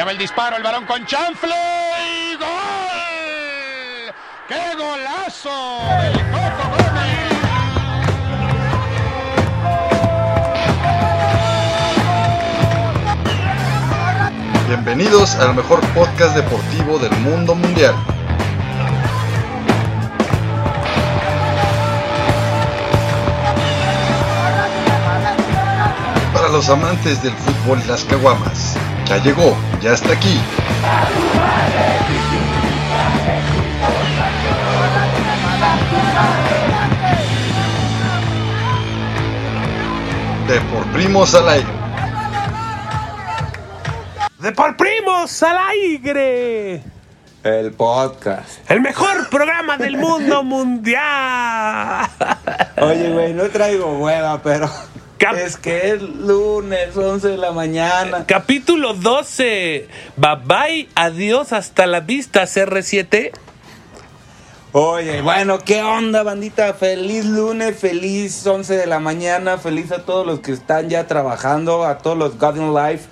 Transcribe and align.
Allá 0.00 0.06
va 0.06 0.12
el 0.12 0.18
disparo, 0.18 0.56
el 0.56 0.62
varón 0.62 0.86
con 0.86 1.04
chanfle 1.04 1.54
y 2.00 2.34
gol. 2.36 2.48
¡Qué 4.48 4.74
golazo! 4.78 5.78
El 6.04 6.14
Coco. 6.30 6.70
Bienvenidos 14.68 15.34
al 15.34 15.54
mejor 15.54 15.80
podcast 15.88 16.34
deportivo 16.34 16.98
del 16.98 17.12
mundo 17.18 17.54
mundial. 17.54 17.94
Para 26.32 26.48
los 26.48 26.70
amantes 26.70 27.22
del 27.22 27.34
fútbol 27.34 27.82
las 27.86 28.04
caguamas, 28.04 28.78
ya 29.04 29.18
llegó, 29.18 29.54
ya 29.82 29.92
está 29.94 30.12
aquí. 30.12 30.38
De 40.48 40.60
por 40.62 40.84
primos 40.92 41.34
al 41.34 41.48
aire. 41.48 41.66
De 44.38 44.52
por 44.52 44.76
primos 44.76 45.42
al 45.42 45.58
aire. 45.58 46.82
El 47.42 47.72
podcast. 47.72 48.70
El 48.70 48.82
mejor 48.82 49.28
programa 49.30 49.78
del 49.78 49.96
mundo 49.96 50.42
mundial. 50.42 52.06
Oye, 52.76 53.10
güey, 53.12 53.32
no 53.32 53.44
traigo 53.44 53.98
hueva, 53.98 54.42
pero 54.42 54.70
Cap- 55.20 55.36
es 55.36 55.56
que 55.58 55.90
es 55.90 56.02
lunes, 56.02 56.96
11 56.96 57.28
de 57.28 57.36
la 57.36 57.52
mañana. 57.52 58.24
Capítulo 58.26 58.94
12. 58.94 59.86
Bye 60.16 60.36
bye, 60.44 60.88
adiós, 60.94 61.52
hasta 61.52 61.86
la 61.86 62.00
vista, 62.00 62.42
CR7. 62.44 63.30
Oye, 64.72 65.20
bueno, 65.20 65.58
¿qué 65.58 65.82
onda, 65.82 66.22
bandita? 66.22 66.72
Feliz 66.74 67.24
lunes, 67.26 67.76
feliz 67.78 68.46
11 68.46 68.76
de 68.76 68.86
la 68.86 68.98
mañana, 69.00 69.58
feliz 69.58 69.90
a 69.92 70.04
todos 70.04 70.24
los 70.26 70.40
que 70.40 70.52
están 70.52 70.88
ya 70.88 71.06
trabajando, 71.06 71.84
a 71.84 71.98
todos 71.98 72.16
los 72.16 72.38
Garden 72.38 72.72
Life. 72.72 73.04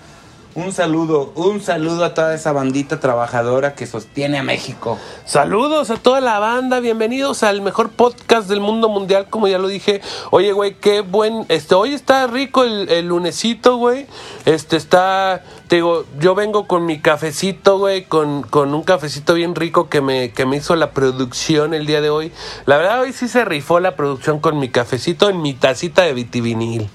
Un 0.55 0.73
saludo, 0.73 1.31
un 1.35 1.61
saludo 1.61 2.05
a 2.05 2.15
toda 2.15 2.35
esa 2.35 2.53
bandita 2.53 2.99
trabajadora 2.99 3.75
que 3.75 3.87
sostiene 3.87 4.39
a 4.39 4.43
México. 4.43 4.99
Saludos 5.27 5.91
a 5.91 5.97
toda 5.97 6.21
la 6.21 6.39
banda, 6.39 6.81
bienvenidos 6.81 7.43
al 7.43 7.61
mejor 7.61 7.91
podcast 7.91 8.49
del 8.49 8.61
mundo 8.61 8.89
mundial, 8.89 9.27
como 9.29 9.47
ya 9.47 9.59
lo 9.59 9.69
dije. 9.69 10.01
Oye, 10.31 10.53
güey, 10.53 10.75
qué 10.75 11.03
buen, 11.03 11.45
este, 11.49 11.75
hoy 11.75 11.93
está 11.93 12.27
rico 12.27 12.65
el, 12.65 13.07
lunesito, 13.07 13.77
güey. 13.77 14.07
Este 14.47 14.77
está, 14.77 15.45
te 15.69 15.77
digo, 15.77 16.07
yo 16.19 16.35
vengo 16.35 16.67
con 16.67 16.87
mi 16.87 16.99
cafecito, 16.99 17.79
güey, 17.79 18.07
con, 18.07 18.43
con 18.43 18.75
un 18.75 18.83
cafecito 18.83 19.35
bien 19.35 19.55
rico 19.55 19.91
que 19.91 20.01
me, 20.01 20.33
que 20.33 20.47
me 20.47 20.57
hizo 20.57 20.75
la 20.77 20.93
producción 20.93 21.75
el 21.75 21.87
día 21.87 22.01
de 22.01 22.09
hoy. 22.09 22.33
La 22.65 22.79
verdad, 22.79 23.03
hoy 23.03 23.13
sí 23.13 23.29
se 23.29 23.45
rifó 23.45 23.81
la 23.81 23.97
producción 23.97 24.41
con 24.41 24.59
mi 24.59 24.71
cafecito 24.71 25.29
en 25.29 25.43
mi 25.43 25.53
tacita 25.53 26.03
de 26.03 26.15
vitivinil. 26.15 26.89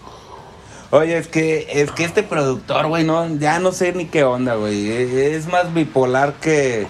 Oye, 0.93 1.17
es 1.17 1.27
que, 1.27 1.67
es 1.71 1.89
que 1.91 2.03
este 2.05 2.21
productor, 2.21 2.87
güey, 2.87 3.03
no, 3.03 3.27
ya 3.37 3.57
no 3.59 3.71
sé 3.71 3.93
ni 3.93 4.05
qué 4.05 4.23
onda, 4.23 4.53
güey. 4.55 4.91
E- 4.91 5.35
Es 5.35 5.47
más 5.47 5.73
bipolar 5.73 6.33
que. 6.33 6.85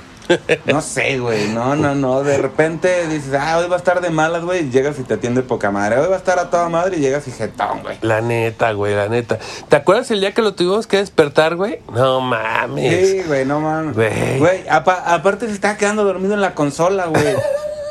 No 0.65 0.81
sé, 0.81 1.19
güey. 1.19 1.49
No, 1.49 1.75
no, 1.75 1.95
no. 1.95 2.23
De 2.23 2.37
repente 2.37 3.07
dices, 3.07 3.33
ah, 3.39 3.57
hoy 3.59 3.67
va 3.69 3.75
a 3.75 3.77
estar 3.79 4.01
de 4.01 4.09
malas, 4.09 4.43
güey. 4.43 4.65
y 4.67 4.69
Llegas 4.71 4.97
y 4.99 5.03
te 5.03 5.13
atiende 5.15 5.41
poca 5.41 5.69
madre. 5.71 5.99
Hoy 5.99 6.07
va 6.09 6.15
a 6.15 6.17
estar 6.17 6.39
a 6.39 6.49
toda 6.49 6.69
madre 6.69 6.97
y 6.97 6.99
llegas 7.01 7.27
y 7.27 7.31
jetón, 7.31 7.81
güey. 7.83 7.97
La 8.01 8.19
neta, 8.21 8.71
güey, 8.73 8.95
la 8.95 9.07
neta. 9.09 9.37
¿Te 9.69 9.75
acuerdas 9.75 10.09
el 10.11 10.19
día 10.21 10.33
que 10.33 10.41
lo 10.41 10.53
tuvimos 10.53 10.85
que 10.87 10.97
despertar, 10.97 11.55
güey? 11.55 11.79
No 11.93 12.19
mames. 12.21 13.09
Sí, 13.09 13.23
güey, 13.27 13.45
no 13.45 13.59
mames. 13.61 13.95
Güey. 13.95 14.39
Güey, 14.39 14.67
apa- 14.69 15.03
aparte 15.13 15.47
se 15.47 15.53
está 15.53 15.77
quedando 15.77 16.03
dormido 16.03 16.33
en 16.33 16.41
la 16.41 16.55
consola, 16.55 17.05
güey. 17.05 17.23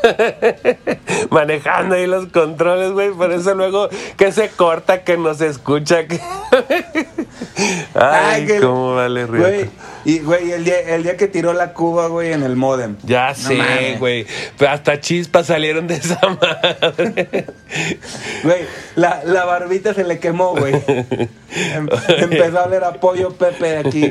manejando 1.31 1.95
ahí 1.95 2.07
los 2.07 2.27
controles, 2.29 2.93
güey. 2.93 3.11
Por 3.11 3.33
eso 3.33 3.55
luego 3.55 3.89
que 4.17 4.33
se 4.33 4.49
corta, 4.51 5.05
que 5.05 5.17
no 5.17 5.35
se 5.35 5.47
escucha. 5.49 6.07
Que... 6.07 6.21
Ay, 7.95 8.47
que- 8.47 8.61
cómo 8.61 8.95
vale, 8.95 9.25
Güey, 9.27 9.71
y 10.05 10.19
güey, 10.21 10.51
el 10.51 10.65
día, 10.65 10.81
el 10.81 11.03
día 11.05 11.17
que 11.17 11.29
tiró 11.29 11.53
la 11.53 11.73
cuba, 11.75 12.09
güey, 12.09 12.33
en 12.33 12.43
el 12.43 12.57
modem. 12.57 12.97
Ya 13.05 13.29
No 13.29 13.35
sé, 13.35 13.97
güey. 13.99 14.27
Hasta 14.67 15.01
chispas 15.01 15.47
salieron 15.47 15.87
de 15.87 15.95
esa 15.95 16.19
madre. 16.41 17.47
Güey, 18.43 18.67
la, 18.97 19.23
la 19.25 19.45
barbita 19.47 19.95
se 19.95 20.05
le 20.05 20.19
quemó, 20.19 20.55
güey. 20.55 20.75
Em- 20.75 21.89
empezó 22.19 22.59
a 22.59 22.65
oler 22.65 22.85
a 22.85 22.93
pollo 22.95 23.31
Pepe 23.33 23.79
aquí. 23.79 24.11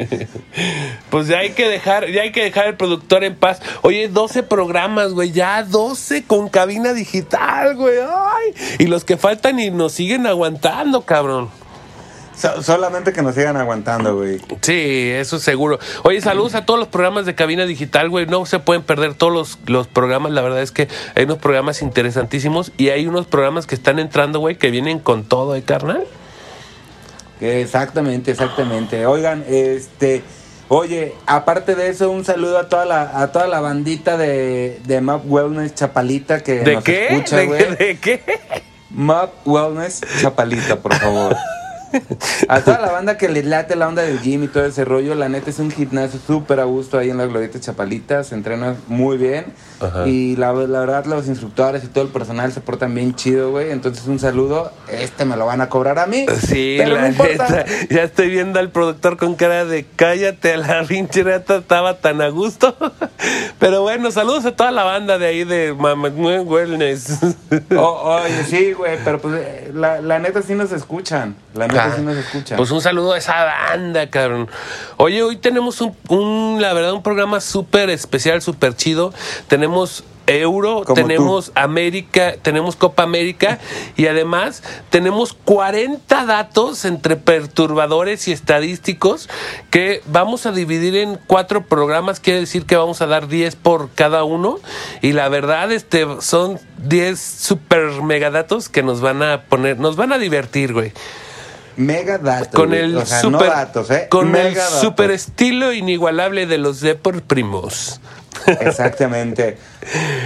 Pues 1.11 1.27
ya 1.27 1.39
hay 1.39 1.51
que 1.51 1.67
dejar, 1.67 2.07
ya 2.09 2.23
hay 2.23 2.31
que 2.31 2.43
dejar 2.43 2.67
el 2.67 2.75
productor 2.75 3.23
en 3.23 3.35
paz. 3.35 3.61
Oye, 3.83 4.07
12 4.07 4.41
programas, 4.43 5.11
güey, 5.13 5.31
ya 5.31 5.61
12 5.63 5.80
con 6.27 6.49
cabina 6.49 6.93
digital, 6.93 7.75
güey. 7.75 7.95
Ay, 7.99 8.53
y 8.79 8.85
los 8.87 9.03
que 9.03 9.17
faltan 9.17 9.59
y 9.59 9.69
nos 9.71 9.93
siguen 9.93 10.27
aguantando, 10.27 11.01
cabrón. 11.01 11.49
So- 12.35 12.63
solamente 12.63 13.13
que 13.13 13.21
nos 13.21 13.35
sigan 13.35 13.57
aguantando, 13.57 14.15
güey. 14.15 14.39
Sí, 14.61 15.09
eso 15.11 15.37
seguro. 15.39 15.79
Oye, 16.03 16.21
saludos 16.21 16.55
a 16.55 16.65
todos 16.65 16.79
los 16.79 16.87
programas 16.87 17.25
de 17.25 17.35
cabina 17.35 17.65
digital, 17.65 18.09
güey. 18.09 18.25
No 18.25 18.45
se 18.45 18.57
pueden 18.59 18.81
perder 18.83 19.13
todos 19.13 19.33
los, 19.33 19.59
los 19.67 19.87
programas. 19.87 20.31
La 20.31 20.41
verdad 20.41 20.61
es 20.61 20.71
que 20.71 20.87
hay 21.15 21.25
unos 21.25 21.37
programas 21.37 21.81
interesantísimos 21.81 22.71
y 22.77 22.89
hay 22.89 23.05
unos 23.05 23.27
programas 23.27 23.67
que 23.67 23.75
están 23.75 23.99
entrando, 23.99 24.39
güey, 24.39 24.57
que 24.57 24.71
vienen 24.71 24.99
con 24.99 25.23
todo, 25.23 25.55
¿eh, 25.55 25.61
carnal? 25.61 26.03
Exactamente, 27.41 28.31
exactamente. 28.31 29.05
Oigan, 29.05 29.43
este, 29.47 30.23
oye, 30.73 31.13
aparte 31.25 31.75
de 31.75 31.89
eso, 31.89 32.09
un 32.11 32.23
saludo 32.23 32.57
a 32.57 32.69
toda 32.69 32.85
la, 32.85 33.21
a 33.21 33.31
toda 33.33 33.45
la 33.47 33.59
bandita 33.59 34.15
de, 34.15 34.79
de 34.85 35.01
Map 35.01 35.21
Wellness 35.25 35.75
Chapalita 35.75 36.41
que 36.41 36.59
¿De 36.61 36.75
nos 36.75 36.83
qué? 36.85 37.07
escucha, 37.09 37.35
¿De, 37.35 37.45
güey. 37.45 37.59
qué? 37.59 37.85
¿De 37.85 37.99
qué? 37.99 38.23
Map 38.89 39.31
Wellness 39.45 40.01
Chapalita, 40.21 40.77
por 40.77 40.93
favor. 40.93 41.35
A 42.47 42.61
toda 42.61 42.79
la 42.79 42.91
banda 42.91 43.17
que 43.17 43.29
le 43.29 43.43
late 43.43 43.75
la 43.75 43.87
onda 43.87 44.01
del 44.01 44.19
gym 44.21 44.43
y 44.43 44.47
todo 44.47 44.65
ese 44.65 44.85
rollo, 44.85 45.15
la 45.15 45.29
neta 45.29 45.49
es 45.49 45.59
un 45.59 45.71
gimnasio 45.71 46.19
súper 46.25 46.59
a 46.59 46.63
gusto 46.65 46.97
ahí 46.97 47.09
en 47.09 47.17
las 47.17 47.29
Glorietas 47.29 47.61
Chapalitas, 47.61 48.27
se 48.27 48.35
entrena 48.35 48.75
muy 48.87 49.17
bien 49.17 49.45
Ajá. 49.79 50.07
y 50.07 50.35
la, 50.35 50.53
la 50.53 50.79
verdad 50.79 51.05
los 51.05 51.27
instructores 51.27 51.83
y 51.83 51.87
todo 51.87 52.03
el 52.03 52.09
personal 52.09 52.51
se 52.51 52.61
portan 52.61 52.93
bien 52.95 53.15
chido, 53.15 53.51
güey, 53.51 53.71
entonces 53.71 54.05
un 54.07 54.19
saludo, 54.19 54.71
este 54.91 55.25
me 55.25 55.35
lo 55.37 55.45
van 55.45 55.61
a 55.61 55.69
cobrar 55.69 55.99
a 55.99 56.05
mí, 56.07 56.25
Sí, 56.47 56.75
pero 56.79 56.95
la 56.95 57.09
no 57.09 57.23
neta. 57.23 57.65
Ya 57.89 58.03
estoy 58.03 58.29
viendo 58.29 58.59
al 58.59 58.69
productor 58.69 59.17
con 59.17 59.35
cara 59.35 59.65
de 59.65 59.85
cállate, 59.95 60.57
la 60.57 60.83
pinche 60.83 61.21
estaba 61.21 61.97
tan 61.97 62.21
a 62.21 62.29
gusto. 62.29 62.75
Pero 63.59 63.83
bueno, 63.83 64.09
saludos 64.09 64.45
a 64.45 64.55
toda 64.55 64.71
la 64.71 64.83
banda 64.83 65.19
de 65.19 65.27
ahí 65.27 65.43
de 65.43 65.73
Mama 65.77 66.09
Wellness. 66.09 67.19
O- 67.77 68.19
oye, 68.23 68.43
sí, 68.49 68.73
güey, 68.73 68.97
pero 69.03 69.19
pues 69.21 69.35
eh, 69.37 69.71
la, 69.73 70.01
la 70.01 70.17
neta 70.19 70.41
sí 70.41 70.55
nos 70.55 70.71
escuchan, 70.71 71.35
la 71.53 71.67
neta 71.67 71.80
sí 71.95 72.01
nos 72.01 72.17
escuchan. 72.17 72.57
Pues 72.57 72.71
un 72.71 72.81
saludo 72.81 73.13
a 73.13 73.17
esa 73.17 73.43
banda, 73.43 74.09
cabrón. 74.09 74.49
Oye, 74.97 75.23
hoy 75.23 75.37
tenemos 75.37 75.81
un, 75.81 75.95
un, 76.09 76.61
la 76.61 76.73
verdad, 76.73 76.93
un 76.93 77.03
programa 77.03 77.41
súper 77.41 77.89
especial, 77.89 78.41
súper 78.41 78.75
chido. 78.75 79.13
Tenemos 79.47 80.03
Euro, 80.27 80.83
Como 80.85 80.95
tenemos 80.95 81.51
América, 81.55 82.35
tenemos 82.41 82.75
Copa 82.75 83.03
América 83.03 83.59
y 83.97 84.07
además 84.07 84.63
tenemos 84.89 85.33
40 85.33 86.25
datos 86.25 86.85
entre 86.85 87.15
perturbadores 87.15 88.27
y 88.27 88.31
estadísticos 88.31 89.29
que 89.69 90.01
vamos 90.05 90.45
a 90.45 90.51
dividir 90.51 90.95
en 90.95 91.19
cuatro 91.27 91.65
programas. 91.65 92.19
Quiere 92.19 92.41
decir 92.41 92.65
que 92.65 92.75
vamos 92.75 93.01
a 93.01 93.07
dar 93.07 93.27
10 93.27 93.55
por 93.57 93.89
cada 93.89 94.23
uno 94.23 94.59
y 95.01 95.13
la 95.13 95.27
verdad 95.29 95.71
este 95.71 96.05
son 96.21 96.59
10 96.83 97.19
super 97.19 98.01
megadatos 98.01 98.69
que 98.69 98.83
nos 98.83 99.01
van 99.01 99.23
a 99.23 99.43
poner, 99.43 99.79
nos 99.79 99.95
van 99.95 100.13
a 100.13 100.17
divertir, 100.17 100.73
güey. 100.73 100.93
Mega 101.77 102.17
datos. 102.17 102.59
Con 102.59 102.73
el 102.73 102.95
o 102.97 103.05
sea, 103.05 103.21
super, 103.21 103.39
no 103.39 103.45
datos, 103.45 103.89
¿eh? 103.91 104.07
con 104.09 104.35
el 104.35 104.53
datos. 104.53 104.81
super 104.81 105.11
estilo 105.11 105.73
inigualable 105.73 106.45
de 106.45 106.57
los 106.57 106.81
Depor 106.81 107.21
Primos. 107.21 107.99
Exactamente. 108.47 109.57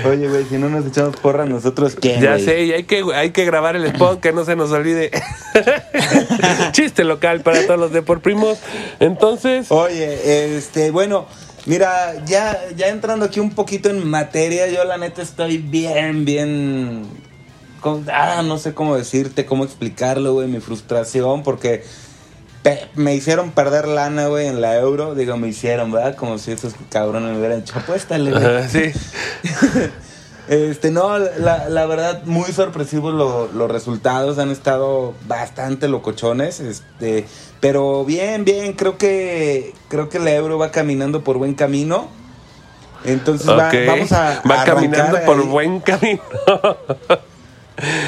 Oye, 0.05 0.27
güey, 0.27 0.45
si 0.45 0.57
no 0.57 0.69
nos 0.69 0.85
echamos 0.85 1.15
porra 1.17 1.45
nosotros, 1.45 1.95
¿quién? 1.99 2.21
Ya 2.21 2.39
sé, 2.39 2.63
y 2.63 2.71
hay 2.71 2.83
que, 2.83 3.03
hay 3.13 3.31
que 3.31 3.45
grabar 3.45 3.75
el 3.75 3.85
spot, 3.85 4.19
que 4.19 4.31
no 4.31 4.45
se 4.45 4.55
nos 4.55 4.71
olvide. 4.71 5.11
Chiste 6.71 7.03
local 7.03 7.41
para 7.41 7.65
todos 7.65 7.79
los 7.79 7.91
Depor 7.91 8.21
Primos. 8.21 8.59
Entonces, 8.99 9.67
Oye, 9.69 10.55
este, 10.57 10.91
bueno, 10.91 11.27
mira, 11.65 12.13
ya, 12.25 12.57
ya 12.75 12.87
entrando 12.87 13.25
aquí 13.25 13.39
un 13.39 13.51
poquito 13.51 13.89
en 13.89 14.07
materia, 14.07 14.67
yo 14.67 14.83
la 14.83 14.97
neta 14.97 15.21
estoy 15.21 15.57
bien, 15.57 16.25
bien. 16.25 17.24
Ah, 18.11 18.41
no 18.43 18.57
sé 18.57 18.73
cómo 18.73 18.95
decirte, 18.95 19.45
cómo 19.45 19.63
explicarlo, 19.63 20.33
güey, 20.33 20.47
mi 20.47 20.59
frustración, 20.59 21.43
porque 21.43 21.83
me 22.95 23.13
hicieron 23.13 23.51
perder 23.51 23.87
lana, 23.87 24.27
güey, 24.27 24.47
en 24.47 24.59
la 24.61 24.75
euro. 24.77 25.13
Digo, 25.15 25.37
me 25.37 25.47
hicieron, 25.47 25.91
¿verdad? 25.91 26.15
Como 26.15 26.37
si 26.39 26.51
esos 26.51 26.73
cabrones 26.89 27.31
me 27.31 27.37
hubieran 27.39 27.59
hecho 27.59 27.77
apuéstale, 27.77 28.31
güey. 28.31 28.69
sí. 28.69 28.91
Este, 30.47 30.91
no, 30.91 31.17
la, 31.17 31.69
la 31.69 31.85
verdad, 31.87 32.21
muy 32.25 32.51
sorpresivos 32.51 33.11
lo- 33.15 33.47
los 33.51 33.71
resultados. 33.71 34.37
Han 34.37 34.51
estado 34.51 35.15
bastante 35.27 35.87
locochones. 35.87 36.59
Este, 36.59 37.25
pero 37.61 38.05
bien, 38.05 38.45
bien, 38.45 38.73
creo 38.73 38.95
que 38.99 39.73
creo 39.87 40.07
que 40.07 40.19
la 40.19 40.35
Euro 40.35 40.59
va 40.59 40.69
caminando 40.69 41.23
por 41.23 41.39
buen 41.39 41.55
camino. 41.55 42.09
Entonces 43.05 43.49
va- 43.49 43.71
vamos 43.87 44.11
a, 44.11 44.43
Va 44.47 44.61
a 44.61 44.65
caminando 44.65 45.17
por 45.25 45.39
ahí. 45.39 45.47
buen 45.47 45.79
camino. 45.79 46.21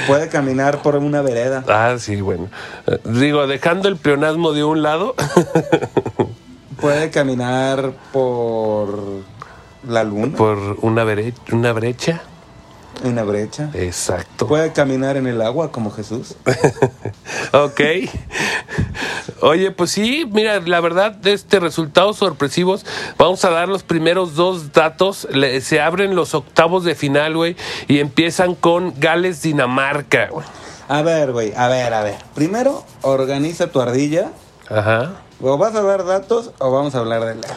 Puede 0.08 0.30
caminar 0.30 0.82
por 0.82 0.96
una 0.96 1.22
vereda. 1.22 1.64
ah, 1.68 1.96
sí, 2.00 2.22
bueno. 2.22 2.48
Eh, 2.88 3.00
Digo, 3.06 3.48
dejando 3.48 3.90
el 3.90 3.98
pleonasmo 3.98 4.54
de 4.54 4.64
un 4.64 4.82
lado. 4.82 5.16
Puede 6.80 7.10
caminar 7.10 7.92
por 8.14 9.00
la 9.88 10.04
luna, 10.04 10.38
por 10.38 10.58
una, 10.82 11.04
bere- 11.04 11.34
una 11.52 11.74
brecha. 11.74 12.22
Una 13.04 13.24
brecha. 13.24 13.70
Exacto. 13.74 14.48
Puede 14.48 14.72
caminar 14.74 15.18
en 15.18 15.28
el 15.28 15.42
agua 15.42 15.72
como 15.72 15.92
Jesús. 15.92 16.36
Ok. 17.54 17.82
Oye, 19.42 19.72
pues 19.72 19.92
sí, 19.92 20.28
mira, 20.32 20.60
la 20.60 20.80
verdad, 20.82 21.12
de 21.12 21.34
este 21.34 21.60
resultados 21.60 22.18
sorpresivos, 22.18 22.86
vamos 23.18 23.44
a 23.46 23.50
dar 23.52 23.68
los 23.70 23.84
primeros 23.84 24.36
dos 24.36 24.74
datos. 24.74 25.28
Le- 25.32 25.62
se 25.62 25.80
abren 25.80 26.16
los 26.16 26.34
octavos 26.34 26.84
de 26.84 26.96
final, 26.96 27.36
güey, 27.36 27.56
y 27.88 28.00
empiezan 28.00 28.56
con 28.56 28.94
Gales-Dinamarca, 29.00 30.28
güey. 30.32 30.46
A 30.88 31.02
ver, 31.02 31.32
güey, 31.32 31.54
a 31.56 31.68
ver, 31.68 31.94
a 31.94 32.04
ver. 32.04 32.16
Primero, 32.34 32.84
organiza 33.02 33.68
tu 33.72 33.82
ardilla. 33.82 34.32
Ajá. 34.70 35.22
¿O 35.42 35.58
vas 35.58 35.76
a 35.76 35.84
dar 35.84 36.06
datos 36.06 36.52
o 36.60 36.72
vamos 36.72 36.96
a 36.96 37.00
hablar 37.00 37.24
de 37.26 37.36
la... 37.36 37.48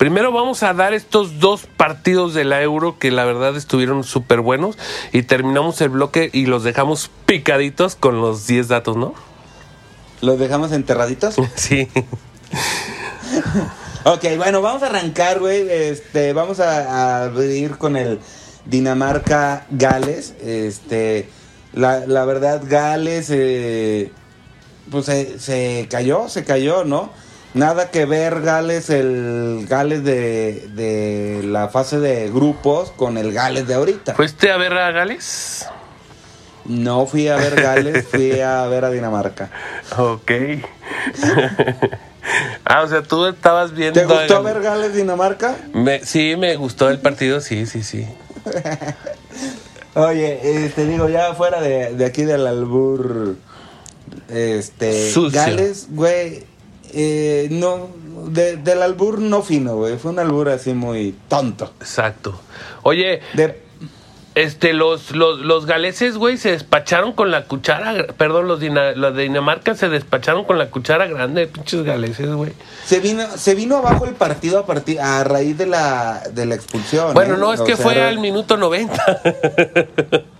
Primero 0.00 0.32
vamos 0.32 0.62
a 0.62 0.72
dar 0.72 0.94
estos 0.94 1.40
dos 1.40 1.66
partidos 1.66 2.32
de 2.32 2.44
la 2.44 2.62
Euro 2.62 2.98
que 2.98 3.10
la 3.10 3.26
verdad 3.26 3.54
estuvieron 3.54 4.02
súper 4.02 4.40
buenos 4.40 4.78
y 5.12 5.24
terminamos 5.24 5.78
el 5.82 5.90
bloque 5.90 6.30
y 6.32 6.46
los 6.46 6.64
dejamos 6.64 7.10
picaditos 7.26 7.96
con 7.96 8.22
los 8.22 8.46
10 8.46 8.68
datos, 8.68 8.96
¿no? 8.96 9.12
¿Los 10.22 10.38
dejamos 10.38 10.72
enterraditos? 10.72 11.36
Sí. 11.54 11.86
ok, 14.04 14.24
bueno, 14.38 14.62
vamos 14.62 14.82
a 14.82 14.86
arrancar, 14.86 15.38
güey. 15.38 15.68
Este, 15.68 16.32
vamos 16.32 16.60
a, 16.60 17.18
a 17.18 17.24
abrir 17.24 17.76
con 17.76 17.98
el 17.98 18.20
Dinamarca-Gales. 18.64 20.32
Este, 20.40 21.28
la, 21.74 22.06
la 22.06 22.24
verdad, 22.24 22.62
Gales, 22.66 23.26
eh, 23.28 24.10
pues 24.90 25.04
se, 25.04 25.38
se 25.38 25.88
cayó, 25.90 26.30
se 26.30 26.44
cayó, 26.44 26.84
¿no? 26.84 27.10
Nada 27.52 27.90
que 27.90 28.04
ver 28.04 28.42
Gales, 28.42 28.90
el 28.90 29.66
Gales 29.68 30.04
de, 30.04 30.68
de 30.74 31.40
la 31.44 31.68
fase 31.68 31.98
de 31.98 32.30
grupos 32.30 32.92
con 32.92 33.18
el 33.18 33.32
Gales 33.32 33.66
de 33.66 33.74
ahorita. 33.74 34.14
¿Fuiste 34.14 34.52
a 34.52 34.56
ver 34.56 34.72
a 34.74 34.92
Gales? 34.92 35.66
No 36.64 37.06
fui 37.06 37.26
a 37.26 37.36
ver 37.36 37.60
Gales, 37.60 38.06
fui 38.10 38.40
a 38.40 38.66
ver 38.66 38.84
a 38.84 38.90
Dinamarca. 38.90 39.50
Ok. 39.98 40.30
ah, 42.64 42.82
o 42.82 42.88
sea, 42.88 43.02
tú 43.02 43.26
estabas 43.26 43.74
viendo. 43.74 43.98
¿Te 43.98 44.06
gustó 44.06 44.36
a- 44.36 44.40
ver 44.42 44.60
Gales 44.62 44.94
Dinamarca? 44.94 45.56
Me- 45.72 46.04
sí, 46.04 46.36
me 46.38 46.54
gustó 46.56 46.88
el 46.88 47.00
partido, 47.00 47.40
sí, 47.40 47.66
sí, 47.66 47.82
sí. 47.82 48.06
Oye, 49.94 50.64
este 50.66 50.86
digo, 50.86 51.08
ya 51.08 51.34
fuera 51.34 51.60
de, 51.60 51.94
de 51.94 52.04
aquí 52.04 52.22
del 52.22 52.46
albur, 52.46 53.34
este, 54.28 55.10
Sucio. 55.10 55.40
Gales, 55.40 55.86
güey, 55.90 56.44
eh, 56.94 57.48
no, 57.50 57.88
de- 58.28 58.56
del 58.56 58.82
albur 58.82 59.18
no 59.20 59.42
fino, 59.42 59.76
güey, 59.76 59.96
fue 59.98 60.10
un 60.12 60.18
albur 60.18 60.48
así 60.48 60.72
muy 60.74 61.14
tonto. 61.28 61.72
Exacto. 61.80 62.40
Oye, 62.82 63.20
De, 63.34 63.60
este, 64.36 64.72
los, 64.74 65.10
los, 65.10 65.40
los 65.40 65.66
galeses, 65.66 66.16
güey, 66.16 66.36
se 66.36 66.52
despacharon 66.52 67.12
con 67.14 67.30
la 67.32 67.44
cuchara. 67.46 68.06
Perdón, 68.16 68.46
los, 68.46 68.60
dina- 68.60 68.92
los 68.92 69.14
de 69.16 69.24
Dinamarca 69.24 69.74
se 69.74 69.88
despacharon 69.88 70.44
con 70.44 70.56
la 70.56 70.70
cuchara 70.70 71.06
grande, 71.08 71.48
pinches 71.48 71.82
galeses, 71.82 72.30
güey. 72.32 72.52
se 72.84 73.00
vino, 73.00 73.24
se 73.36 73.54
vino 73.56 73.76
abajo 73.78 74.04
el 74.06 74.14
partido 74.14 74.64
a 74.66 75.18
a 75.18 75.24
raíz 75.24 75.58
de 75.58 75.66
la, 75.66 76.22
de 76.32 76.46
la 76.46 76.54
expulsión. 76.54 77.12
Bueno, 77.12 77.34
¿eh? 77.34 77.38
no, 77.38 77.52
es 77.52 77.60
O 77.60 77.64
que 77.64 77.74
sea, 77.76 77.82
fue 77.84 77.96
era- 77.96 78.08
al 78.08 78.18
minuto 78.20 78.56
90. 78.56 79.22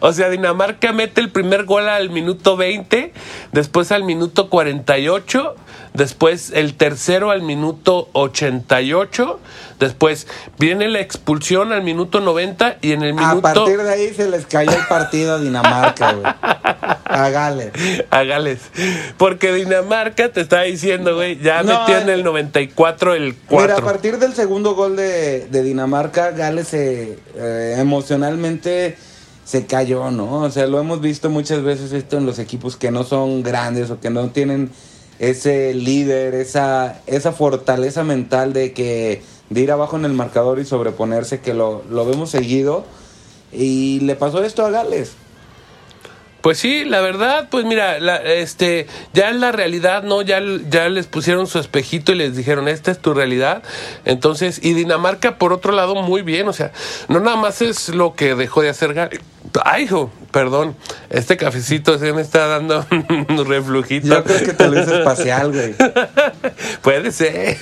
o 0.00 0.12
sea, 0.12 0.28
Dinamarca 0.30 0.92
mete 0.92 1.20
el 1.20 1.30
primer 1.30 1.64
gol 1.64 1.88
al 1.88 2.10
minuto 2.10 2.56
20, 2.56 3.12
después 3.52 3.92
al 3.92 4.04
minuto 4.04 4.48
48, 4.48 5.54
después 5.94 6.50
el 6.54 6.74
tercero 6.74 7.30
al 7.30 7.42
minuto 7.42 8.08
88, 8.12 9.40
después 9.78 10.26
viene 10.58 10.88
la 10.88 11.00
expulsión 11.00 11.72
al 11.72 11.82
minuto 11.82 12.20
90 12.20 12.78
y 12.80 12.92
en 12.92 13.02
el 13.02 13.10
A 13.10 13.14
minuto... 13.14 13.42
partir 13.42 13.82
de 13.82 13.90
ahí 13.90 14.14
se 14.14 14.28
les 14.28 14.46
cayó 14.46 14.70
el 14.72 14.86
partido 14.86 15.34
a 15.34 15.38
Dinamarca, 15.38 16.12
güey. 16.12 16.32
A 17.08 17.30
Gales. 17.30 17.70
a 18.10 18.24
Gales. 18.24 18.60
Porque 19.16 19.52
Dinamarca 19.52 20.28
te 20.32 20.40
estaba 20.40 20.62
diciendo, 20.62 21.14
güey, 21.14 21.38
ya 21.38 21.62
No, 21.62 21.80
metió 21.80 21.98
en 21.98 22.10
eh, 22.10 22.14
el 22.14 22.24
94 22.24 23.14
el 23.14 23.22
Mira, 23.22 23.36
a 23.38 23.46
4. 23.48 23.84
partir 23.84 24.18
del 24.18 24.34
segundo 24.34 24.74
gol 24.74 24.96
de, 24.96 25.46
de 25.46 25.62
Dinamarca, 25.62 26.32
Gales 26.32 26.74
eh, 26.74 27.16
emocionalmente 27.78 28.98
se 29.46 29.64
cayó, 29.64 30.10
¿no? 30.10 30.42
O 30.42 30.50
sea, 30.50 30.66
lo 30.66 30.80
hemos 30.80 31.00
visto 31.00 31.30
muchas 31.30 31.62
veces 31.62 31.92
esto 31.92 32.18
en 32.18 32.26
los 32.26 32.40
equipos 32.40 32.76
que 32.76 32.90
no 32.90 33.04
son 33.04 33.44
grandes 33.44 33.90
o 33.90 34.00
que 34.00 34.10
no 34.10 34.28
tienen 34.30 34.70
ese 35.20 35.72
líder, 35.72 36.34
esa, 36.34 37.00
esa 37.06 37.30
fortaleza 37.30 38.02
mental 38.02 38.52
de 38.52 38.72
que 38.72 39.22
de 39.48 39.60
ir 39.60 39.70
abajo 39.70 39.96
en 39.96 40.04
el 40.04 40.12
marcador 40.12 40.58
y 40.58 40.64
sobreponerse, 40.64 41.40
que 41.40 41.54
lo, 41.54 41.84
lo 41.88 42.04
vemos 42.04 42.30
seguido. 42.30 42.84
Y 43.52 44.00
le 44.00 44.16
pasó 44.16 44.42
esto 44.42 44.66
a 44.66 44.70
Gales. 44.70 45.12
Pues 46.46 46.58
sí, 46.58 46.84
la 46.84 47.00
verdad, 47.00 47.48
pues 47.50 47.64
mira, 47.64 47.98
la- 47.98 48.18
este, 48.18 48.86
ya 49.12 49.30
en 49.30 49.40
la 49.40 49.50
realidad, 49.50 50.04
¿no? 50.04 50.22
Ya, 50.22 50.40
ya 50.70 50.88
les 50.88 51.08
pusieron 51.08 51.48
su 51.48 51.58
espejito 51.58 52.12
y 52.12 52.14
les 52.14 52.36
dijeron, 52.36 52.68
esta 52.68 52.92
es 52.92 53.00
tu 53.00 53.14
realidad. 53.14 53.64
Entonces, 54.04 54.60
y 54.62 54.72
Dinamarca, 54.74 55.38
por 55.38 55.52
otro 55.52 55.72
lado, 55.72 55.96
muy 55.96 56.22
bien, 56.22 56.46
o 56.46 56.52
sea, 56.52 56.70
no 57.08 57.18
nada 57.18 57.36
más 57.36 57.62
es 57.62 57.88
lo 57.88 58.14
que 58.14 58.36
dejó 58.36 58.62
de 58.62 58.68
hacer 58.68 58.94
Gales. 58.94 59.18
Ay, 59.64 59.86
hijo, 59.86 60.12
perdón, 60.36 60.76
este 61.08 61.38
cafecito 61.38 61.98
se 61.98 62.12
me 62.12 62.20
está 62.20 62.46
dando 62.46 62.84
un 63.30 63.46
reflujito. 63.46 64.06
Yo 64.08 64.22
creo 64.22 64.40
que 64.40 64.52
te 64.52 64.68
lo 64.68 64.82
hizo 64.82 64.98
espacial, 64.98 65.50
güey. 65.50 65.74
Puede 66.82 67.10
ser. 67.10 67.56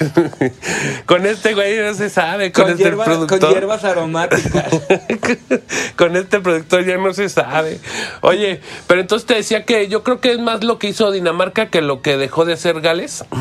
con 1.06 1.24
este 1.24 1.54
güey 1.54 1.78
no 1.78 1.94
se 1.94 2.10
sabe, 2.10 2.50
con, 2.50 2.64
Con, 2.64 2.72
este 2.72 2.82
hierba- 2.90 3.04
productor. 3.04 3.38
con 3.38 3.50
hierbas 3.50 3.84
aromáticas. 3.84 4.64
Con 5.96 6.16
este 6.16 6.40
productor 6.40 6.84
ya 6.84 6.96
no 6.96 7.14
se 7.14 7.28
sabe. 7.28 7.78
Oye, 8.22 8.60
pero 8.88 9.00
entonces 9.00 9.26
te 9.26 9.34
decía 9.34 9.64
que 9.64 9.86
yo 9.86 10.02
creo 10.02 10.20
que 10.20 10.32
es 10.32 10.40
más 10.40 10.64
lo 10.64 10.80
que 10.80 10.88
hizo 10.88 11.12
Dinamarca 11.12 11.70
que 11.70 11.80
lo 11.80 12.02
que 12.02 12.16
dejó 12.16 12.44
de 12.44 12.54
hacer 12.54 12.80
Gales. 12.80 13.24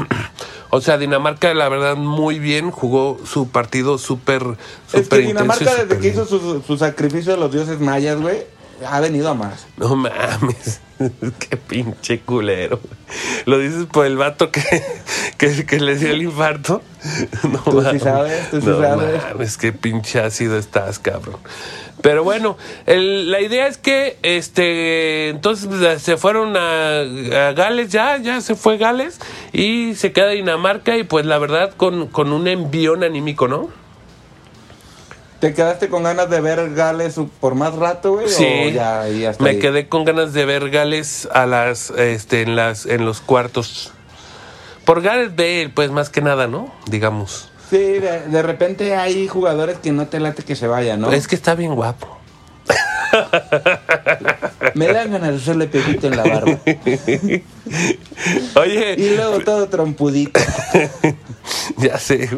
O 0.76 0.82
sea, 0.82 0.98
Dinamarca, 0.98 1.54
la 1.54 1.70
verdad, 1.70 1.96
muy 1.98 2.40
bien, 2.40 2.72
jugó 2.72 3.20
su 3.32 3.48
partido 3.48 4.00
súper, 4.00 4.42
Es 4.42 5.04
súper 5.04 5.20
que 5.20 5.26
intenso. 5.30 5.44
Dinamarca 5.60 5.76
desde 5.86 6.00
que 6.02 6.08
hizo 6.08 6.26
su, 6.26 6.64
su 6.66 6.78
sacrificio 6.80 7.34
de 7.34 7.38
los 7.38 7.52
dioses 7.52 7.80
mayas, 7.80 8.20
güey, 8.20 8.38
ha 8.86 9.00
venido 9.00 9.30
a 9.30 9.34
más. 9.34 9.66
No 9.78 9.96
mames, 9.96 10.82
qué 11.50 11.58
pinche 11.58 12.20
culero. 12.22 12.80
¿Lo 13.46 13.58
dices 13.60 13.86
por 13.92 14.06
el 14.06 14.18
vato 14.18 14.52
que, 14.52 14.62
que, 15.38 15.66
que 15.66 15.80
le 15.80 15.96
dio 15.98 16.10
el 16.12 16.22
infarto? 16.24 16.82
No 17.44 17.60
Tú 17.60 17.80
sí 17.82 17.86
mames. 17.86 18.04
sabes, 18.04 18.50
tú 18.50 18.62
sí 18.62 18.68
no 18.68 18.80
sabes. 18.82 19.22
mames, 19.24 19.58
qué 19.58 19.74
pinche 19.74 20.20
ácido 20.22 20.58
estás, 20.58 21.00
cabrón. 21.00 21.38
Pero 22.02 22.24
bueno, 22.24 22.58
el- 22.86 23.32
la 23.32 23.40
idea 23.42 23.68
es 23.68 23.78
que 23.78 24.18
este 24.24 25.30
entonces 25.30 25.68
pues, 25.68 26.02
se 26.02 26.18
fueron 26.18 26.56
a, 26.58 27.00
a 27.02 27.54
Gales 27.54 27.90
ya, 27.92 28.18
ya 28.18 28.42
se 28.42 28.56
fue 28.56 28.78
Gales 28.78 29.20
y 29.54 29.96
se 29.96 30.12
queda 30.12 30.30
Dinamarca 30.30 30.98
y 30.98 31.04
pues 31.04 31.26
la 31.26 31.38
verdad 31.38 31.74
con, 31.78 32.08
con 32.08 32.34
un 32.34 32.48
envión 32.48 33.04
anímico, 33.04 33.48
¿no? 33.48 33.70
¿Te 35.44 35.54
quedaste 35.54 35.90
con 35.90 36.04
ganas 36.04 36.30
de 36.30 36.40
ver 36.40 36.74
Gales 36.74 37.20
por 37.42 37.54
más 37.56 37.76
rato, 37.76 38.14
güey? 38.14 38.30
Sí, 38.30 38.46
o 38.46 38.70
ya, 38.70 39.04
me 39.40 39.50
ahí? 39.50 39.60
quedé 39.60 39.90
con 39.90 40.06
ganas 40.06 40.32
de 40.32 40.46
ver 40.46 40.70
Gales 40.70 41.28
a 41.34 41.46
las, 41.46 41.90
este, 41.90 42.44
en 42.44 42.56
las, 42.56 42.86
en 42.86 43.04
los 43.04 43.20
cuartos. 43.20 43.92
Por 44.86 45.02
Gareth 45.02 45.36
Bale, 45.36 45.70
pues 45.76 45.92
más 45.92 46.10
que 46.10 46.22
nada, 46.22 46.48
¿no? 46.48 46.74
Digamos. 46.86 47.52
Sí, 47.70 47.76
de, 47.76 48.22
de 48.22 48.42
repente 48.42 48.96
hay 48.96 49.28
jugadores 49.28 49.80
que 49.80 49.92
no 49.92 50.08
te 50.08 50.22
late 50.22 50.44
que 50.44 50.56
se 50.56 50.68
vayan, 50.68 51.02
¿no? 51.02 51.12
Es 51.12 51.28
que 51.28 51.36
está 51.36 51.56
bien 51.56 51.76
guapo. 51.76 52.20
Me 54.76 54.88
dan 54.88 55.12
ganas 55.12 55.30
de 55.32 55.36
hacerle 55.38 55.68
pepito 55.68 56.08
en 56.08 56.18
la 56.18 56.24
barba. 56.24 56.60
Oye, 58.56 58.96
Y 58.98 59.16
luego 59.16 59.40
todo 59.40 59.68
trompudito. 59.70 60.40
ya 61.78 61.98
sé. 62.00 62.30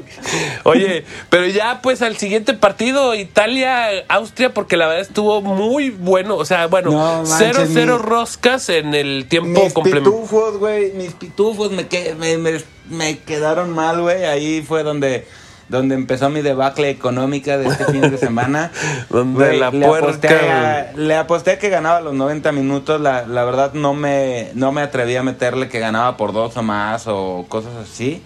Oye, 0.63 1.05
pero 1.29 1.47
ya 1.47 1.81
pues 1.81 2.01
al 2.01 2.17
siguiente 2.17 2.53
partido 2.53 3.15
Italia 3.15 3.87
Austria 4.09 4.53
porque 4.53 4.77
la 4.77 4.87
verdad 4.87 5.01
estuvo 5.03 5.41
muy 5.41 5.89
bueno, 5.91 6.35
o 6.35 6.45
sea, 6.45 6.67
bueno, 6.67 6.91
No 6.91 7.23
manches, 7.23 7.37
cero 7.37 7.67
cero 7.71 7.99
mi- 8.01 8.09
roscas 8.09 8.69
en 8.69 8.93
el 8.95 9.27
tiempo 9.29 9.63
Mis 9.63 9.73
complementario. 9.73 10.19
pitufos, 10.21 10.57
güey, 10.57 10.91
mis 10.93 11.13
pitufos 11.13 11.71
me, 11.71 11.87
que- 11.87 12.15
me, 12.15 12.37
me- 12.37 12.61
me 12.89 13.19
quedaron 13.19 13.71
mal, 13.71 14.01
güey. 14.01 14.25
Ahí 14.25 14.61
fue 14.61 14.83
donde 14.83 15.25
donde 15.69 15.95
empezó 15.95 16.29
mi 16.29 16.41
debacle 16.41 16.89
económica 16.89 17.57
de 17.57 17.67
este 17.67 17.85
fin 17.85 18.01
de 18.01 18.17
semana. 18.17 18.71
Donde 19.09 19.57
la 19.57 19.71
le 19.71 19.87
puerca, 19.87 20.07
aposté, 20.07 20.27
a, 20.27 20.91
le 20.95 21.15
aposté 21.15 21.51
a 21.51 21.59
que 21.59 21.69
ganaba 21.69 22.01
los 22.01 22.13
90 22.13 22.51
minutos. 22.51 23.01
La, 23.01 23.25
la 23.25 23.43
verdad 23.43 23.73
no 23.73 23.93
me, 23.93 24.51
no 24.53 24.71
me 24.71 24.81
atreví 24.81 25.15
a 25.15 25.23
meterle 25.23 25.69
que 25.69 25.79
ganaba 25.79 26.17
por 26.17 26.33
dos 26.33 26.55
o 26.57 26.63
más 26.63 27.05
o 27.07 27.45
cosas 27.49 27.73
así. 27.75 28.21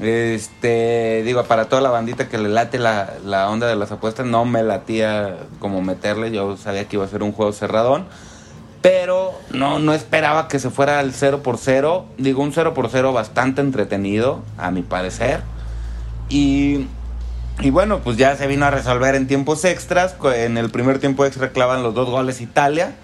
Este, 0.00 1.22
digo, 1.24 1.44
para 1.44 1.66
toda 1.66 1.82
la 1.82 1.90
bandita 1.90 2.28
que 2.28 2.38
le 2.38 2.48
late 2.48 2.78
la, 2.78 3.14
la 3.24 3.50
onda 3.50 3.66
de 3.66 3.76
las 3.76 3.92
apuestas, 3.92 4.26
no 4.26 4.44
me 4.44 4.62
latía 4.62 5.36
como 5.58 5.82
meterle. 5.82 6.30
Yo 6.30 6.56
sabía 6.56 6.86
que 6.86 6.96
iba 6.96 7.04
a 7.04 7.08
ser 7.08 7.22
un 7.22 7.32
juego 7.32 7.52
cerradón. 7.52 8.06
Pero 8.82 9.34
no, 9.50 9.78
no 9.78 9.92
esperaba 9.92 10.48
que 10.48 10.58
se 10.58 10.70
fuera 10.70 11.00
al 11.00 11.12
0 11.12 11.42
por 11.42 11.58
0. 11.58 12.06
Digo, 12.16 12.42
un 12.42 12.52
0 12.52 12.72
por 12.72 12.88
0 12.88 13.12
bastante 13.12 13.60
entretenido, 13.60 14.40
a 14.56 14.70
mi 14.70 14.80
parecer. 14.80 15.42
Y, 16.30 16.86
y 17.60 17.70
bueno, 17.70 18.00
pues 18.00 18.16
ya 18.16 18.36
se 18.36 18.46
vino 18.46 18.64
a 18.64 18.70
resolver 18.70 19.14
en 19.14 19.26
tiempos 19.26 19.64
extras. 19.66 20.16
En 20.34 20.56
el 20.56 20.70
primer 20.70 20.98
tiempo 20.98 21.26
extra 21.26 21.50
clavan 21.50 21.82
los 21.82 21.94
dos 21.94 22.08
goles 22.08 22.40
Italia. 22.40 22.94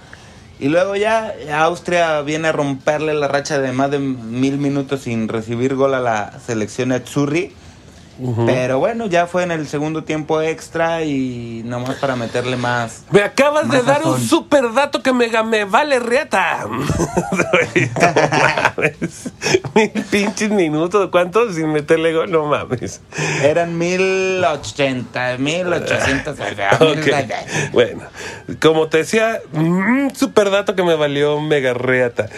Y 0.58 0.68
luego 0.68 0.96
ya 0.96 1.34
Austria 1.52 2.22
viene 2.22 2.48
a 2.48 2.52
romperle 2.52 3.12
la 3.12 3.28
racha 3.28 3.58
de 3.58 3.72
más 3.72 3.90
de 3.90 3.98
mil 3.98 4.56
minutos 4.56 5.02
sin 5.02 5.28
recibir 5.28 5.74
gol 5.74 5.92
a 5.92 6.00
la 6.00 6.40
selección 6.46 6.92
Azzurri. 6.92 7.52
Pero 8.46 8.78
bueno, 8.78 9.06
ya 9.06 9.26
fue 9.26 9.42
en 9.42 9.50
el 9.50 9.66
segundo 9.68 10.04
tiempo 10.04 10.40
extra 10.40 11.02
y 11.02 11.62
nomás 11.64 11.96
para 11.96 12.16
meterle 12.16 12.56
más. 12.56 13.04
Me 13.10 13.22
acabas 13.22 13.68
de 13.70 13.82
dar 13.82 14.04
un 14.04 14.18
super 14.20 14.72
dato 14.72 15.02
que 15.02 15.12
me, 15.12 15.28
me 15.44 15.64
vale 15.64 15.98
reata. 15.98 16.66
Mil 19.74 19.90
pinches 20.10 20.50
minutos. 20.50 21.08
¿Cuántos 21.10 21.54
sin 21.54 21.72
meterle 21.72 22.12
gol? 22.14 22.30
No 22.30 22.46
mames. 22.46 23.00
Eran 23.42 23.76
mil 23.76 24.42
ochenta, 24.44 25.36
mil 25.38 25.72
ochocientos. 25.72 26.36
Bueno, 27.72 28.02
como 28.60 28.88
te 28.88 28.98
decía, 28.98 29.40
un 29.52 30.12
super 30.14 30.50
dato 30.50 30.74
que 30.74 30.82
me 30.82 30.94
valió 30.94 31.40
mega 31.40 31.74
reata. 31.74 32.28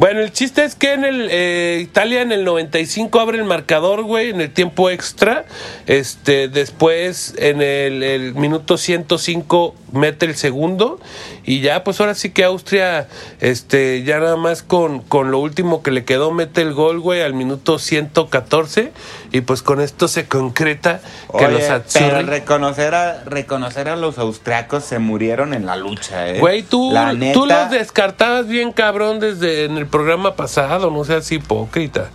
Bueno, 0.00 0.20
el 0.20 0.32
chiste 0.32 0.64
es 0.64 0.76
que 0.76 0.94
en 0.94 1.04
el 1.04 1.28
eh, 1.30 1.80
Italia 1.82 2.22
en 2.22 2.32
el 2.32 2.42
95 2.42 3.20
abre 3.20 3.36
el 3.36 3.44
marcador, 3.44 4.02
güey, 4.02 4.30
en 4.30 4.40
el 4.40 4.50
tiempo 4.50 4.88
extra. 4.88 5.44
Este, 5.86 6.48
después 6.48 7.34
en 7.36 7.60
el, 7.60 8.02
el 8.02 8.34
minuto 8.34 8.78
105 8.78 9.74
mete 9.92 10.26
el 10.26 10.36
segundo 10.36 10.98
y 11.44 11.60
ya 11.60 11.84
pues 11.84 12.00
ahora 12.00 12.14
sí 12.14 12.30
que 12.30 12.44
Austria 12.44 13.08
este 13.40 14.02
ya 14.04 14.18
nada 14.20 14.36
más 14.36 14.62
con, 14.62 15.00
con 15.00 15.30
lo 15.30 15.38
último 15.38 15.82
que 15.82 15.90
le 15.90 16.04
quedó 16.04 16.30
mete 16.30 16.62
el 16.62 16.72
gol, 16.74 17.00
güey, 17.00 17.22
al 17.22 17.34
minuto 17.34 17.78
114 17.78 18.92
y 19.32 19.40
pues 19.42 19.62
con 19.62 19.80
esto 19.80 20.08
se 20.08 20.26
concreta 20.26 21.00
que 21.38 21.48
los 21.48 21.62
pero 21.62 21.74
Azzurri 21.74 22.22
reconocer 22.24 22.94
a, 22.94 23.24
reconocer 23.24 23.88
a 23.88 23.96
los 23.96 24.18
austriacos 24.18 24.84
se 24.84 24.98
murieron 24.98 25.54
en 25.54 25.66
la 25.66 25.76
lucha, 25.76 26.28
eh. 26.28 26.40
Güey, 26.40 26.62
tú, 26.62 26.90
La 26.92 27.14
tú 27.32 27.46
los 27.46 27.70
descartabas 27.70 28.46
bien 28.46 28.72
cabrón 28.72 29.20
desde 29.20 29.64
en 29.64 29.76
el 29.76 29.86
programa 29.86 30.34
pasado, 30.36 30.90
no 30.90 31.04
seas 31.04 31.30
hipócrita. 31.32 32.10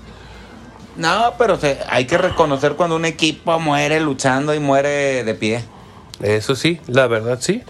No, 0.95 1.33
pero 1.37 1.57
se- 1.59 1.79
hay 1.89 2.05
que 2.05 2.17
reconocer 2.17 2.73
cuando 2.73 2.95
un 2.95 3.05
equipo 3.05 3.59
muere 3.59 3.99
luchando 3.99 4.53
y 4.53 4.59
muere 4.59 5.23
de 5.23 5.33
pie. 5.33 5.63
Eso 6.21 6.55
sí, 6.55 6.79
la 6.87 7.07
verdad 7.07 7.39
sí. 7.41 7.63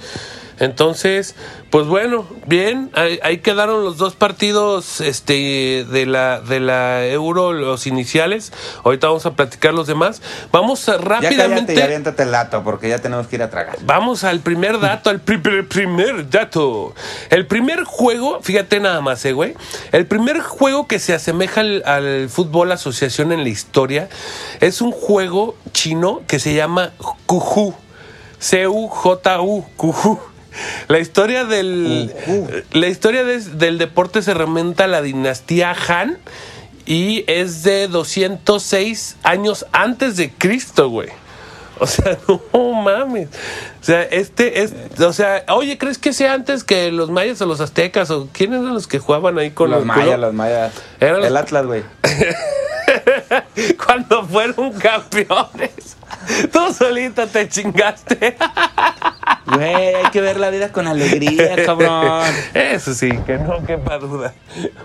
Entonces, 0.59 1.35
pues 1.69 1.85
bueno, 1.87 2.25
bien, 2.47 2.89
ahí, 2.93 3.19
ahí 3.23 3.39
quedaron 3.39 3.83
los 3.83 3.97
dos 3.97 4.15
partidos 4.15 5.01
este 5.01 5.85
de 5.85 6.05
la 6.05 6.39
de 6.39 6.61
la 6.61 7.05
Euro, 7.07 7.51
los 7.51 7.87
iniciales. 7.87 8.53
Ahorita 8.83 9.07
vamos 9.07 9.25
a 9.25 9.33
platicar 9.35 9.73
los 9.73 9.87
demás. 9.87 10.21
Vamos 10.51 10.87
a 10.87 10.93
Ya 10.93 11.03
cállate 11.03 11.35
rápidamente 11.35 11.73
y 11.73 12.21
el 12.21 12.31
lato 12.31 12.63
porque 12.63 12.87
ya 12.87 12.99
tenemos 12.99 13.27
que 13.27 13.35
ir 13.35 13.43
a 13.43 13.49
tragar. 13.49 13.77
Vamos 13.81 14.23
al 14.23 14.39
primer 14.39 14.79
dato, 14.79 15.09
al 15.09 15.19
primer, 15.19 15.67
primer 15.67 16.29
dato. 16.29 16.93
El 17.29 17.45
primer 17.47 17.83
juego, 17.83 18.39
fíjate 18.41 18.79
nada 18.79 19.01
más, 19.01 19.25
eh, 19.25 19.33
güey. 19.33 19.55
El 19.91 20.05
primer 20.05 20.39
juego 20.39 20.87
que 20.87 20.99
se 20.99 21.13
asemeja 21.13 21.61
al, 21.61 21.83
al 21.85 22.29
fútbol 22.29 22.71
asociación 22.71 23.33
en 23.33 23.43
la 23.43 23.49
historia 23.49 24.07
es 24.61 24.81
un 24.81 24.93
juego 24.93 25.57
chino 25.73 26.21
que 26.27 26.39
se 26.39 26.53
llama 26.53 26.93
Kuju. 27.25 27.84
C-U-J-U. 28.39 30.19
La 30.87 30.99
historia 30.99 31.43
del, 31.43 32.13
la 32.71 32.87
historia 32.87 33.23
de- 33.25 33.39
del 33.41 33.77
deporte 33.77 34.21
se 34.21 34.33
remonta 34.33 34.85
a 34.85 34.87
la 34.87 35.01
dinastía 35.01 35.75
Han 35.87 36.17
y 36.85 37.25
es 37.27 37.63
de 37.63 37.87
206 37.89 39.17
años 39.23 39.65
antes 39.73 40.15
de 40.15 40.31
Cristo, 40.31 40.89
güey. 40.89 41.09
O 41.77 41.87
sea, 41.87 42.17
no 42.53 42.71
mames. 42.71 43.27
O 43.81 43.83
sea, 43.83 44.03
este 44.03 44.61
es. 44.63 44.73
O 45.01 45.11
sea, 45.11 45.43
oye, 45.49 45.77
¿crees 45.77 45.97
que 45.97 46.13
sea 46.13 46.31
antes 46.33 46.63
que 46.63 46.89
los 46.89 47.09
mayas 47.11 47.41
o 47.41 47.45
los 47.45 47.59
aztecas? 47.59 48.09
¿O 48.11 48.29
quiénes 48.31 48.61
eran 48.61 48.73
los 48.75 48.87
que 48.87 48.99
jugaban 48.99 49.37
ahí 49.37 49.51
con 49.51 49.71
los 49.71 49.81
el 49.81 49.85
mayas, 49.85 50.17
los 50.19 50.33
mayas. 50.33 50.71
Eran 51.01 51.17
los- 51.17 51.27
El 51.27 51.35
Atlas, 51.35 51.65
güey. 51.65 51.83
Cuando 53.85 54.25
fueron 54.25 54.71
campeones. 54.73 55.97
Tú 56.51 56.73
solito 56.73 57.27
te 57.27 57.47
chingaste. 57.47 58.35
Güey, 59.45 59.93
hay 59.93 60.09
que 60.11 60.21
ver 60.21 60.39
la 60.39 60.49
vida 60.49 60.71
con 60.71 60.87
alegría, 60.87 61.55
cabrón. 61.65 62.23
Eso 62.55 62.95
sí, 62.95 63.11
que 63.27 63.37
no 63.37 63.63
quepa 63.63 63.99
duda. 63.99 64.33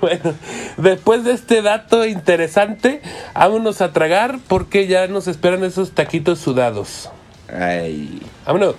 Bueno, 0.03 0.35
después 0.77 1.25
de 1.25 1.33
este 1.33 1.63
dato 1.63 2.05
interesante, 2.05 3.01
vámonos 3.35 3.81
a 3.81 3.93
tragar 3.93 4.39
porque 4.49 4.87
ya 4.87 5.07
nos 5.07 5.29
esperan 5.29 5.65
esos 5.65 5.93
taquitos 5.93 6.41
sudados. 6.41 7.11
Ay. 7.49 8.21
Vámonos. 8.45 8.77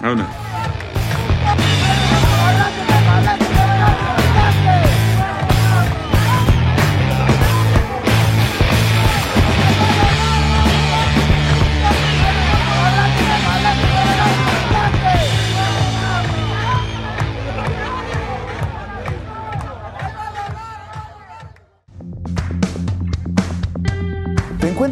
Vámonos. 0.00 0.26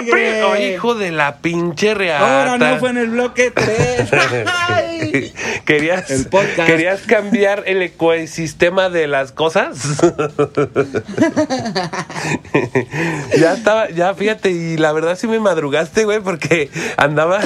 Oh, 0.00 0.56
hijo 0.56 0.94
de 0.94 1.10
la 1.12 1.36
pinche 1.36 1.94
reata. 1.94 2.40
Ahora 2.40 2.58
no 2.58 2.78
fue 2.78 2.90
en 2.90 2.96
el 2.98 3.08
bloque 3.08 3.50
3. 3.50 4.10
¿Querías, 5.64 6.10
El 6.10 6.26
podcast. 6.26 6.66
¿Querías 6.66 7.00
cambiar 7.02 7.64
el 7.66 7.82
ecosistema 7.82 8.88
de 8.88 9.06
las 9.06 9.32
cosas? 9.32 10.00
ya 13.38 13.54
estaba, 13.54 13.90
ya 13.90 14.14
fíjate, 14.14 14.50
y 14.50 14.76
la 14.76 14.92
verdad 14.92 15.16
sí 15.18 15.26
me 15.26 15.40
madrugaste, 15.40 16.04
güey, 16.04 16.20
porque 16.20 16.70
andaba, 16.96 17.40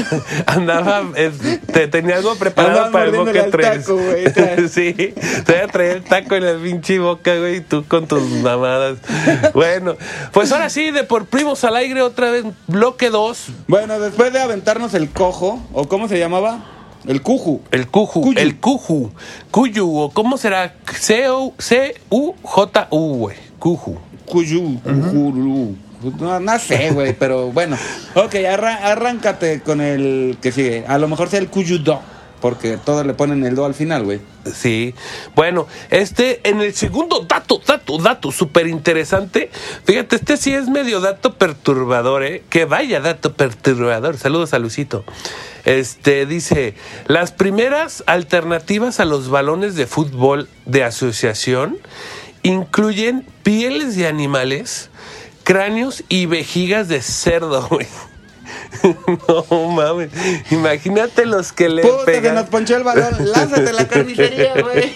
andaba, 0.47 1.05
este, 1.17 1.89
tenía 1.89 2.17
algo 2.17 2.37
preparado 2.37 2.91
para 2.91 3.07
el 3.07 3.17
al 3.17 3.51
3. 3.51 3.79
taco, 3.79 3.97
güey. 3.97 4.25
sí, 4.69 4.93
te 4.95 5.53
voy 5.53 5.63
a 5.63 5.67
traer 5.69 5.97
el 5.97 6.05
taco 6.05 6.35
en 6.37 6.45
la 6.47 6.63
pinche 6.63 6.99
boca, 6.99 7.37
güey, 7.37 7.57
y 7.57 7.61
tú 7.61 7.85
con 7.87 8.07
tus 8.07 8.23
mamadas. 8.23 8.99
bueno, 9.55 9.97
pues 10.33 10.53
ahora 10.53 10.71
sí, 10.71 10.91
de 10.91 11.05
por 11.05 11.27
primos 11.27 11.65
al 11.65 11.77
aire, 11.77 12.03
otra 12.03 12.31
vez, 12.31 12.45
bloque 12.67 13.11
2. 13.11 13.49
bueno, 13.69 13.99
después 13.99 14.33
de 14.33 14.41
aventarnos 14.41 14.95
el 14.95 15.11
cojo, 15.11 15.61
o 15.73 15.89
cómo 15.89 16.09
se 16.09 16.19
llamaba, 16.19 16.76
el 17.07 17.23
cuju. 17.23 17.61
El 17.71 17.87
cuju, 17.89 18.21
Cuyu. 18.23 18.39
el 18.41 18.57
cuju, 18.59 19.11
cuyu, 19.51 19.99
o 19.99 20.11
cómo 20.11 20.37
será, 20.39 20.75
C-U- 20.99 21.55
C-U-J-U, 21.59 22.99
güey, 23.19 23.37
cuju. 23.59 23.97
Cuyu, 24.27 24.81
cujuru. 24.83 25.77
No, 26.21 26.39
no 26.41 26.59
sé, 26.59 26.91
güey, 26.91 27.15
pero 27.15 27.51
bueno. 27.53 27.77
Ok, 28.15 28.35
arra- 28.49 28.91
arráncate 28.91 29.61
con 29.61 29.81
el 29.81 30.37
que 30.43 30.53
sigue. 30.53 30.85
A 30.87 30.99
lo 30.99 31.09
mejor 31.09 31.29
sea 31.29 31.39
el 31.41 31.49
Kuyudo, 31.49 32.01
porque 32.41 32.77
todos 32.77 33.07
le 33.07 33.15
ponen 33.15 33.45
el 33.45 33.55
do 33.55 33.65
al 33.65 33.75
final, 33.75 34.05
güey. 34.05 34.21
Sí. 34.53 34.95
Bueno, 35.35 35.67
este, 35.91 36.41
en 36.49 36.61
el 36.61 36.75
segundo 36.75 37.21
dato, 37.29 37.61
dato, 37.67 37.99
dato, 37.99 38.33
súper 38.33 38.67
interesante. 38.67 39.51
Fíjate, 39.85 40.17
este 40.17 40.37
sí 40.37 40.55
es 40.55 40.69
medio 40.69 41.01
dato 41.01 41.35
perturbador, 41.35 42.23
¿eh? 42.23 42.43
Que 42.51 42.65
vaya 42.65 43.01
dato 43.01 43.35
perturbador. 43.35 44.17
Saludos 44.19 44.55
a 44.55 44.59
Lucito. 44.59 45.05
Este, 45.65 46.27
dice, 46.27 46.75
las 47.09 47.33
primeras 47.33 48.05
alternativas 48.07 49.01
a 49.01 49.05
los 49.05 49.29
balones 49.29 49.75
de 49.75 49.87
fútbol 49.87 50.49
de 50.65 50.85
asociación 50.85 51.79
incluyen 52.43 53.27
pieles 53.43 53.97
de 53.97 54.07
animales, 54.07 54.91
cráneos 55.43 56.05
y 56.09 56.27
vejigas 56.27 56.87
de 56.87 57.03
cerdo, 57.03 57.67
güey. 57.71 57.87
No 59.51 59.69
mames, 59.71 60.11
imagínate 60.51 61.27
los 61.27 61.53
que 61.53 61.69
le 61.69 61.83
Puta, 61.83 62.05
pegan. 62.05 62.35
nos 62.35 62.47
ponchó 62.47 62.77
el 62.77 62.85
balón. 62.85 63.15
Lánzate 63.33 63.71
a 63.71 63.73
la 63.73 63.89
carnicería, 63.89 64.55
güey. 64.61 64.93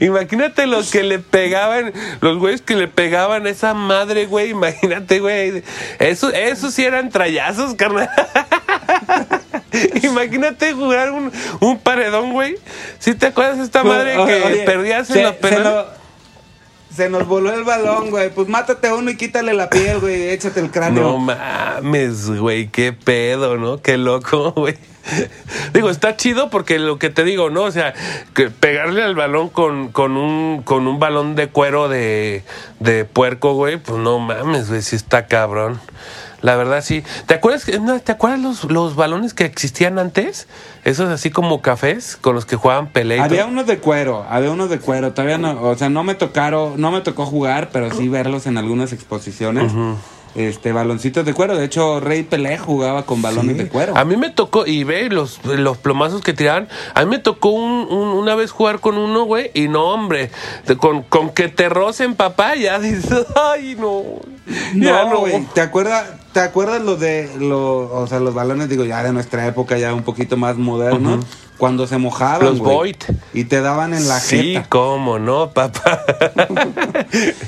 Imagínate 0.00 0.66
los 0.66 0.90
que 0.90 1.02
le 1.02 1.18
pegaban, 1.18 1.92
los 2.20 2.38
güeyes 2.38 2.62
que 2.62 2.74
le 2.76 2.88
pegaban 2.88 3.46
a 3.46 3.50
esa 3.50 3.74
madre, 3.74 4.26
güey. 4.26 4.50
Imagínate, 4.50 5.20
güey. 5.20 5.62
Eso, 5.98 6.30
eso 6.32 6.70
sí 6.70 6.84
eran 6.84 7.10
trayazos, 7.10 7.74
carnal. 7.74 8.08
Imagínate 10.02 10.72
jugar 10.72 11.10
un, 11.12 11.30
un 11.60 11.78
paredón, 11.78 12.32
güey. 12.32 12.56
¿Sí 12.98 13.14
te 13.14 13.26
acuerdas 13.26 13.58
de 13.58 13.64
esta 13.64 13.84
madre 13.84 14.14
Pues, 14.16 14.28
que 14.36 14.42
oye, 14.42 14.62
perdías 14.64 15.06
se- 15.08 15.22
los 15.22 15.34
penales? 15.34 15.84
Se 16.98 17.08
nos 17.08 17.28
voló 17.28 17.52
el 17.52 17.62
balón, 17.62 18.10
güey. 18.10 18.28
Pues 18.28 18.48
mátate 18.48 18.88
a 18.88 18.94
uno 18.96 19.08
y 19.12 19.16
quítale 19.16 19.54
la 19.54 19.70
piel, 19.70 20.00
güey. 20.00 20.30
Échate 20.30 20.58
el 20.58 20.72
cráneo. 20.72 21.04
No 21.04 21.18
mames, 21.18 22.28
güey, 22.28 22.66
qué 22.72 22.92
pedo, 22.92 23.56
¿no? 23.56 23.80
Qué 23.80 23.96
loco, 23.96 24.50
güey. 24.56 24.74
Digo, 25.72 25.90
está 25.90 26.16
chido 26.16 26.50
porque 26.50 26.80
lo 26.80 26.98
que 26.98 27.08
te 27.10 27.22
digo, 27.22 27.50
¿no? 27.50 27.62
O 27.62 27.70
sea, 27.70 27.94
que 28.34 28.50
pegarle 28.50 29.04
al 29.04 29.14
balón 29.14 29.48
con, 29.48 29.92
con, 29.92 30.16
un, 30.16 30.64
con 30.64 30.88
un 30.88 30.98
balón 30.98 31.36
de 31.36 31.46
cuero 31.46 31.88
de, 31.88 32.42
de 32.80 33.04
puerco, 33.04 33.54
güey, 33.54 33.76
pues 33.76 33.96
no 34.00 34.18
mames, 34.18 34.68
güey, 34.68 34.82
sí 34.82 34.96
está 34.96 35.28
cabrón. 35.28 35.80
La 36.40 36.56
verdad, 36.56 36.82
sí. 36.82 37.02
¿Te 37.26 37.34
acuerdas, 37.34 37.66
¿te 38.04 38.12
acuerdas 38.12 38.40
los, 38.40 38.64
los 38.64 38.94
balones 38.94 39.34
que 39.34 39.44
existían 39.44 39.98
antes? 39.98 40.46
Esos 40.84 41.08
así 41.08 41.30
como 41.30 41.62
cafés 41.62 42.16
con 42.16 42.34
los 42.34 42.46
que 42.46 42.56
jugaban 42.56 42.92
pelea 42.92 43.24
Había 43.24 43.46
unos 43.46 43.66
de 43.66 43.78
cuero, 43.78 44.24
había 44.28 44.50
unos 44.50 44.70
de 44.70 44.78
cuero. 44.78 45.12
Todavía 45.12 45.38
no, 45.38 45.60
o 45.60 45.76
sea, 45.76 45.88
no 45.88 46.04
me 46.04 46.14
tocaron, 46.14 46.80
no 46.80 46.92
me 46.92 47.00
tocó 47.00 47.26
jugar, 47.26 47.70
pero 47.72 47.92
sí 47.92 48.08
verlos 48.08 48.46
en 48.46 48.56
algunas 48.56 48.92
exposiciones. 48.92 49.72
Este, 50.34 50.72
baloncitos 50.72 51.24
de 51.24 51.34
cuero. 51.34 51.56
De 51.56 51.64
hecho, 51.64 52.00
Rey 52.00 52.22
Pelé 52.22 52.58
jugaba 52.58 53.04
con 53.04 53.22
balones 53.22 53.56
de 53.56 53.68
cuero. 53.68 53.96
A 53.96 54.04
mí 54.04 54.16
me 54.16 54.30
tocó, 54.30 54.66
y 54.66 54.84
ve 54.84 55.08
los, 55.08 55.44
los 55.44 55.78
plomazos 55.78 56.20
que 56.22 56.32
tiraban, 56.32 56.68
a 56.94 57.04
mí 57.04 57.10
me 57.10 57.18
tocó 57.18 57.48
un- 57.50 57.86
un- 57.90 58.08
una 58.08 58.34
vez 58.34 58.50
jugar 58.50 58.80
con 58.80 58.98
uno, 58.98 59.24
güey, 59.24 59.50
y 59.54 59.68
no, 59.68 59.84
hombre, 59.86 60.30
te- 60.64 60.76
con, 60.76 61.02
con 61.02 61.30
que 61.30 61.48
te 61.48 61.68
rocen, 61.68 62.14
papá, 62.14 62.54
ya 62.54 62.78
dices, 62.78 63.26
ay, 63.36 63.76
no. 63.78 64.02
ya 64.74 65.04
No, 65.06 65.18
güey. 65.20 65.44
¿Te 65.54 65.60
acuerdas, 65.60 66.04
¿Te 66.32 66.40
acuerdas 66.40 66.82
lo 66.82 66.96
de 66.96 67.28
los, 67.38 67.90
o 67.90 68.06
sea, 68.06 68.20
los 68.20 68.34
balones, 68.34 68.68
digo, 68.68 68.84
ya 68.84 69.02
de 69.02 69.12
nuestra 69.12 69.46
época, 69.46 69.76
ya 69.78 69.92
un 69.94 70.02
poquito 70.04 70.36
más 70.36 70.56
modernos? 70.56 71.24
Cuando 71.58 71.86
se 71.88 71.98
mojaban, 71.98 72.44
Los 72.46 72.60
Void. 72.60 72.96
Y 73.34 73.44
te 73.44 73.60
daban 73.60 73.92
en 73.92 74.06
la 74.08 74.20
Sí, 74.20 74.54
jeta. 74.54 74.66
cómo 74.68 75.18
no, 75.18 75.50
papá. 75.50 76.04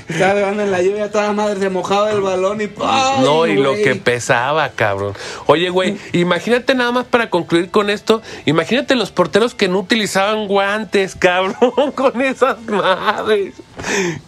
Estaba 0.09 0.33
jugando 0.41 0.63
en 0.65 0.71
la 0.73 0.83
lluvia, 0.83 1.11
toda 1.11 1.33
madre 1.33 1.61
se 1.61 1.71
mojaba 1.71 2.11
el 2.11 2.21
balón 2.21 2.61
y 2.61 2.65
¡ay, 2.83 3.23
No, 3.23 3.47
y 3.47 3.55
lo 3.55 3.75
que 3.75 3.95
pesaba, 3.95 4.69
cabrón. 4.71 5.15
Oye, 5.47 5.71
güey, 5.71 5.97
imagínate 6.13 6.75
nada 6.75 6.91
más 6.93 7.05
para 7.07 7.31
concluir 7.31 7.71
con 7.71 7.89
esto. 7.89 8.21
Imagínate 8.47 8.97
los 8.97 9.11
porteros 9.13 9.55
que 9.55 9.69
no 9.69 9.79
utilizaban 9.79 10.49
guantes, 10.49 11.15
cabrón, 11.15 11.55
con 11.95 12.21
esas 12.21 12.61
madres. 12.67 13.55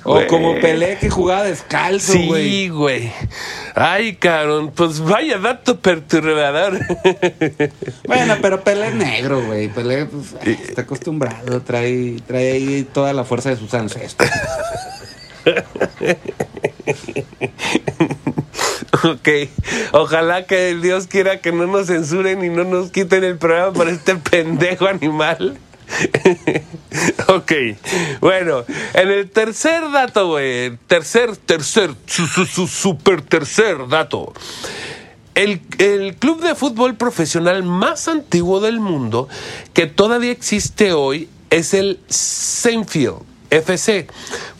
O 0.04 0.20
como 0.28 0.54
Pelé 0.60 0.96
que 0.98 1.10
jugaba 1.10 1.42
descalzo, 1.44 2.14
güey. 2.26 2.44
Sí, 2.48 2.68
güey. 2.68 3.12
Ay, 3.74 4.14
cabrón, 4.16 4.70
pues 4.74 5.00
vaya 5.00 5.38
dato 5.38 5.78
perturbador. 5.80 6.78
Bueno, 8.06 8.36
pero 8.42 8.62
Pelé 8.62 8.90
negro, 8.92 9.42
güey. 9.42 9.68
Pelé 9.74 10.06
pues, 10.06 10.34
ay, 10.40 10.58
está 10.68 10.82
acostumbrado, 10.82 11.60
trae, 11.62 12.16
trae 12.26 12.52
ahí 12.52 12.88
toda 12.92 13.12
la 13.12 13.24
fuerza 13.24 13.50
de 13.50 13.56
sus 13.56 13.72
ancestros. 13.74 14.30
ok, 19.04 19.28
ojalá 19.92 20.46
que 20.46 20.74
Dios 20.76 21.06
quiera 21.06 21.40
que 21.40 21.52
no 21.52 21.66
nos 21.66 21.86
censuren 21.86 22.44
y 22.44 22.48
no 22.48 22.64
nos 22.64 22.90
quiten 22.90 23.24
el 23.24 23.38
programa 23.38 23.72
por 23.72 23.88
este 23.88 24.16
pendejo 24.30 24.86
animal. 24.86 25.58
ok, 27.28 27.52
bueno, 28.20 28.64
en 28.94 29.10
el 29.10 29.30
tercer 29.30 29.90
dato, 29.90 30.28
güey, 30.28 30.76
tercer, 30.86 31.36
tercer, 31.36 31.90
su, 32.06 32.26
su, 32.26 32.46
su 32.46 32.66
super 32.66 33.22
tercer 33.22 33.88
dato. 33.88 34.32
El, 35.34 35.62
el 35.78 36.14
club 36.16 36.42
de 36.42 36.54
fútbol 36.54 36.94
profesional 36.96 37.62
más 37.62 38.08
antiguo 38.08 38.60
del 38.60 38.80
mundo 38.80 39.28
que 39.72 39.86
todavía 39.86 40.30
existe 40.30 40.92
hoy 40.92 41.28
es 41.50 41.72
el 41.74 42.00
Seinfeld 42.08 43.22
FC. 43.50 44.06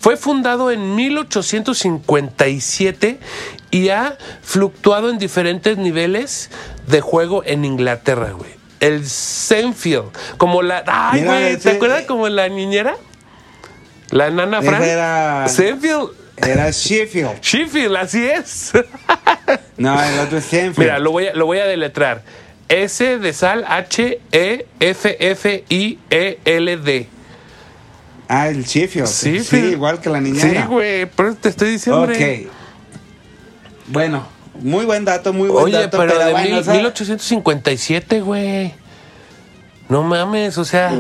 Fue 0.01 0.17
fundado 0.17 0.71
en 0.71 0.95
1857 0.95 3.19
y 3.71 3.89
ha 3.91 4.17
fluctuado 4.43 5.11
en 5.11 5.19
diferentes 5.19 5.79
niveles 5.79 6.51
de 6.87 7.01
juego 7.01 7.43
en 7.45 7.65
Inglaterra, 7.65 8.33
güey. 8.33 8.51
El 8.81 9.07
Seinfeld, 9.07 10.11
como 10.39 10.61
la... 10.63 10.83
Ay, 10.87 11.21
Mira, 11.21 11.39
güey, 11.41 11.57
¿te 11.57 11.71
acuerdas 11.71 12.03
como 12.05 12.29
la 12.29 12.49
niñera? 12.49 12.97
La 14.11 14.29
nana 14.31 14.61
Fran. 14.61 14.83
era- 14.83 15.49
Seinfeld. 15.49 16.11
Era 16.37 16.71
Sheffield. 16.71 17.41
Sheffield, 17.41 17.97
así 17.97 18.25
es. 18.27 18.73
No, 19.77 20.03
el 20.03 20.19
otro 20.21 20.39
es 20.39 20.45
Seinfeld. 20.45 20.79
Mira, 20.79 20.99
lo 20.99 21.11
voy 21.13 21.27
a, 21.29 21.35
lo 21.35 21.47
voy 21.47 21.59
a 21.59 21.65
deletrar. 21.67 22.23
S 22.69 23.19
de 23.19 23.33
sal 23.33 23.65
H 23.69 24.21
E 24.33 24.67
F 24.81 25.17
F 25.31 25.65
I 25.69 25.99
E 26.11 26.39
L 26.45 26.77
D. 26.79 27.07
Ah, 28.29 28.49
el 28.49 28.65
Sheffield. 28.65 29.07
Sí, 29.09 29.41
Sí, 29.41 29.49
pero- 29.51 29.67
igual 29.69 30.01
que 30.01 30.09
la 30.09 30.19
Sí, 30.19 30.25
niñera. 30.25 30.67
güey, 30.67 31.05
por 31.07 31.27
eso 31.27 31.37
te 31.41 31.49
estoy 31.51 31.71
diciendo. 31.73 32.03
Ok. 32.03 32.49
Bueno, 33.89 34.27
muy 34.61 34.85
buen 34.87 35.05
dato, 35.05 35.33
muy 35.33 35.49
buen 35.49 35.65
Oye, 35.65 35.75
dato. 35.79 35.99
pero, 35.99 36.19
de 36.19 36.31
bueno, 36.33 36.49
mil- 36.49 36.59
o 36.59 36.63
sea, 36.65 36.75
1857, 36.75 38.21
güey. 38.21 38.73
No 39.93 40.03
mames, 40.03 40.57
o 40.57 40.65
sea, 40.65 40.99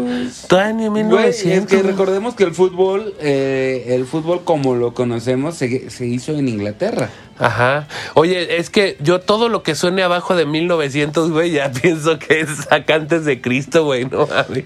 todavía 0.49 0.75
ni 0.75 0.89
Güey, 0.89 1.05
1900. 1.05 1.73
es 1.73 1.83
que 1.83 1.83
recordemos 1.83 2.35
que 2.35 2.45
el 2.45 2.53
fútbol, 2.53 3.15
eh, 3.21 3.87
el 3.89 4.05
fútbol 4.05 4.45
como 4.45 4.75
lo 4.75 4.93
conocemos, 4.93 5.55
se, 5.57 5.89
se 5.89 6.05
hizo 6.05 6.33
en 6.33 6.47
Inglaterra. 6.47 7.09
Ajá. 7.39 7.89
Oye, 8.13 8.59
es 8.59 8.69
que 8.69 8.99
yo 9.01 9.21
todo 9.21 9.49
lo 9.49 9.63
que 9.63 9.75
suene 9.75 10.03
abajo 10.03 10.37
de 10.37 10.45
1900, 10.45 11.31
güey, 11.31 11.53
ya 11.53 11.73
pienso 11.83 12.19
que 12.19 12.41
es 12.41 12.71
acá 12.71 12.97
antes 12.97 13.25
de 13.25 13.41
Cristo, 13.41 13.87
güey, 13.87 14.05
no 14.05 14.27
mames. 14.27 14.65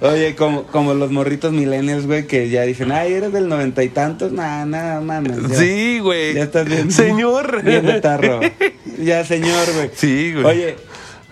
Oye, 0.00 0.36
como, 0.36 0.62
como 0.64 0.94
los 0.94 1.10
morritos 1.10 1.52
millennials, 1.52 2.06
güey, 2.06 2.28
que 2.28 2.48
ya 2.48 2.62
dicen, 2.62 2.92
ay, 2.92 3.12
eres 3.12 3.32
del 3.32 3.48
noventa 3.48 3.82
y 3.82 3.88
tantos, 3.88 4.30
nada, 4.30 4.64
nada, 4.66 5.00
mames. 5.00 5.58
Sí, 5.58 5.98
güey. 5.98 6.34
Ya 6.34 6.44
estás 6.44 6.66
bien. 6.68 6.92
Señor. 6.92 7.64
Bien 7.64 7.84
de 7.84 8.00
tarro. 8.00 8.38
Ya, 9.02 9.24
señor, 9.24 9.66
güey. 9.74 9.90
Sí, 9.94 10.32
güey. 10.32 10.44
Oye, 10.44 10.76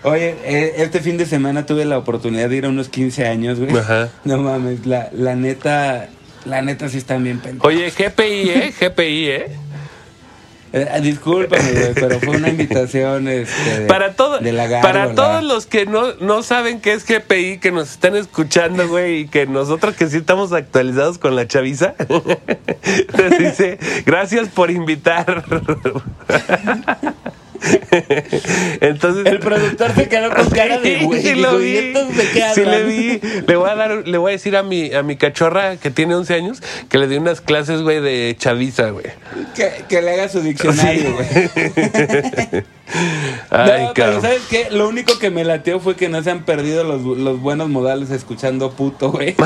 oye, 0.03 0.35
eh, 0.43 0.73
este 0.77 0.99
fin 0.99 1.17
de 1.17 1.25
semana 1.25 1.65
tuve 1.65 1.85
la 1.85 1.97
oportunidad 1.97 2.49
de 2.49 2.55
ir 2.57 2.65
a 2.65 2.69
unos 2.69 2.89
15 2.89 3.27
años, 3.27 3.59
güey. 3.59 3.75
Ajá. 3.77 4.09
No 4.23 4.37
mames, 4.37 4.85
la, 4.85 5.09
la 5.13 5.35
neta, 5.35 6.09
la 6.45 6.61
neta 6.61 6.89
sí 6.89 6.97
están 6.97 7.23
bien 7.23 7.39
pendejos. 7.39 7.67
Oye, 7.67 7.89
GPI, 7.91 8.49
¿eh? 8.49 8.73
GPI, 8.79 9.27
¿eh? 9.29 9.47
Eh, 10.71 10.99
discúlpame, 11.01 11.71
güey, 11.71 11.93
pero 11.95 12.19
fue 12.19 12.37
una 12.37 12.49
invitación 12.49 13.27
este, 13.27 13.79
de, 13.79 13.87
Para, 13.87 14.13
todo, 14.13 14.37
de 14.37 14.51
la 14.51 14.81
para 14.81 15.15
todos 15.15 15.43
los 15.43 15.65
que 15.65 15.87
no, 15.87 16.13
no 16.19 16.43
saben 16.43 16.79
qué 16.79 16.93
es 16.93 17.07
GPI, 17.07 17.57
que 17.57 17.71
nos 17.71 17.89
están 17.91 18.15
escuchando, 18.15 18.87
güey, 18.87 19.21
y 19.21 19.27
que 19.27 19.47
nosotros 19.47 19.95
que 19.95 20.07
sí 20.07 20.17
estamos 20.17 20.53
actualizados 20.53 21.17
con 21.17 21.35
la 21.35 21.47
chaviza, 21.47 21.95
les 23.17 23.39
dice, 23.39 23.79
gracias 24.05 24.49
por 24.49 24.69
invitar. 24.69 25.43
Entonces, 28.81 29.25
El 29.25 29.39
productor 29.39 29.93
se 29.95 30.07
quedó 30.09 30.33
con 30.33 30.49
cara 30.49 30.79
de 30.79 30.99
güey. 31.03 31.21
sí 31.21 31.35
lo 31.35 31.61
"¿Y 31.61 31.63
vi. 31.63 31.93
Sí 32.53 32.61
le 32.61 32.75
hablan?" 32.75 32.87
vi. 32.87 33.19
Le 33.47 33.55
voy 33.55 33.69
a 33.69 33.75
dar, 33.75 34.07
le 34.07 34.17
voy 34.17 34.31
a 34.31 34.33
decir 34.33 34.55
a 34.55 34.63
mi, 34.63 34.93
a 34.93 35.03
mi 35.03 35.15
cachorra 35.17 35.77
que 35.77 35.91
tiene 35.91 36.15
11 36.15 36.33
años 36.33 36.61
que 36.89 36.97
le 36.97 37.07
di 37.07 37.17
unas 37.17 37.41
clases, 37.41 37.81
güey, 37.81 38.01
de 38.01 38.35
chaviza, 38.37 38.89
güey. 38.89 39.05
Que, 39.55 39.83
que 39.87 40.01
le 40.01 40.11
haga 40.13 40.29
su 40.29 40.41
diccionario, 40.41 41.13
güey. 41.13 42.63
Ay, 43.49 43.85
no, 43.85 43.91
pero. 43.93 44.21
¿sabes 44.21 44.41
qué? 44.49 44.67
Lo 44.71 44.87
único 44.89 45.19
que 45.19 45.29
me 45.29 45.43
lateó 45.43 45.79
fue 45.79 45.95
que 45.95 46.09
no 46.09 46.21
se 46.23 46.31
han 46.31 46.43
perdido 46.43 46.83
los, 46.83 47.01
los 47.01 47.39
buenos 47.39 47.69
modales 47.69 48.09
escuchando 48.11 48.71
puto, 48.71 49.11
güey. 49.11 49.35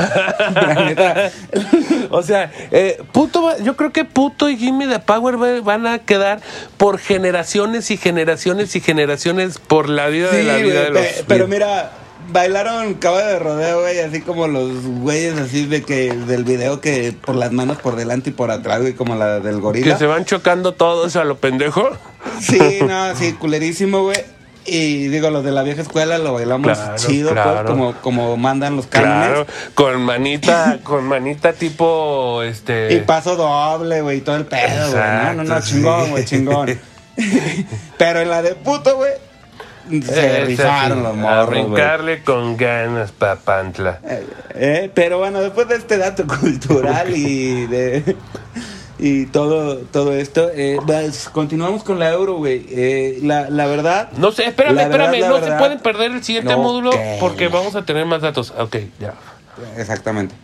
O 2.10 2.22
sea, 2.22 2.50
eh, 2.70 3.02
puto, 3.12 3.50
yo 3.62 3.76
creo 3.76 3.92
que 3.92 4.04
Puto 4.04 4.48
y 4.48 4.56
Gimme 4.56 4.86
the 4.86 4.98
Power 5.00 5.40
va- 5.42 5.60
van 5.62 5.86
a 5.86 5.98
quedar 5.98 6.40
por 6.76 6.98
generaciones 6.98 7.90
y 7.90 7.96
generaciones 7.96 8.76
y 8.76 8.80
generaciones 8.80 9.58
por 9.58 9.88
la 9.88 10.08
vida 10.08 10.30
de 10.30 10.42
la 10.44 10.56
vida 10.56 10.82
de 10.84 10.90
los. 10.90 11.02
pe- 11.02 11.24
pero 11.26 11.48
mira, 11.48 11.90
bailaron 12.30 12.94
caballo 12.94 13.26
de 13.26 13.38
rodeo, 13.38 13.80
güey, 13.80 13.98
así 14.00 14.20
como 14.20 14.46
los 14.46 14.70
güeyes 14.84 15.38
así 15.38 15.66
de 15.66 15.82
que 15.82 16.12
del 16.14 16.44
video 16.44 16.80
que 16.80 17.14
por 17.24 17.34
las 17.34 17.52
manos 17.52 17.78
por 17.78 17.96
delante 17.96 18.30
y 18.30 18.32
por 18.32 18.50
atrás, 18.50 18.80
güey, 18.82 18.92
como 18.94 19.16
la 19.16 19.40
del 19.40 19.56
que 19.56 19.60
gorila. 19.60 19.98
se 19.98 20.06
van 20.06 20.24
chocando 20.24 20.72
todos 20.72 21.16
a 21.16 21.24
lo 21.24 21.36
pendejo. 21.38 21.90
Sí, 22.40 22.80
no, 22.86 23.14
sí, 23.14 23.32
culerísimo, 23.34 24.02
güey. 24.02 24.18
Y 24.66 25.08
digo, 25.08 25.28
los 25.30 25.44
de 25.44 25.50
la 25.50 25.62
vieja 25.62 25.82
escuela 25.82 26.16
lo 26.18 26.32
bailamos 26.32 26.78
Claro, 26.78 26.96
chido, 26.96 27.32
claro. 27.32 27.52
pues, 27.54 27.66
como, 27.66 27.92
como 28.00 28.36
mandan 28.36 28.76
los 28.76 28.86
cánones. 28.86 29.28
Claro, 29.28 29.46
con 29.74 30.02
manita, 30.02 30.78
con 30.84 31.04
manita 31.04 31.52
tipo 31.52 32.42
este. 32.42 32.94
Y 32.94 33.00
paso 33.00 33.36
doble, 33.36 34.00
güey, 34.00 34.18
y 34.18 34.20
todo 34.22 34.36
el 34.36 34.46
pedo, 34.46 34.90
güey. 34.90 35.02
No, 35.02 35.34
no, 35.34 35.44
no, 35.44 35.60
chingón, 35.60 36.10
güey, 36.10 36.24
chingón. 36.24 36.80
Pero 37.98 38.20
en 38.20 38.30
la 38.30 38.40
de 38.42 38.54
puto, 38.54 38.96
güey, 38.96 39.12
se 40.02 40.44
rifaron 40.46 41.02
los 41.02 41.12
a 41.12 41.14
morros, 41.14 41.48
güey. 41.48 41.64
brincarle 41.64 42.22
con 42.22 42.56
ganas, 42.56 43.12
papantla. 43.12 44.00
Eh, 44.02 44.26
eh, 44.54 44.90
pero 44.94 45.18
bueno, 45.18 45.42
después 45.42 45.68
de 45.68 45.76
este 45.76 45.98
dato 45.98 46.26
cultural 46.26 47.14
y 47.14 47.66
de 47.66 48.16
y 48.98 49.26
todo 49.26 49.78
todo 49.78 50.12
esto, 50.12 50.50
eh, 50.54 50.78
pues, 50.86 51.28
continuamos 51.28 51.82
con 51.82 51.98
la 51.98 52.10
euro, 52.12 52.34
güey. 52.36 52.64
Eh, 52.70 53.18
la, 53.22 53.50
la 53.50 53.66
verdad, 53.66 54.10
No 54.16 54.30
sé, 54.32 54.46
espérame, 54.46 54.76
verdad, 54.76 54.90
espérame, 55.14 55.28
no 55.28 55.34
verdad- 55.34 55.52
se 55.56 55.58
pueden 55.58 55.78
perder 55.80 56.12
el 56.12 56.22
siguiente 56.24 56.52
No, 56.52 56.58
módulo 56.62 56.90
que- 56.90 57.16
porque 57.20 57.48
vamos 57.48 57.74
a 57.76 57.84
tener 57.84 58.06
más 58.06 58.22
datos. 58.22 58.52
Ok, 58.58 58.76
ya. 59.00 59.14
exactamente. 59.76 60.34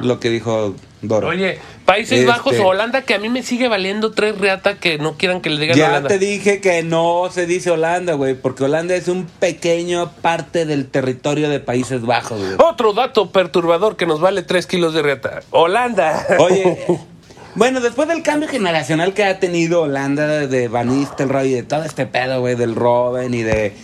Lo 0.00 0.20
que 0.20 0.30
dijo 0.30 0.74
Doro. 1.02 1.28
Oye, 1.28 1.58
Países 1.84 2.20
Este- 2.20 2.26
Bajos 2.30 2.58
o 2.58 2.66
Holanda, 2.68 3.02
que 3.02 3.14
a 3.14 3.18
mí 3.18 3.28
me 3.28 3.42
sigue 3.42 3.68
valiendo 3.68 4.12
tres 4.12 4.38
reata 4.38 4.76
que 4.78 4.96
no 4.98 5.18
quieran 5.18 5.40
que 5.42 5.50
le 5.50 5.60
digan 5.60 5.76
ya 5.76 5.88
Holanda. 5.90 6.08
te 6.08 6.18
dije 6.18 6.60
que 6.60 6.82
no 6.82 7.28
se 7.30 7.46
dice 7.46 7.70
Holanda, 7.70 8.14
güey, 8.14 8.34
porque 8.34 8.64
Holanda 8.64 8.94
es 8.94 9.08
un 9.08 9.26
pequeño 9.26 10.10
parte 10.22 10.64
del 10.64 10.86
territorio 10.88 11.50
de 11.50 11.60
Países 11.60 12.02
Bajos, 12.02 12.38
güey. 12.40 12.54
Otro 12.58 12.94
dato 12.94 13.30
perturbador 13.30 13.96
que 13.96 14.06
nos 14.06 14.20
vale 14.20 14.42
tres 14.42 14.66
kilos 14.66 14.94
de 14.94 15.02
reata. 15.02 15.42
Holanda. 15.50 16.26
Oye, 16.38 16.78
bueno, 17.54 17.80
después 17.80 18.08
del 18.08 18.22
cambio 18.22 18.48
generacional 18.48 19.12
que 19.12 19.24
ha 19.24 19.38
tenido 19.38 19.82
Holanda 19.82 20.46
de 20.46 20.68
Van 20.68 20.88
Nistelrooy 20.88 21.48
y 21.48 21.54
de 21.54 21.62
todo 21.64 21.84
este 21.84 22.06
pedo, 22.06 22.40
güey, 22.40 22.54
del 22.54 22.74
Robin 22.74 23.34
y 23.34 23.42
de... 23.42 23.74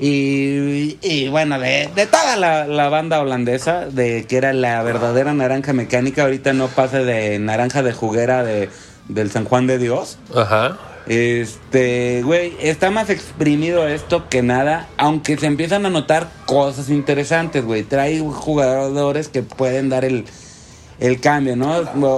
Y, 0.00 0.98
y, 1.02 1.28
bueno, 1.28 1.60
de, 1.60 1.90
de 1.94 2.06
toda 2.06 2.36
la, 2.36 2.66
la 2.66 2.88
banda 2.88 3.20
holandesa, 3.20 3.84
de 3.86 4.24
que 4.26 4.38
era 4.38 4.54
la 4.54 4.82
verdadera 4.82 5.34
naranja 5.34 5.74
mecánica, 5.74 6.22
ahorita 6.22 6.54
no 6.54 6.68
pasa 6.68 7.00
de 7.00 7.38
naranja 7.38 7.82
de 7.82 7.92
juguera 7.92 8.42
de, 8.42 8.70
del 9.08 9.30
San 9.30 9.44
Juan 9.44 9.66
de 9.66 9.76
Dios. 9.78 10.18
Ajá. 10.34 10.78
Este, 11.06 12.22
güey, 12.22 12.54
está 12.60 12.90
más 12.90 13.10
exprimido 13.10 13.86
esto 13.88 14.28
que 14.28 14.42
nada, 14.42 14.88
aunque 14.96 15.36
se 15.36 15.46
empiezan 15.46 15.84
a 15.84 15.90
notar 15.90 16.28
cosas 16.46 16.88
interesantes, 16.88 17.64
güey. 17.64 17.82
Trae 17.82 18.20
jugadores 18.20 19.28
que 19.28 19.42
pueden 19.42 19.88
dar 19.90 20.04
el, 20.04 20.24
el 21.00 21.18
cambio, 21.18 21.56
¿no? 21.56 21.74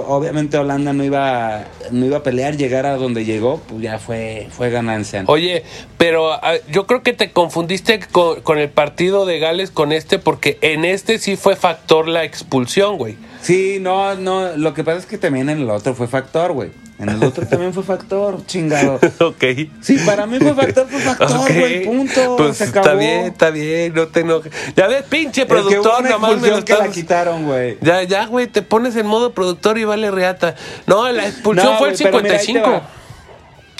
Obviamente 0.07 0.57
Holanda 0.57 0.93
no 0.93 1.03
iba, 1.03 1.65
no 1.91 2.05
iba 2.05 2.17
a 2.17 2.23
pelear, 2.23 2.57
llegar 2.57 2.85
a 2.85 2.97
donde 2.97 3.23
llegó, 3.25 3.61
pues 3.67 3.81
ya 3.81 3.97
fue, 3.97 4.47
fue 4.51 4.69
ganancia. 4.69 5.23
Oye, 5.27 5.63
pero 5.97 6.33
ah, 6.33 6.55
yo 6.69 6.85
creo 6.85 7.01
que 7.01 7.13
te 7.13 7.31
confundiste 7.31 8.01
con, 8.11 8.41
con 8.41 8.59
el 8.59 8.69
partido 8.69 9.25
de 9.25 9.39
Gales 9.39 9.71
con 9.71 9.93
este 9.93 10.19
porque 10.19 10.57
en 10.61 10.83
este 10.83 11.17
sí 11.17 11.37
fue 11.37 11.55
factor 11.55 12.07
la 12.07 12.25
expulsión, 12.25 12.97
güey. 12.97 13.15
Sí, 13.41 13.77
no, 13.79 14.15
no, 14.15 14.55
lo 14.57 14.73
que 14.73 14.83
pasa 14.83 14.99
es 14.99 15.05
que 15.05 15.17
también 15.17 15.49
en 15.49 15.61
el 15.61 15.69
otro 15.69 15.95
fue 15.95 16.07
factor, 16.07 16.51
güey. 16.51 16.71
En 16.99 17.09
el 17.09 17.23
otro 17.23 17.45
también 17.47 17.73
fue 17.73 17.83
factor, 17.83 18.45
chingado. 18.45 18.99
ok. 19.19 19.43
Sí, 19.81 19.97
para 20.05 20.25
mí 20.27 20.37
fue 20.39 20.53
factor, 20.53 20.87
fue 20.87 20.99
factor, 20.99 21.37
Ok. 21.37 21.49
güey, 21.49 21.83
punto. 21.85 22.35
Pues 22.37 22.57
se 22.57 22.65
está 22.65 22.81
acabó. 22.81 22.99
bien, 22.99 23.25
está 23.25 23.49
bien, 23.49 23.93
no 23.93 24.07
te 24.07 24.19
enojes. 24.21 24.53
Ya 24.75 24.87
ves, 24.87 25.03
pinche 25.09 25.45
productor, 25.45 26.03
nomás 26.07 26.39
me 26.39 26.49
lo 26.49 26.63
que 26.63 26.73
la 26.73 26.89
quitaron, 26.89 27.45
güey. 27.45 27.77
Ya, 27.81 28.03
ya, 28.03 28.25
güey, 28.27 28.47
te 28.47 28.61
pones 28.61 28.95
en 28.95 29.07
modo 29.07 29.33
productor 29.33 29.77
y 29.79 29.83
vale 29.85 30.11
reata. 30.11 30.55
No, 30.85 31.11
la 31.11 31.27
expulsión 31.27 31.73
No, 31.73 31.77
fue 31.79 31.89
güey, 31.89 31.97
el 32.03 32.03
pero 32.11 32.21
mira, 32.23 32.35
ahí 32.35 32.39
te 32.39 32.45
55. 32.53 32.71
va. 32.71 32.89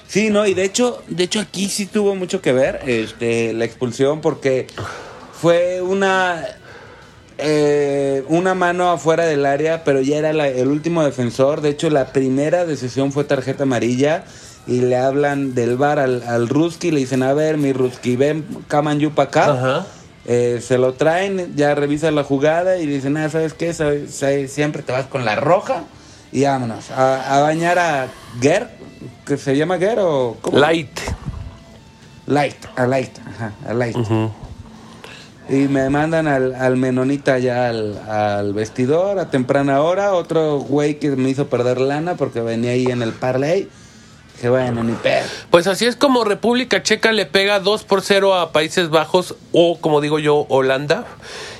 Sí, 0.08 0.30
no, 0.30 0.45
y 0.45 0.54
de 0.54 0.63
hecho, 0.63 1.02
de 1.08 1.23
hecho 1.23 1.39
aquí 1.39 1.69
sí 1.69 1.86
tuvo 1.86 2.15
mucho 2.15 2.41
que 2.41 2.52
ver 2.52 2.82
este, 2.86 3.54
la 3.54 3.65
expulsión 3.65 4.21
porque 4.21 4.67
fue 5.39 5.82
una 5.82 6.45
eh, 7.45 8.23
una 8.29 8.53
mano 8.56 8.89
afuera 8.89 9.25
del 9.25 9.45
área, 9.45 9.84
pero 9.84 9.99
ya 10.01 10.17
era 10.17 10.32
la- 10.32 10.47
el 10.47 10.69
último 10.69 11.03
defensor. 11.03 11.60
De 11.62 11.69
hecho, 11.69 11.89
la 11.89 12.13
primera 12.13 12.65
decisión 12.65 13.12
fue 13.12 13.25
tarjeta 13.25 13.63
amarilla 13.63 14.23
y 14.65 14.79
le 14.79 14.95
hablan 14.95 15.53
del 15.53 15.75
bar 15.75 15.99
al, 15.99 16.23
al 16.23 16.47
Ruski, 16.47 16.89
le 16.91 17.01
dicen, 17.01 17.21
a 17.21 17.34
ver, 17.34 17.58
mi 17.58 17.73
Ruski, 17.73 18.15
ven, 18.15 18.45
Kaman 18.69 18.99
Yu 18.99 19.12
pa' 19.12 19.23
acá. 19.23 19.51
Ajá. 19.51 19.86
Eh, 20.25 20.62
se 20.65 20.77
lo 20.77 20.93
traen, 20.93 21.53
ya 21.58 21.75
revisa 21.75 22.10
la 22.12 22.23
jugada 22.23 22.77
y 22.77 22.86
dicen, 22.86 23.17
ah, 23.17 23.29
¿sabes 23.29 23.53
qué? 23.53 23.73
Sabes- 23.73 24.12
sabes, 24.15 24.53
Siempre 24.53 24.82
te 24.82 24.93
vas 24.93 25.08
con 25.08 25.25
la 25.25 25.36
roja 25.36 25.84
y 26.32 26.43
vámonos. 26.45 26.91
A, 26.91 27.38
a 27.38 27.41
bañar 27.41 27.77
a 27.77 28.08
Ger, 28.41 28.69
que 29.25 29.36
se 29.36 29.58
llama 29.58 29.77
Ger 29.79 29.99
o... 29.99 30.38
¿cómo? 30.41 30.58
Light. 30.60 30.97
Light, 32.25 32.56
a 32.77 32.88
Light, 32.88 33.12
ajá, 33.27 33.51
a 33.67 33.73
Light. 33.73 33.97
Y 35.49 35.67
me 35.67 35.89
mandan 35.89 36.27
al, 36.27 36.56
al 36.56 36.77
menonita 36.77 37.38
ya 37.38 37.67
al, 37.67 37.97
al 38.08 38.53
vestidor 38.53 39.19
a 39.19 39.29
temprana 39.29 39.82
hora. 39.82 40.13
Otro 40.13 40.60
güey 40.60 40.99
que 40.99 41.10
me 41.12 41.29
hizo 41.29 41.47
perder 41.47 41.82
lana 41.82 42.15
porque 42.15 42.41
venía 42.41 42.71
ahí 42.71 42.86
en 42.86 43.01
el 43.01 43.12
parlay. 43.12 43.69
Que 44.39 44.49
bueno, 44.49 44.84
ni 44.84 44.93
pedo. 44.93 45.25
Pues 45.51 45.67
así 45.67 45.86
es 45.86 45.95
como 45.95 46.23
República 46.23 46.82
Checa 46.82 47.12
le 47.12 47.25
pega 47.25 47.60
2 47.60 47.84
por 47.84 48.01
0 48.01 48.36
a 48.36 48.51
Países 48.51 48.89
Bajos 48.89 49.36
o 49.51 49.79
como 49.79 50.01
digo 50.01 50.19
yo 50.19 50.45
Holanda. 50.49 51.06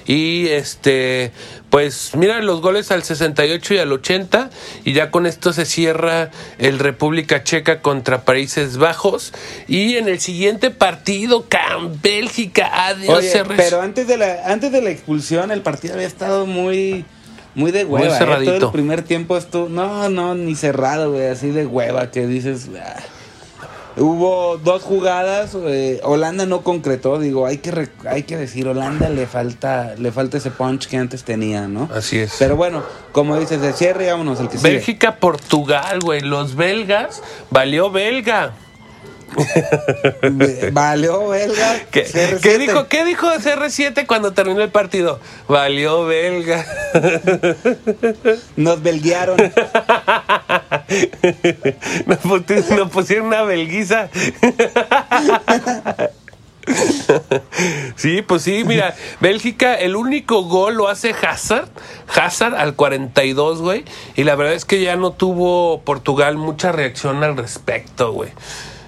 Y 0.06 0.48
este 0.48 1.32
pues 1.70 2.12
mira 2.16 2.40
los 2.42 2.62
goles 2.62 2.92
al 2.92 3.02
68 3.02 3.74
y 3.74 3.78
al 3.80 3.92
80 3.92 4.52
y 4.84 4.94
ya 4.94 5.10
con 5.10 5.26
esto 5.26 5.54
se 5.54 5.66
cierra 5.66 6.30
el 6.60 6.78
República 6.78 7.44
Checa 7.44 7.82
contra 7.82 8.26
Países 8.26 8.78
Bajos 8.78 9.34
y 9.68 9.96
en 9.96 10.08
el 10.08 10.20
siguiente 10.20 10.70
partido 10.70 11.46
Cam 11.50 12.00
Bélgica 12.00 12.88
adiós 12.90 13.18
Oye, 13.18 13.34
CR7. 13.34 13.54
pero 13.58 13.82
antes 13.82 14.08
de 14.08 14.18
la 14.18 14.52
antes 14.52 14.72
de 14.72 14.84
la 14.84 14.92
expulsión 14.92 15.50
el 15.50 15.62
partido 15.62 15.96
había 15.96 16.06
estado 16.06 16.46
muy 16.46 17.06
muy 17.56 17.72
de 17.72 17.86
hueva. 17.86 18.06
Muy 18.06 18.14
¿eh? 18.16 18.18
cerradito. 18.18 18.54
Todo 18.56 18.66
el 18.68 18.72
primer 18.72 19.02
tiempo 19.04 19.38
estuvo 19.38 19.70
no, 19.70 20.10
no, 20.10 20.36
ni 20.36 20.56
cerrado, 20.56 21.12
güey, 21.12 21.28
así 21.28 21.50
de 21.50 21.66
hueva 21.66 22.12
que 22.12 22.26
dices. 22.26 22.70
ah. 22.80 23.02
Hubo 23.96 24.58
dos 24.58 24.82
jugadas, 24.82 25.56
eh, 25.56 26.00
Holanda 26.04 26.46
no 26.48 26.62
concretó, 26.62 27.20
digo, 27.20 27.46
hay 27.46 27.60
que 27.60 27.90
hay 28.08 28.24
que 28.24 28.38
decir, 28.38 28.68
Holanda 28.68 29.10
le 29.10 29.28
falta 29.28 29.94
le 29.98 30.12
falta 30.12 30.38
ese 30.38 30.50
punch 30.50 30.88
que 30.88 30.98
antes 30.98 31.24
tenía, 31.24 31.68
¿no? 31.68 31.90
Así 31.94 32.18
es. 32.18 32.36
Pero 32.40 32.56
bueno, 32.56 32.84
como 33.12 33.38
dices, 33.38 33.62
de 33.62 33.72
cierre, 33.74 34.10
vámonos, 34.10 34.40
el 34.40 34.50
que 34.50 34.58
sigue. 34.58 34.72
Bélgica 34.72 35.18
Portugal, 35.18 36.00
güey, 36.00 36.22
los 36.22 36.56
belgas 36.56 37.22
valió 37.52 37.92
belga. 37.92 38.54
Valió, 40.72 41.28
belga. 41.30 41.80
¿Qué, 41.92 42.06
CR7. 42.06 42.40
qué 42.42 42.58
dijo, 42.58 42.88
¿Qué 42.88 43.06
dijo 43.06 43.28
CR7 43.28 44.06
cuando 44.06 44.34
terminó 44.34 44.62
el 44.62 44.72
partido? 44.72 45.20
Valió 45.48 46.06
belga. 46.06 46.66
Nos 48.56 48.82
belguearon. 48.82 49.38
nos, 52.06 52.20
puti- 52.20 52.76
nos 52.76 52.90
pusieron 52.92 53.28
una 53.28 53.44
belguiza. 53.44 54.10
sí, 57.96 58.22
pues 58.22 58.42
sí, 58.44 58.64
mira, 58.66 58.96
Bélgica, 59.20 59.76
el 59.76 59.96
único 59.96 60.44
gol 60.44 60.76
lo 60.76 60.88
hace 60.88 61.12
Hazard, 61.12 61.68
Hazard 62.16 62.56
al 62.56 62.76
42, 62.76 63.62
güey, 63.62 63.84
y 64.16 64.24
la 64.24 64.36
verdad 64.36 64.54
es 64.54 64.64
que 64.66 64.82
ya 64.82 64.96
no 64.96 65.12
tuvo 65.12 65.82
Portugal 65.82 66.38
mucha 66.38 66.72
reacción 66.72 67.24
al 67.24 67.36
respecto, 67.38 68.14
güey. 68.14 68.30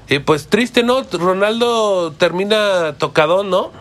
Y 0.09 0.19
pues 0.19 0.47
triste, 0.47 0.83
¿no? 0.83 1.01
Ronaldo 1.11 2.11
termina 2.13 2.93
tocadón, 2.97 3.49
¿no? 3.49 3.71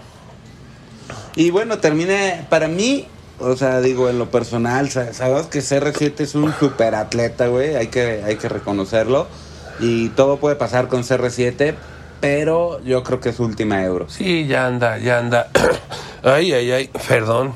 Y 1.36 1.50
bueno, 1.50 1.78
termina, 1.78 2.46
para 2.48 2.68
mí, 2.68 3.06
o 3.40 3.56
sea, 3.56 3.80
digo, 3.80 4.08
en 4.08 4.18
lo 4.18 4.30
personal, 4.30 4.88
sa- 4.90 5.12
sabes 5.12 5.46
que 5.46 5.58
CR7 5.60 6.20
es 6.20 6.34
un 6.34 6.54
super 6.58 6.94
atleta, 6.94 7.48
güey, 7.48 7.74
hay 7.76 7.88
que, 7.88 8.22
hay 8.24 8.36
que 8.36 8.48
reconocerlo. 8.48 9.26
Y 9.80 10.10
todo 10.10 10.38
puede 10.38 10.54
pasar 10.56 10.86
con 10.88 11.02
CR7, 11.02 11.74
pero 12.20 12.80
yo 12.84 13.02
creo 13.02 13.20
que 13.20 13.30
es 13.30 13.36
su 13.36 13.44
última 13.44 13.82
euro. 13.84 14.06
Sí, 14.08 14.46
ya 14.46 14.66
anda, 14.66 14.98
ya 14.98 15.18
anda. 15.18 15.50
ay, 16.22 16.52
ay, 16.52 16.70
ay, 16.70 16.90
perdón. 17.08 17.52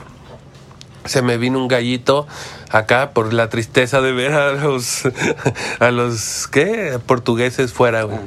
Se 1.05 1.23
me 1.23 1.39
vino 1.39 1.59
un 1.59 1.69
gallito 1.69 2.27
acá 2.71 3.13
por 3.13 3.33
la 3.33 3.49
tristeza 3.49 4.03
de 4.03 4.13
ver 4.13 4.33
a 4.35 4.53
los, 4.53 5.05
a 5.79 5.91
los, 5.91 6.49
¿qué? 6.49 6.99
Portugueses 7.07 7.73
fuera, 7.73 8.03
güey. 8.03 8.19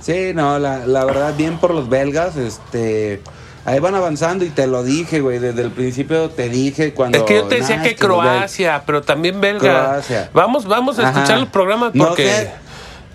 Sí, 0.00 0.32
no, 0.34 0.58
la, 0.58 0.86
la 0.86 1.04
verdad, 1.04 1.34
bien 1.36 1.58
por 1.58 1.74
los 1.74 1.88
belgas, 1.88 2.36
este... 2.36 3.22
Ahí 3.64 3.80
van 3.80 3.94
avanzando 3.94 4.46
y 4.46 4.48
te 4.48 4.66
lo 4.66 4.82
dije, 4.82 5.20
güey. 5.20 5.38
Desde 5.40 5.60
el 5.60 5.70
principio 5.70 6.30
te 6.30 6.48
dije 6.48 6.94
cuando. 6.94 7.18
Es 7.18 7.24
que 7.24 7.34
yo 7.34 7.44
te 7.44 7.56
decía 7.56 7.76
nah, 7.76 7.82
que 7.82 7.96
Croacia, 7.96 8.82
pero 8.86 9.02
también 9.02 9.42
belga. 9.42 9.58
Croacia. 9.60 10.30
Vamos, 10.32 10.64
vamos 10.64 10.98
a 10.98 11.02
Ajá. 11.06 11.10
escuchar 11.18 11.38
los 11.40 11.50
programas 11.50 11.94
No 11.94 12.06
porque. 12.06 12.24
seas- 12.24 12.48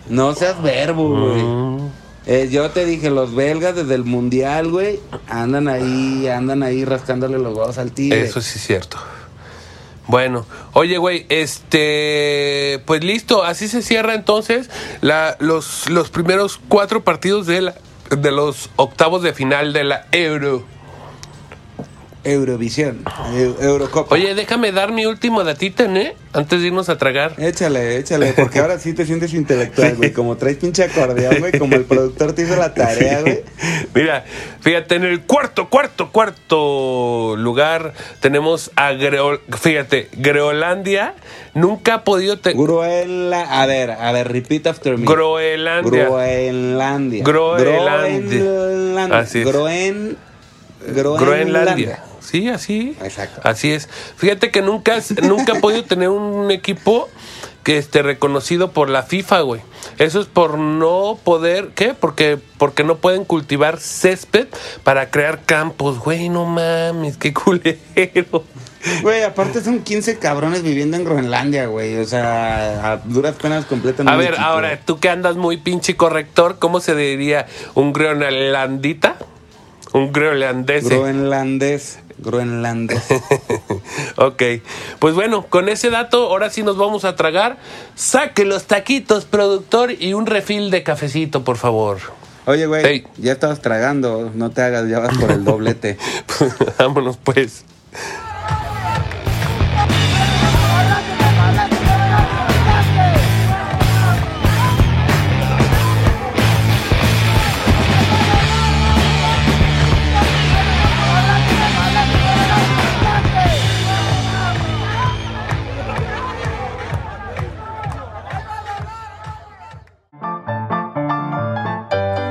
No 0.09 0.35
seas 0.35 0.61
verbo, 0.61 1.09
güey. 1.09 1.41
Mm. 1.41 1.89
Eh, 2.27 2.49
yo 2.51 2.69
te 2.69 2.85
dije, 2.85 3.09
los 3.09 3.33
belgas 3.33 3.75
desde 3.75 3.95
el 3.95 4.03
mundial, 4.03 4.69
güey, 4.69 4.99
andan 5.27 5.67
ahí, 5.67 6.27
andan 6.27 6.61
ahí 6.61 6.85
rascándole 6.85 7.39
los 7.39 7.57
huevos 7.57 7.79
al 7.79 7.91
tigre. 7.91 8.21
Eso 8.21 8.39
sí 8.39 8.59
es 8.59 8.67
cierto. 8.67 8.97
Bueno, 10.07 10.45
oye, 10.73 10.97
güey, 10.97 11.25
este, 11.29 12.81
pues 12.85 13.03
listo, 13.03 13.43
así 13.43 13.67
se 13.67 13.81
cierra 13.81 14.15
entonces 14.15 14.69
la, 15.01 15.37
los, 15.39 15.89
los 15.89 16.09
primeros 16.09 16.59
cuatro 16.67 17.03
partidos 17.03 17.47
de, 17.47 17.61
la- 17.61 17.75
de 18.09 18.31
los 18.31 18.69
octavos 18.75 19.21
de 19.23 19.33
final 19.33 19.71
de 19.73 19.83
la 19.85 20.07
Euro. 20.11 20.65
Eurovisión, 22.23 23.03
Eu- 23.35 23.55
Eurocopa. 23.61 24.15
Oye, 24.15 24.33
déjame 24.35 24.71
dar 24.71 24.91
mi 24.91 25.05
último 25.05 25.43
datito, 25.43 25.83
¿eh? 25.83 26.15
Antes 26.31 26.61
de 26.61 26.67
irnos 26.67 26.89
a 26.89 26.97
tragar. 26.97 27.33
Échale, 27.37 27.97
échale, 27.97 28.33
porque 28.33 28.59
ahora 28.59 28.79
sí 28.79 28.93
te 28.93 29.05
sientes 29.05 29.33
intelectual, 29.33 29.95
güey. 29.97 30.11
Como 30.13 30.37
traes 30.37 30.57
pinche 30.57 30.83
acordeón, 30.83 31.35
güey. 31.39 31.51
Como 31.59 31.75
el 31.75 31.83
productor 31.83 32.33
te 32.33 32.43
hizo 32.43 32.55
la 32.55 32.73
tarea, 32.73 33.21
güey. 33.21 33.41
Mira, 33.93 34.23
fíjate, 34.61 34.95
en 34.95 35.03
el 35.03 35.21
cuarto, 35.23 35.69
cuarto, 35.69 36.11
cuarto 36.11 37.35
lugar 37.37 37.93
tenemos 38.19 38.71
a 38.75 38.91
Greo- 38.93 39.39
fíjate, 39.59 40.07
Groenlandia 40.13 41.13
nunca 41.53 41.95
ha 41.95 42.03
podido 42.03 42.39
te- 42.39 42.53
Gruela, 42.53 43.41
a 43.61 43.65
ver, 43.67 43.91
a 43.91 44.11
ver, 44.11 44.31
repeat 44.31 44.65
after 44.67 44.97
me. 44.97 45.05
Groenlandia. 45.05 46.05
Groenlandia. 46.05 47.23
Groenlandia. 47.23 48.39
Groenlandia. 48.39 49.19
Así 49.19 49.39
es. 49.41 49.45
Groen, 49.45 50.17
Groenlandia. 50.87 52.03
Sí, 52.33 52.49
así. 52.49 52.97
Exacto. 53.03 53.41
Así 53.43 53.71
es. 53.71 53.87
Fíjate 54.15 54.49
que 54.49 54.63
nunca, 54.63 54.97
nunca 55.21 55.53
ha 55.53 55.61
podido 55.61 55.83
tener 55.83 56.09
un 56.09 56.49
equipo 56.49 57.07
que 57.61 57.77
esté 57.77 58.01
reconocido 58.01 58.71
por 58.71 58.89
la 58.89 59.03
FIFA, 59.03 59.41
güey. 59.41 59.61
Eso 59.99 60.19
es 60.19 60.25
por 60.25 60.57
no 60.57 61.19
poder, 61.23 61.73
¿qué? 61.75 61.93
Porque 61.93 62.39
porque 62.57 62.83
no 62.83 62.97
pueden 62.97 63.23
cultivar 63.23 63.79
césped 63.79 64.47
para 64.83 65.11
crear 65.11 65.43
campos, 65.45 65.99
güey, 65.99 66.29
no 66.29 66.45
mames, 66.45 67.17
qué 67.17 67.35
culero. 67.35 68.43
Güey, 69.03 69.21
aparte 69.21 69.61
son 69.61 69.83
15 69.83 70.17
cabrones 70.17 70.63
viviendo 70.63 70.97
en 70.97 71.03
Groenlandia, 71.03 71.67
güey. 71.67 71.97
O 71.97 72.05
sea, 72.05 72.93
a 72.93 72.97
duras 72.97 73.35
penas 73.35 73.65
completan 73.65 74.09
A 74.09 74.15
ver, 74.15 74.39
ahora, 74.39 74.79
tú 74.83 74.99
que 74.99 75.09
andas 75.09 75.35
muy 75.35 75.57
pinche 75.57 75.95
corrector, 75.95 76.57
¿cómo 76.57 76.79
se 76.79 76.95
diría 76.95 77.45
un 77.75 77.93
groenlandita? 77.93 79.17
Un 79.93 80.11
groenlandés. 80.11 80.89
Groenlandés. 80.89 81.99
Groenlandés. 82.17 83.03
ok, 84.17 84.43
pues 84.99 85.15
bueno, 85.15 85.45
con 85.47 85.69
ese 85.69 85.89
dato 85.89 86.27
ahora 86.27 86.49
sí 86.49 86.63
nos 86.63 86.77
vamos 86.77 87.05
a 87.05 87.15
tragar. 87.15 87.57
Saque 87.95 88.45
los 88.45 88.65
taquitos, 88.65 89.25
productor, 89.25 89.91
y 89.91 90.13
un 90.13 90.25
refil 90.25 90.71
de 90.71 90.83
cafecito, 90.83 91.43
por 91.43 91.57
favor. 91.57 91.99
Oye, 92.45 92.65
güey, 92.65 92.85
Ey. 92.85 93.07
ya 93.17 93.31
estabas 93.31 93.61
tragando. 93.61 94.31
No 94.33 94.51
te 94.51 94.61
hagas, 94.61 94.89
ya 94.89 94.99
vas 94.99 95.17
por 95.17 95.31
el 95.31 95.43
doblete. 95.45 95.97
Vámonos 96.77 97.17
pues. 97.17 97.63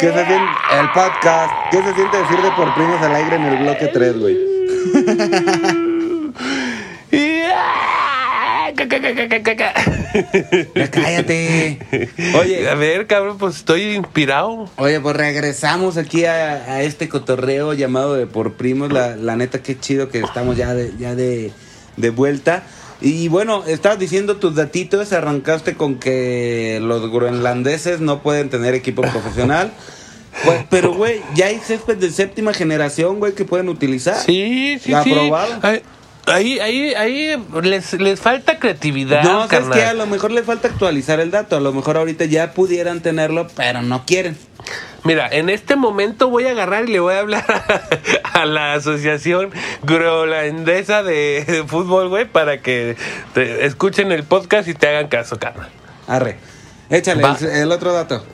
¿Qué 0.00 0.12
se 0.12 0.26
siente? 0.26 0.52
El 0.80 0.90
podcast. 0.92 1.52
¿Qué 1.70 1.78
se 1.78 1.94
siente 1.94 2.16
decir 2.18 2.42
de 2.42 2.50
por 2.50 2.74
primos 2.74 3.00
al 3.00 3.14
aire 3.14 3.36
en 3.36 3.42
el 3.44 3.56
bloque 3.58 3.86
3, 3.86 4.18
güey? 4.18 4.36
Ya 10.74 10.90
cállate. 10.90 11.78
Oye, 12.38 12.68
A 12.68 12.74
ver, 12.74 13.06
cabrón, 13.06 13.38
pues 13.38 13.56
estoy 13.56 13.94
inspirado. 13.94 14.68
Oye, 14.76 15.00
pues 15.00 15.16
regresamos 15.16 15.96
aquí 15.96 16.24
a, 16.24 16.52
a 16.74 16.82
este 16.82 17.08
cotorreo 17.08 17.72
llamado 17.72 18.14
de 18.14 18.26
por 18.26 18.54
primos. 18.54 18.92
La, 18.92 19.16
la 19.16 19.36
neta, 19.36 19.62
qué 19.62 19.78
chido 19.78 20.08
que 20.08 20.18
estamos 20.20 20.56
ya 20.56 20.74
de, 20.74 20.92
ya 20.98 21.14
de, 21.14 21.52
de 21.96 22.10
vuelta. 22.10 22.62
Y 23.00 23.28
bueno, 23.28 23.64
estabas 23.66 23.98
diciendo 23.98 24.36
tus 24.36 24.54
datitos, 24.54 25.12
arrancaste 25.12 25.74
con 25.74 25.98
que 25.98 26.78
los 26.82 27.10
groenlandeses 27.10 28.00
no 28.00 28.22
pueden 28.22 28.50
tener 28.50 28.74
equipo 28.74 29.02
profesional. 29.12 29.72
Pues, 30.44 30.64
pero, 30.68 30.94
güey, 30.94 31.20
ya 31.34 31.46
hay 31.46 31.58
césped 31.58 31.96
de 31.96 32.10
séptima 32.10 32.52
generación, 32.52 33.20
güey, 33.20 33.34
que 33.34 33.44
pueden 33.44 33.68
utilizar. 33.68 34.16
Sí, 34.16 34.78
sí, 34.80 34.92
sí. 34.92 34.94
¿Aprobado? 34.94 35.58
Ay, 35.62 35.82
Ahí, 36.26 36.58
ahí, 36.58 36.94
ahí 36.94 37.36
les, 37.62 37.92
les 37.94 38.18
falta 38.18 38.58
creatividad. 38.58 39.22
No, 39.24 39.46
carnal. 39.46 39.78
que 39.78 39.84
a 39.84 39.94
lo 39.94 40.06
mejor 40.06 40.30
le 40.30 40.42
falta 40.42 40.68
actualizar 40.68 41.20
el 41.20 41.30
dato. 41.30 41.56
A 41.56 41.60
lo 41.60 41.72
mejor 41.72 41.96
ahorita 41.98 42.24
ya 42.24 42.52
pudieran 42.52 43.00
tenerlo, 43.02 43.46
pero 43.54 43.82
no 43.82 44.06
quieren. 44.06 44.36
Mira, 45.04 45.28
en 45.30 45.50
este 45.50 45.76
momento 45.76 46.30
voy 46.30 46.46
a 46.46 46.52
agarrar 46.52 46.88
y 46.88 46.92
le 46.92 47.00
voy 47.00 47.14
a 47.14 47.20
hablar 47.20 47.44
a, 48.32 48.40
a 48.40 48.46
la 48.46 48.72
Asociación 48.72 49.50
Groenlandesa 49.82 51.02
de, 51.02 51.44
de 51.44 51.64
Fútbol, 51.64 52.08
güey, 52.08 52.24
para 52.24 52.62
que 52.62 52.96
te 53.34 53.66
escuchen 53.66 54.12
el 54.12 54.24
podcast 54.24 54.66
y 54.66 54.74
te 54.74 54.88
hagan 54.88 55.08
caso, 55.08 55.38
carnal. 55.38 55.68
Arre. 56.06 56.38
Échale 56.88 57.22
el, 57.22 57.46
el 57.48 57.72
otro 57.72 57.92
dato. 57.92 58.24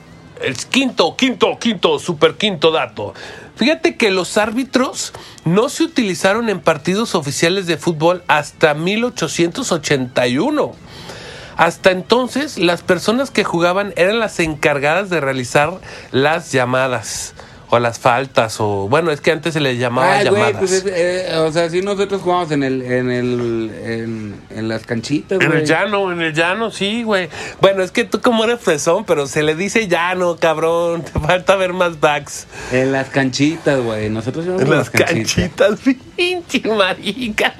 El 0.41 0.55
quinto, 0.55 1.15
quinto, 1.17 1.57
quinto, 1.59 1.99
super 1.99 2.35
quinto 2.35 2.71
dato. 2.71 3.13
Fíjate 3.55 3.95
que 3.95 4.09
los 4.09 4.37
árbitros 4.37 5.13
no 5.45 5.69
se 5.69 5.83
utilizaron 5.83 6.49
en 6.49 6.61
partidos 6.61 7.15
oficiales 7.15 7.67
de 7.67 7.77
fútbol 7.77 8.23
hasta 8.27 8.73
1881. 8.73 10.71
Hasta 11.61 11.91
entonces, 11.91 12.57
las 12.57 12.81
personas 12.81 13.29
que 13.29 13.43
jugaban 13.43 13.93
eran 13.95 14.19
las 14.19 14.39
encargadas 14.39 15.11
de 15.11 15.21
realizar 15.21 15.73
las 16.11 16.51
llamadas 16.51 17.35
o 17.69 17.77
las 17.79 17.99
faltas 17.99 18.59
o 18.59 18.89
bueno, 18.89 19.11
es 19.11 19.21
que 19.21 19.31
antes 19.31 19.53
se 19.53 19.61
les 19.61 19.77
llamaba 19.77 20.11
Ay, 20.17 20.25
llamadas. 20.25 20.55
pues 20.57 20.71
es- 20.73 20.85
eh, 20.87 21.35
o 21.37 21.51
sea, 21.53 21.69
sí 21.69 21.81
nosotros 21.81 22.21
jugamos 22.21 22.51
en 22.51 22.63
el, 22.63 22.81
en 22.81 23.11
el, 23.11 23.71
en, 23.85 24.35
en 24.49 24.67
las 24.67 24.85
canchitas, 24.87 25.39
En 25.39 25.53
el 25.53 25.63
llano, 25.65 26.11
en 26.11 26.19
el 26.21 26.33
llano, 26.33 26.71
sí, 26.71 27.03
güey. 27.03 27.29
Bueno, 27.61 27.83
es 27.83 27.91
que 27.91 28.03
tú 28.05 28.19
como 28.21 28.43
eres 28.43 28.59
fresón, 28.59 29.05
pero 29.05 29.25
se 29.27 29.41
le 29.43 29.53
dice 29.55 29.87
llano, 29.87 30.35
cabrón. 30.37 31.03
Te 31.13 31.17
falta 31.19 31.55
ver 31.55 31.71
más 31.73 31.99
backs. 31.99 32.47
En 32.73 32.91
las 32.91 33.07
canchitas, 33.07 33.79
güey. 33.79 34.09
Nosotros 34.09 34.45
En 34.47 34.69
las 34.69 34.89
canchitas, 34.89 35.79
pinche 36.17 36.61
marica. 36.67 37.53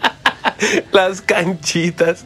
Las 0.92 1.22
canchitas. 1.22 2.26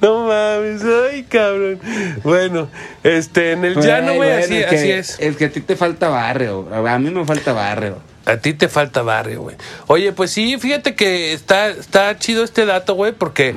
No 0.00 0.28
mames, 0.28 0.82
ay, 0.84 1.24
cabrón. 1.24 1.80
Bueno, 2.22 2.68
este, 3.02 3.52
en 3.52 3.64
el 3.64 3.76
llano, 3.76 4.14
güey, 4.14 4.30
bueno, 4.30 4.66
así. 4.68 4.90
Es 4.90 5.36
que 5.36 5.46
a 5.46 5.50
ti 5.50 5.60
te 5.60 5.76
falta 5.76 6.08
barrio. 6.08 6.68
A 6.74 6.98
mí 6.98 7.10
me 7.10 7.24
falta 7.24 7.52
barrio. 7.52 8.13
A 8.26 8.38
ti 8.38 8.54
te 8.54 8.68
falta 8.68 9.02
barrio, 9.02 9.42
güey. 9.42 9.56
Oye, 9.86 10.12
pues 10.12 10.30
sí, 10.30 10.56
fíjate 10.58 10.94
que 10.94 11.32
está, 11.34 11.68
está 11.68 12.18
chido 12.18 12.42
este 12.42 12.64
dato, 12.64 12.94
güey, 12.94 13.12
porque 13.12 13.54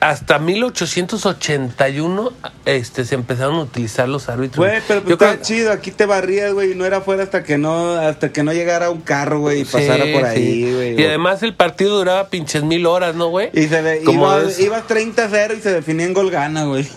hasta 0.00 0.38
1881 0.38 2.32
este, 2.64 3.04
se 3.04 3.14
empezaron 3.14 3.56
a 3.56 3.60
utilizar 3.62 4.08
los 4.08 4.28
árbitros. 4.28 4.66
Güey, 4.66 4.80
pero 4.88 5.02
pues 5.02 5.08
Yo 5.10 5.14
está 5.14 5.32
creo- 5.34 5.44
chido, 5.44 5.72
aquí 5.72 5.90
te 5.90 6.06
barrías, 6.06 6.52
güey, 6.52 6.72
y 6.72 6.74
no 6.74 6.84
era 6.86 7.00
fuera 7.00 7.22
hasta 7.24 7.42
que 7.44 7.58
no, 7.58 7.92
hasta 7.96 8.32
que 8.32 8.42
no 8.42 8.52
llegara 8.52 8.90
un 8.90 9.00
carro, 9.02 9.40
güey, 9.40 9.60
y 9.60 9.64
pasara 9.64 10.04
por 10.12 10.24
ahí, 10.24 10.64
sí. 10.64 10.72
güey. 10.74 11.00
Y 11.00 11.04
además 11.04 11.42
el 11.42 11.54
partido 11.54 11.96
duraba 11.98 12.28
pinches 12.28 12.62
mil 12.62 12.86
horas, 12.86 13.14
¿no, 13.14 13.28
güey? 13.28 13.50
Y 13.52 13.66
se 13.68 13.82
ve, 13.82 14.02
Como 14.04 14.24
iba, 14.26 14.48
es- 14.48 14.58
ibas 14.60 14.84
30-0 14.86 15.54
y 15.58 15.60
se 15.60 15.72
definía 15.72 16.06
en 16.06 16.14
gol 16.14 16.30
gana, 16.30 16.64
güey. 16.64 16.88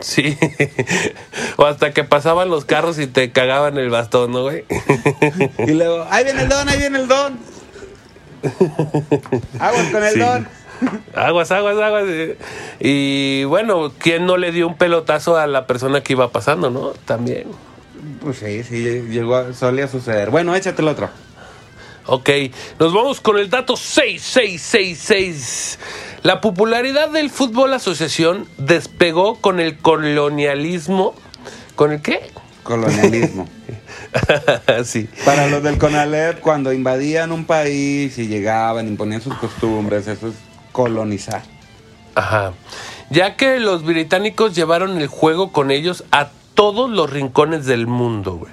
Sí. 0.00 0.36
o 1.56 1.64
hasta 1.66 1.92
que 1.92 2.04
pasaban 2.04 2.48
los 2.48 2.64
carros 2.64 2.98
y 2.98 3.06
te 3.06 3.30
cagaban 3.32 3.78
el 3.78 3.88
bastón, 3.90 4.32
¿no, 4.32 4.42
güey? 4.42 4.64
Y 5.66 5.72
luego, 5.72 6.06
ahí 6.10 6.24
viene 6.24 6.42
el 6.42 6.48
don, 6.52 6.68
ahí 6.68 6.78
viene 6.78 6.98
el 7.00 7.08
don. 7.08 7.38
Aguas 9.58 9.86
con 9.90 10.04
el 10.04 10.12
Sí. 10.14 10.20
don. 10.20 10.46
Aguas, 11.14 11.52
aguas, 11.52 11.76
aguas. 11.78 12.04
Y 12.80 13.44
bueno, 13.44 13.92
¿quién 13.98 14.26
no 14.26 14.36
le 14.36 14.50
dio 14.50 14.66
un 14.66 14.76
pelotazo 14.76 15.36
a 15.36 15.46
la 15.46 15.68
persona 15.68 16.00
que 16.02 16.14
iba 16.14 16.32
pasando, 16.32 16.70
no? 16.70 16.88
También. 17.04 17.44
Pues 18.20 18.38
sí, 18.38 18.64
sí, 18.64 18.82
llegó, 19.08 19.36
a- 19.36 19.52
solía 19.52 19.86
suceder. 19.86 20.30
Bueno, 20.30 20.56
échate 20.56 20.82
el 20.82 20.88
otro. 20.88 21.08
Ok, 22.06 22.30
nos 22.80 22.92
vamos 22.92 23.20
con 23.20 23.38
el 23.38 23.48
dato 23.48 23.76
6666. 23.76 25.78
La 26.24 26.40
popularidad 26.40 27.10
del 27.10 27.30
fútbol 27.30 27.72
asociación 27.74 28.48
despegó 28.58 29.36
con 29.40 29.60
el 29.60 29.78
colonialismo. 29.78 31.14
¿Con 31.76 31.92
el 31.92 32.02
qué? 32.02 32.28
Colonialismo. 32.64 33.48
sí. 34.84 35.08
Para 35.24 35.46
los 35.48 35.62
del 35.62 35.78
CONALEP, 35.78 36.40
cuando 36.40 36.72
invadían 36.72 37.32
un 37.32 37.44
país 37.44 38.18
y 38.18 38.28
llegaban, 38.28 38.88
imponían 38.88 39.20
sus 39.20 39.34
costumbres, 39.34 40.06
eso 40.06 40.28
es 40.28 40.34
colonizar. 40.72 41.42
Ajá. 42.14 42.52
Ya 43.10 43.36
que 43.36 43.58
los 43.60 43.84
británicos 43.84 44.54
llevaron 44.54 44.98
el 44.98 45.06
juego 45.06 45.52
con 45.52 45.70
ellos 45.70 46.04
a 46.12 46.30
todos 46.54 46.90
los 46.90 47.10
rincones 47.10 47.66
del 47.66 47.86
mundo, 47.86 48.36
güey. 48.36 48.52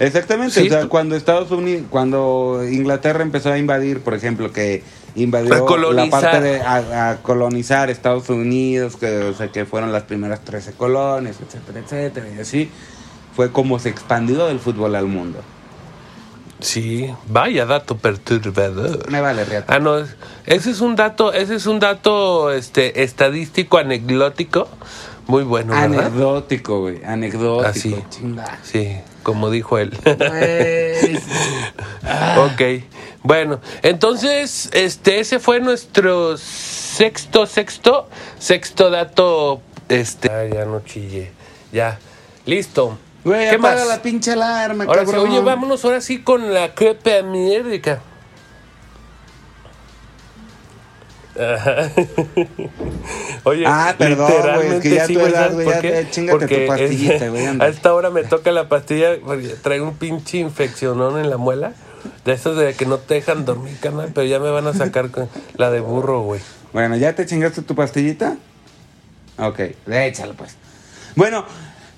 Exactamente, 0.00 0.60
Sí, 0.60 0.66
o 0.66 0.70
sea, 0.70 0.88
cuando 0.88 1.14
Estados 1.14 1.50
Unidos, 1.52 1.84
cuando 1.88 2.62
Inglaterra 2.68 3.22
empezó 3.22 3.52
a 3.52 3.58
invadir, 3.58 4.00
por 4.00 4.14
ejemplo, 4.14 4.52
que 4.52 4.82
invadió 5.14 5.92
la 5.92 6.10
parte 6.10 6.40
de 6.40 6.60
a, 6.60 7.10
a 7.10 7.16
colonizar 7.18 7.90
Estados 7.90 8.28
Unidos, 8.28 8.96
que 8.96 9.18
o 9.18 9.34
sea, 9.34 9.48
que 9.48 9.64
fueron 9.64 9.92
las 9.92 10.02
primeras 10.02 10.40
13 10.44 10.72
colonias, 10.72 11.36
etcétera, 11.40 11.78
etcétera, 11.78 12.26
y 12.36 12.40
así 12.40 12.70
fue 13.36 13.50
como 13.52 13.78
se 13.78 13.88
expandió 13.88 14.48
el 14.48 14.58
fútbol 14.60 14.94
al 14.94 15.06
mundo. 15.06 15.40
Sí, 16.60 17.12
vaya 17.28 17.66
dato 17.66 17.96
perturbador. 17.98 19.10
Me 19.10 19.20
vale, 19.20 19.44
Riata. 19.44 19.74
Ah, 19.74 19.78
no, 19.80 19.98
es- 19.98 20.14
ese 20.46 20.70
es 20.70 20.80
un 20.80 20.96
dato, 20.96 21.32
ese 21.32 21.56
es 21.56 21.66
un 21.66 21.78
dato 21.80 22.52
este 22.52 23.02
estadístico 23.02 23.76
anecdótico 23.78 24.68
muy 25.26 25.42
bueno. 25.42 25.74
Anecdótico, 25.74 26.80
güey, 26.80 27.04
anecdótico. 27.04 27.66
Así. 27.68 27.96
chinga. 28.08 28.58
Sí, 28.62 28.96
como 29.22 29.50
dijo 29.50 29.78
él. 29.78 29.90
Güey. 30.04 31.16
ok. 32.38 32.84
Bueno, 33.22 33.60
entonces, 33.82 34.70
este, 34.72 35.20
ese 35.20 35.40
fue 35.40 35.60
nuestro 35.60 36.36
sexto, 36.36 37.46
sexto, 37.46 38.08
sexto 38.38 38.90
dato. 38.90 39.60
Este. 39.88 40.30
Ah, 40.30 40.44
ya 40.46 40.64
no 40.66 40.80
chille. 40.84 41.30
Ya. 41.72 41.98
Listo. 42.46 42.98
Güey, 43.24 43.48
¿Qué 43.48 43.56
apaga 43.56 43.76
más? 43.80 43.88
la 43.88 44.02
pinche 44.02 44.32
alarma, 44.32 44.84
Ahora 44.84 45.04
sí, 45.06 45.12
cabrón. 45.12 45.30
oye, 45.30 45.40
vámonos 45.40 45.84
ahora 45.84 46.00
sí 46.00 46.22
con 46.22 46.52
la 46.52 46.72
América. 47.20 48.00
Ajá. 51.38 51.90
Oye, 53.44 53.64
Ah, 53.66 53.94
perdón, 53.98 54.30
güey, 54.54 54.68
es 54.76 54.80
que 54.80 54.90
ya 54.90 55.06
literalmente 55.06 55.34
¿sabes 55.36 55.52
güey, 55.54 55.64
por 55.66 55.74
ya 55.74 55.80
qué? 55.80 55.90
te- 55.90 56.10
chíngate 56.10 56.38
tu 56.38 56.38
Porque 56.48 56.66
pastillita, 56.68 57.28
güey. 57.28 57.46
A 57.60 57.66
esta 57.68 57.92
hora 57.94 58.10
me 58.10 58.22
toca 58.24 58.52
la 58.52 58.68
pastilla, 58.68 59.16
porque 59.24 59.48
traigo 59.48 59.86
un 59.88 59.96
pinche 59.96 60.38
infeccionón 60.38 61.18
en 61.18 61.28
la 61.30 61.36
muela. 61.36 61.72
De 62.24 62.32
esos 62.32 62.56
de 62.56 62.74
que 62.74 62.86
no 62.86 62.98
te 62.98 63.14
dejan 63.14 63.44
dormir, 63.44 63.76
carnal, 63.80 64.10
pero 64.14 64.26
ya 64.26 64.38
me 64.38 64.50
van 64.50 64.66
a 64.66 64.74
sacar 64.74 65.10
con 65.10 65.28
la 65.56 65.70
de 65.70 65.80
burro, 65.80 66.20
güey. 66.22 66.40
Bueno, 66.72 66.96
¿ya 66.96 67.14
te 67.14 67.26
chingaste 67.26 67.62
tu 67.62 67.74
pastillita? 67.74 68.36
Ok, 69.38 69.60
échalo 69.88 70.34
pues. 70.34 70.56
Bueno, 71.16 71.44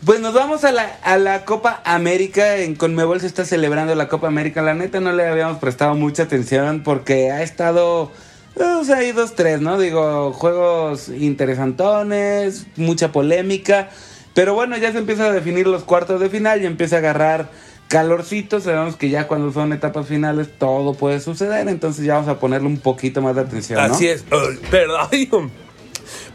pues 0.05 0.21
nos 0.21 0.35
vamos 0.35 0.65
a 0.65 0.73
la, 0.73 0.85
a 1.03 1.17
la 1.19 1.45
Copa 1.45 1.81
América. 1.85 2.59
En 2.59 2.75
Conmebol 2.75 3.21
se 3.21 3.27
está 3.27 3.45
celebrando 3.45 3.95
la 3.95 4.09
Copa 4.09 4.29
América. 4.29 4.63
La 4.63 4.75
neta 4.75 5.01
no 5.01 5.13
le 5.13 5.27
habíamos 5.27 5.59
prestado 5.59 5.95
mucha 5.95 6.25
atención 6.25 6.83
porque 6.85 7.31
ha 7.33 7.43
estado... 7.43 8.13
eh, 8.57 8.63
O 8.81 8.85
sea, 8.85 8.99
hay 8.99 9.13
dos, 9.13 9.35
tres, 9.35 9.61
¿no? 9.61 9.79
Digo, 9.79 10.33
juegos 10.33 11.09
interesantones, 11.09 12.67
mucha 12.77 13.11
polémica. 13.11 13.89
Pero 14.35 14.55
bueno, 14.55 14.77
ya 14.77 14.93
se 14.93 14.99
empieza 14.99 15.27
a 15.27 15.33
definir 15.33 15.67
los 15.67 15.83
cuartos 15.85 16.21
de 16.21 16.29
final 16.29 16.63
y 16.63 16.67
empieza 16.67 16.97
a 16.97 16.99
agarrar 16.99 17.49
calorcito. 17.89 18.61
Sabemos 18.61 18.97
que 18.97 19.09
ya 19.09 19.27
cuando 19.27 19.51
son 19.53 19.73
etapas 19.73 20.07
finales 20.07 20.49
todo 20.59 20.95
puede 20.95 21.21
suceder. 21.21 21.69
Entonces 21.69 22.05
ya 22.05 22.15
vamos 22.15 22.29
a 22.29 22.39
ponerle 22.39 22.69
un 22.69 22.79
poquito 22.79 23.23
más 23.23 23.35
de 23.35 23.41
atención, 23.41 23.79
¿no? 23.89 23.95
Así 23.95 24.07
es. 24.09 24.25
Perdón. 24.71 25.66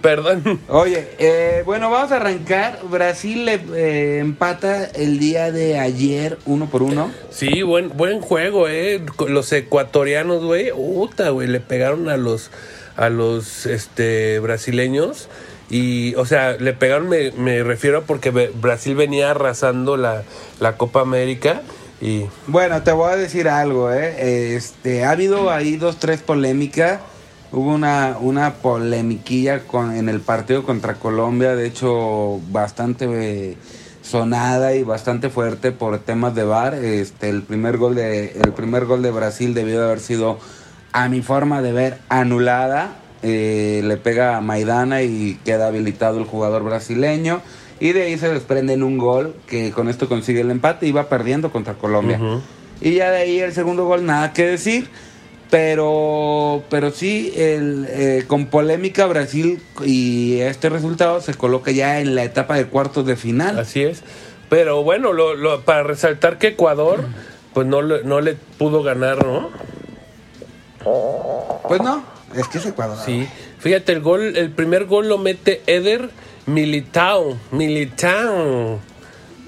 Perdón. 0.02 0.60
Oye, 0.68 1.10
eh, 1.20 1.64
bueno, 1.66 1.90
vamos 1.90 2.12
a 2.12 2.18
arrancar. 2.18 2.80
Brasil 2.90 3.46
le 3.46 3.60
eh, 3.76 4.20
empata 4.20 4.86
el 4.86 5.20
día 5.20 5.52
de 5.52 5.80
ayer 5.80 6.38
uno 6.46 6.68
por 6.68 6.82
uno. 6.82 7.12
Sí, 7.30 7.62
buen, 7.62 7.96
buen 7.96 8.22
juego, 8.22 8.68
eh. 8.68 9.04
Los 9.28 9.52
ecuatorianos, 9.54 10.44
güey, 10.44 10.72
puta, 10.72 11.30
güey, 11.30 11.48
le 11.48 11.60
pegaron 11.60 12.10
a 12.10 12.18
los 12.18 12.52
a 12.98 13.10
los 13.10 13.66
este 13.66 14.40
brasileños 14.40 15.30
y 15.70 16.14
o 16.16 16.26
sea, 16.26 16.58
le 16.58 16.74
pegaron 16.74 17.08
me, 17.08 17.32
me 17.32 17.64
refiero 17.64 18.04
porque 18.04 18.30
Brasil 18.30 18.96
venía 18.96 19.32
arrasando 19.32 19.96
la, 19.96 20.24
la 20.60 20.76
Copa 20.76 21.00
América 21.00 21.62
y 22.02 22.26
Bueno, 22.48 22.82
te 22.82 22.92
voy 22.92 23.14
a 23.14 23.16
decir 23.16 23.48
algo, 23.48 23.92
¿eh? 23.92 24.56
Este, 24.56 25.06
ha 25.06 25.12
habido 25.12 25.52
ahí 25.52 25.78
dos, 25.78 25.98
tres 25.98 26.22
polémicas. 26.22 27.00
Hubo 27.54 27.74
una, 27.74 28.18
una 28.22 28.54
polemiquilla 28.54 29.68
con, 29.68 29.94
en 29.94 30.08
el 30.08 30.22
partido 30.22 30.64
contra 30.64 30.94
Colombia, 30.94 31.54
de 31.54 31.68
hecho, 31.68 32.40
bastante 32.50 33.08
eh, 33.10 33.58
sonada 34.02 34.74
y 34.74 34.84
bastante 34.84 35.30
fuerte 35.30 35.74
por 35.74 36.00
temas 36.00 36.34
de 36.34 36.46
VAR. 36.46 36.76
Este, 36.76 37.30
el 37.30 37.44
primer 37.44 37.78
gol 37.78 37.96
de, 37.96 38.32
el 38.42 38.54
primer 38.54 38.86
gol 38.86 39.02
de 39.02 39.12
Brasil 39.12 39.54
debió 39.54 39.80
de 39.80 39.86
haber 39.86 40.00
sido, 40.00 40.40
a 40.94 41.10
mi 41.10 41.22
forma 41.22 41.62
de 41.62 41.74
ver, 41.74 41.98
anulada. 42.08 42.96
Eh, 43.22 43.82
le 43.84 43.98
pega 43.98 44.38
a 44.38 44.42
Maidana 44.42 45.04
y 45.04 45.38
queda 45.44 45.68
habilitado 45.68 46.20
el 46.20 46.26
jugador 46.26 46.64
brasileño. 46.64 47.42
Y 47.82 47.92
de 47.92 48.04
ahí 48.04 48.18
se 48.18 48.30
desprenden 48.30 48.82
un 48.82 48.98
gol 48.98 49.36
que 49.48 49.72
con 49.72 49.90
esto 49.90 50.08
consigue 50.08 50.40
el 50.40 50.52
empate 50.52 50.88
y 50.88 50.94
va 50.94 51.10
perdiendo 51.10 51.52
contra 51.52 51.74
Colombia. 51.74 52.18
Y 52.80 52.94
ya 52.94 53.12
de 53.12 53.18
ahí 53.18 53.40
el 53.40 53.52
segundo 53.52 53.86
gol, 53.86 54.06
nada 54.06 54.32
que 54.32 54.46
decir. 54.46 54.88
Pero, 55.52 56.64
pero 56.70 56.90
sí, 56.92 57.34
el, 57.36 57.86
eh, 57.90 58.24
con 58.26 58.48
polémica 58.48 59.06
Brasil 59.06 59.62
y 59.86 60.40
este 60.40 60.70
resultado 60.70 61.22
se 61.22 61.34
coloca 61.36 61.72
ya 61.72 62.00
en 62.00 62.16
la 62.16 62.24
etapa 62.24 62.56
de 62.56 62.66
cuartos 62.66 63.06
de 63.06 63.16
final. 63.18 63.60
así 63.60 63.84
es. 63.84 64.02
Pero 64.50 64.82
bueno, 64.84 65.14
lo, 65.14 65.36
lo- 65.36 65.62
para 65.62 65.84
resaltar 65.84 66.38
que 66.40 66.48
Ecuador 66.48 67.04
pues 67.54 67.68
no, 67.68 67.82
le- 67.82 68.04
no 68.04 68.22
le 68.22 68.36
pudo 68.58 68.82
ganar, 68.82 69.26
¿no? 69.26 69.50
Pues 71.68 71.82
no, 71.82 72.04
es 72.36 72.48
que 72.48 72.58
es 72.58 72.66
Ecuador. 72.66 72.98
Sí, 73.06 73.28
fíjate, 73.60 73.92
el 73.92 74.02
gol, 74.02 74.36
el 74.38 74.52
primer 74.52 74.86
gol 74.86 75.08
lo 75.10 75.18
mete 75.18 75.62
Eder 75.68 76.10
Militao, 76.48 77.38
Militao, 77.52 78.80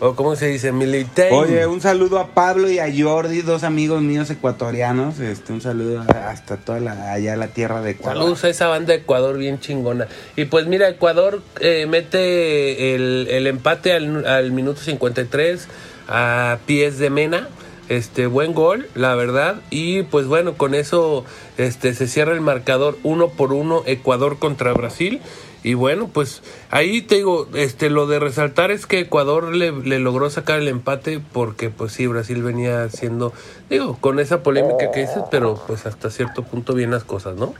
o 0.03 0.15
cómo 0.15 0.35
se 0.35 0.47
dice, 0.47 0.73
Militao. 0.73 1.33
Oye, 1.33 1.65
un 1.65 1.79
saludo 1.79 2.19
a 2.19 2.27
Pablo 2.27 2.69
y 2.69 2.77
a 2.77 2.87
Jordi, 2.93 3.41
dos 3.41 3.63
amigos 3.63 4.01
míos 4.01 4.29
ecuatorianos. 4.29 5.21
Este, 5.21 5.53
un 5.53 5.61
saludo 5.61 6.01
hasta 6.01 6.57
toda 6.57 6.81
la, 6.81 7.13
allá 7.13 7.37
la 7.37 7.47
tierra 7.47 7.81
de 7.81 7.91
Ecuador. 7.91 8.17
Saludos 8.17 8.43
a 8.43 8.49
esa 8.49 8.67
banda 8.67 8.91
de 8.91 8.99
Ecuador 8.99 9.37
bien 9.37 9.61
chingona. 9.61 10.09
Y 10.35 10.43
pues 10.45 10.67
mira, 10.67 10.89
Ecuador 10.89 11.41
eh, 11.61 11.85
mete 11.87 12.95
el, 12.95 13.27
el 13.31 13.47
empate 13.47 13.93
al, 13.93 14.25
al 14.25 14.51
minuto 14.51 14.81
53 14.81 15.69
a 16.09 16.57
pies 16.65 16.99
de 16.99 17.09
Mena. 17.09 17.47
Este 17.89 18.27
buen 18.27 18.53
gol, 18.53 18.87
la 18.95 19.15
verdad. 19.15 19.61
Y 19.69 20.03
pues 20.03 20.27
bueno, 20.27 20.55
con 20.55 20.73
eso 20.73 21.25
este 21.57 21.93
se 21.93 22.07
cierra 22.07 22.33
el 22.33 22.41
marcador 22.41 22.97
uno 23.03 23.29
por 23.29 23.53
uno 23.53 23.83
Ecuador 23.85 24.39
contra 24.39 24.73
Brasil. 24.73 25.21
Y 25.63 25.75
bueno, 25.75 26.09
pues 26.09 26.41
ahí 26.71 27.01
te 27.01 27.15
digo, 27.15 27.47
este 27.53 27.89
lo 27.89 28.05
de 28.05 28.19
resaltar 28.19 28.69
es 28.71 28.85
que 28.85 28.99
Ecuador 28.99 29.55
le, 29.55 29.71
le 29.71 29.99
logró 29.99 30.29
sacar 30.29 30.59
el 30.59 30.67
empate 30.67 31.21
porque 31.31 31.69
pues 31.69 31.93
sí, 31.93 32.05
Brasil 32.05 32.43
venía 32.43 32.83
haciendo, 32.83 33.33
digo, 33.69 33.97
con 34.01 34.19
esa 34.19 34.43
polémica 34.43 34.91
que 34.91 35.01
dices, 35.01 35.23
pero 35.31 35.61
pues 35.65 35.85
hasta 35.85 36.09
cierto 36.09 36.43
punto 36.43 36.73
bien 36.73 36.91
las 36.91 37.05
cosas, 37.05 37.37
¿no? 37.37 37.53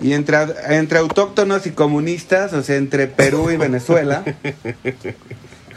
Y 0.00 0.12
entre, 0.12 0.36
entre 0.68 0.98
autóctonos 0.98 1.66
y 1.66 1.70
comunistas, 1.70 2.52
o 2.52 2.62
sea, 2.62 2.76
entre 2.76 3.06
Perú 3.06 3.50
y 3.50 3.56
Venezuela. 3.56 4.24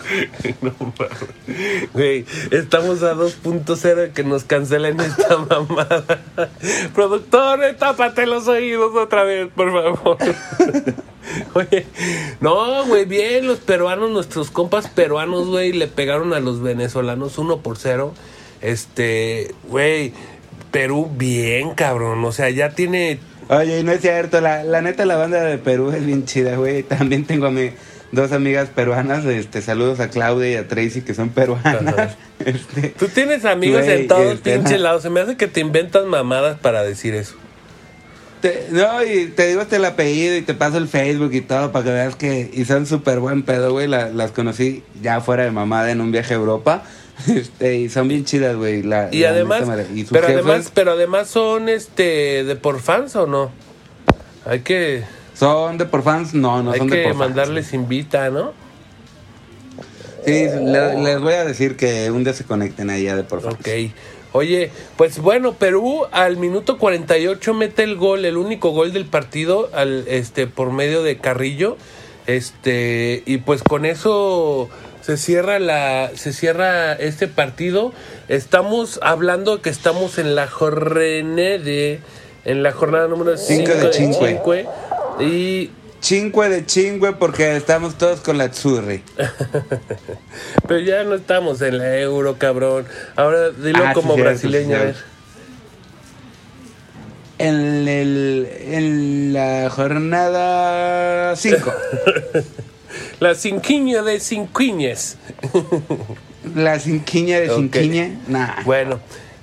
No 0.62 0.74
mames. 0.80 1.90
Güey, 1.94 2.26
estamos 2.52 3.04
a 3.04 3.14
2.0 3.14 3.96
de 3.96 4.12
que 4.12 4.24
nos 4.24 4.44
cancelen 4.44 5.00
esta 5.00 5.38
mamada. 5.50 6.04
Productor, 6.94 7.60
tápate 7.78 8.26
los 8.26 8.48
oídos 8.48 8.96
otra 8.96 9.24
vez, 9.24 9.50
por 9.56 9.72
favor. 9.72 10.18
Oye, 11.54 11.86
no, 12.40 12.86
güey, 12.86 13.06
bien, 13.06 13.48
los 13.48 13.60
peruanos, 13.60 14.10
nuestros 14.12 14.50
compas 14.50 14.88
peruanos, 14.88 15.48
güey, 15.48 15.74
le 15.74 15.88
pegaron 15.88 16.34
a 16.34 16.40
los 16.40 16.62
venezolanos 16.62 17.38
1 17.38 17.58
por 17.58 17.78
0. 17.78 18.14
Este, 18.62 19.54
güey, 19.68 20.14
Perú 20.72 21.10
bien, 21.12 21.72
cabrón. 21.72 22.24
O 22.24 22.32
sea, 22.32 22.50
ya 22.50 22.70
tiene 22.70 23.20
Oye, 23.50 23.82
no 23.82 23.94
es 23.94 24.02
cierto, 24.02 24.42
la, 24.42 24.66
la 24.66 24.82
neta 24.82 25.06
la 25.06 25.16
banda 25.16 25.42
de 25.42 25.58
Perú 25.58 25.92
es 25.92 26.06
bien 26.06 26.26
chida, 26.26 26.58
güey. 26.58 26.84
También 26.84 27.24
tengo 27.24 27.46
a 27.46 27.52
mi, 27.52 27.72
dos 28.12 28.32
amigas 28.32 28.70
peruanas, 28.70 29.26
este, 29.26 29.62
saludos 29.62 30.00
a 30.00 30.10
Claudia 30.10 30.52
y 30.52 30.56
a 30.56 30.68
Tracy 30.68 31.02
que 31.02 31.14
son 31.14 31.30
peruanas. 31.30 32.16
Este, 32.46 32.90
Tú 32.90 33.08
tienes 33.08 33.46
amigos 33.46 33.84
Güey, 33.84 34.02
en 34.02 34.08
todos 34.08 34.34
este, 34.36 34.54
pinche 34.54 34.76
ajá. 34.76 34.84
lados. 34.84 35.02
Se 35.02 35.10
me 35.10 35.20
hace 35.22 35.36
que 35.38 35.48
te 35.48 35.60
inventas 35.60 36.06
mamadas 36.06 36.58
para 36.60 36.84
decir 36.84 37.16
eso. 37.16 37.34
te- 38.42 38.68
no, 38.72 39.04
y 39.04 39.26
te 39.28 39.48
digo 39.48 39.62
hasta 39.62 39.76
el 39.78 39.86
apellido 39.86 40.36
y 40.38 40.44
te 40.44 40.54
paso 40.54 40.78
el 40.78 40.88
Facebook 40.88 41.34
y 41.34 41.42
todo 41.42 41.72
para 41.72 41.84
que 41.86 41.92
veas 41.92 42.16
que 42.16 42.50
y 42.54 42.64
son 42.66 42.86
súper 42.86 43.20
buen 43.20 43.42
pedo, 43.44 43.72
güey. 43.72 43.88
La- 43.88 44.10
las 44.10 44.32
conocí 44.32 44.84
ya 45.02 45.20
fuera 45.20 45.44
de 45.46 45.52
mamada 45.52 45.92
en 45.92 46.00
un 46.02 46.12
viaje 46.12 46.34
a 46.34 46.38
Europa. 46.38 46.84
Este, 47.28 47.76
y 47.78 47.90
son 47.90 48.08
bien 48.08 48.24
chidas, 48.26 48.56
güey. 48.56 48.84
la- 48.84 49.10
Y 49.12 49.22
la 49.22 49.30
además. 49.30 49.64
Y 49.96 50.04
pero 50.04 50.28
jefes 50.28 50.44
además, 50.46 50.72
pero 50.74 50.92
además 50.92 51.28
son 51.28 51.68
este 51.68 52.44
de 52.44 52.56
por 52.56 52.80
fans 52.80 53.16
o 53.16 53.26
no? 53.26 53.52
Hay 54.46 54.60
que, 54.60 55.04
son 55.38 55.78
de 55.78 55.86
por 55.86 56.04
fans, 56.04 56.34
no, 56.34 56.64
no 56.64 56.72
hay 56.72 56.80
son 56.80 56.88
de 56.90 56.96
que 56.98 57.04
por 57.04 57.12
fans. 57.14 57.20
mandarles 57.30 57.74
invita, 57.74 58.30
¿no? 58.30 58.54
Sí, 60.26 60.48
le- 60.62 60.98
les 61.02 61.20
voy 61.22 61.34
a 61.34 61.46
decir 61.46 61.78
que 61.78 62.12
un 62.12 62.24
día 62.24 62.34
se 62.34 62.44
conecten 62.44 62.90
allá 62.90 63.16
de 63.16 63.24
por 63.24 63.42
fans. 63.42 63.56
Ok. 63.56 63.68
Oye, 64.34 64.72
pues 64.98 65.20
bueno, 65.20 65.54
Perú 65.54 66.06
al 66.12 66.38
minuto 66.38 66.78
48 66.78 67.54
mete 67.54 67.84
el 67.84 67.96
gol, 67.96 68.26
el 68.26 68.36
único 68.38 68.72
gol 68.72 68.92
del 68.94 69.06
partido 69.06 69.70
al 69.74 70.06
este 70.08 70.48
por 70.48 70.72
medio 70.72 71.02
de 71.02 71.18
Carrillo. 71.18 71.78
Este, 72.28 73.24
y 73.26 73.38
pues 73.38 73.64
con 73.64 73.86
eso 73.86 74.70
se 75.02 75.16
cierra 75.16 75.60
la 75.60 76.12
se 76.16 76.34
cierra 76.34 76.92
este 76.94 77.28
partido. 77.30 77.94
Estamos 78.28 79.00
hablando 79.02 79.62
que 79.62 79.70
estamos 79.70 80.18
en 80.18 80.36
la 80.36 80.48
jornada 80.48 81.58
de 81.58 82.02
en 82.44 82.64
la 82.64 82.74
jornada 82.74 83.08
número 83.08 83.38
5 83.38 83.64
Cinco 83.66 83.78
de 83.80 83.86
de 83.86 83.90
Chingue. 83.92 84.18
Chingue. 84.20 84.66
Y 85.20 85.72
Chingue 86.00 86.48
de 86.50 86.66
chingüe 86.66 87.14
porque 87.14 87.56
estamos 87.56 87.98
todos 87.98 88.20
con 88.22 88.38
la 88.38 88.50
Tsurri. 88.52 89.04
pero 90.68 90.80
ya 90.80 91.04
no 91.04 91.16
estamos 91.16 91.62
en 91.62 91.80
la 91.80 91.98
euro, 92.00 92.38
cabrón. 92.38 92.86
Ahora 93.16 93.50
dilo 93.50 93.80
Ah, 93.84 93.90
sí, 93.90 93.94
como 93.96 94.14
cierto, 94.14 94.30
brasileño, 94.30 94.78
sí. 94.78 95.00
En, 97.40 97.88
el, 97.88 98.48
en 98.62 99.34
la 99.34 99.70
jornada 99.70 101.36
5. 101.36 101.74
La 103.20 103.36
cinquiña 103.36 104.02
de 104.02 104.20
cinquiñes. 104.20 105.18
la 106.56 106.80
cinquiña 106.80 107.40
de 107.40 107.50
Ok. 107.50 107.58
cinquiña. 107.58 108.12
Nah. 108.28 108.64
Bueno, 108.64 109.00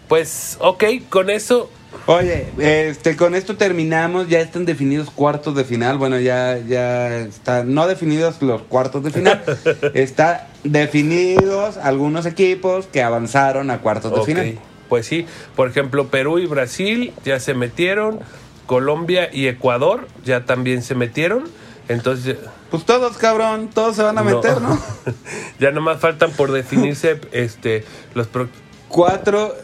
pues 0.09 0.57
ok, 0.61 0.85
con 1.09 1.31
eso. 1.31 1.71
Oye, 2.07 2.47
este, 2.59 3.17
con 3.17 3.35
esto 3.35 3.57
terminamos. 3.57 4.29
Ya 4.29 4.41
están 4.41 4.65
definidos 4.65 5.11
cuartos 5.11 5.55
de 5.55 5.65
final. 5.65 5.99
Bueno, 5.99 6.19
ya, 6.19 6.59
ya 6.59 7.17
están 7.19 7.75
no 7.75 7.87
definidos 7.87 8.43
los 8.43 8.63
cuartos 8.63 9.03
de 9.05 9.11
final. 9.11 9.43
está 9.95 10.49
definidos 10.65 11.77
algunos 11.77 12.27
equipos 12.27 12.87
que 12.87 13.03
avanzaron 13.03 13.71
a 13.71 13.79
cuartos 13.79 14.15
de 14.15 14.25
final. 14.25 14.59
Pues 14.89 15.07
sí, 15.07 15.27
por 15.57 15.69
ejemplo, 15.69 16.09
Perú 16.09 16.39
y 16.39 16.47
Brasil 16.47 17.13
ya 17.25 17.41
se 17.41 17.55
metieron. 17.55 18.21
Colombia 18.67 19.29
y 19.33 19.47
Ecuador 19.49 20.09
ya 20.25 20.45
también 20.47 20.83
se 20.83 20.95
metieron. 20.95 21.45
Entonces, 21.89 22.37
Pues 22.71 22.85
todos, 22.87 23.19
cabrón, 23.19 23.69
todos 23.73 23.97
se 23.97 24.03
van 24.03 24.17
a 24.17 24.23
meter, 24.23 24.61
¿no? 24.63 24.81
ya 25.61 25.71
nomás 25.71 26.01
faltan 26.01 26.31
por 26.31 26.51
definirse 26.51 27.21
este 27.33 27.85
los 28.15 28.27
pro- 28.27 28.49
cuatro 28.89 29.55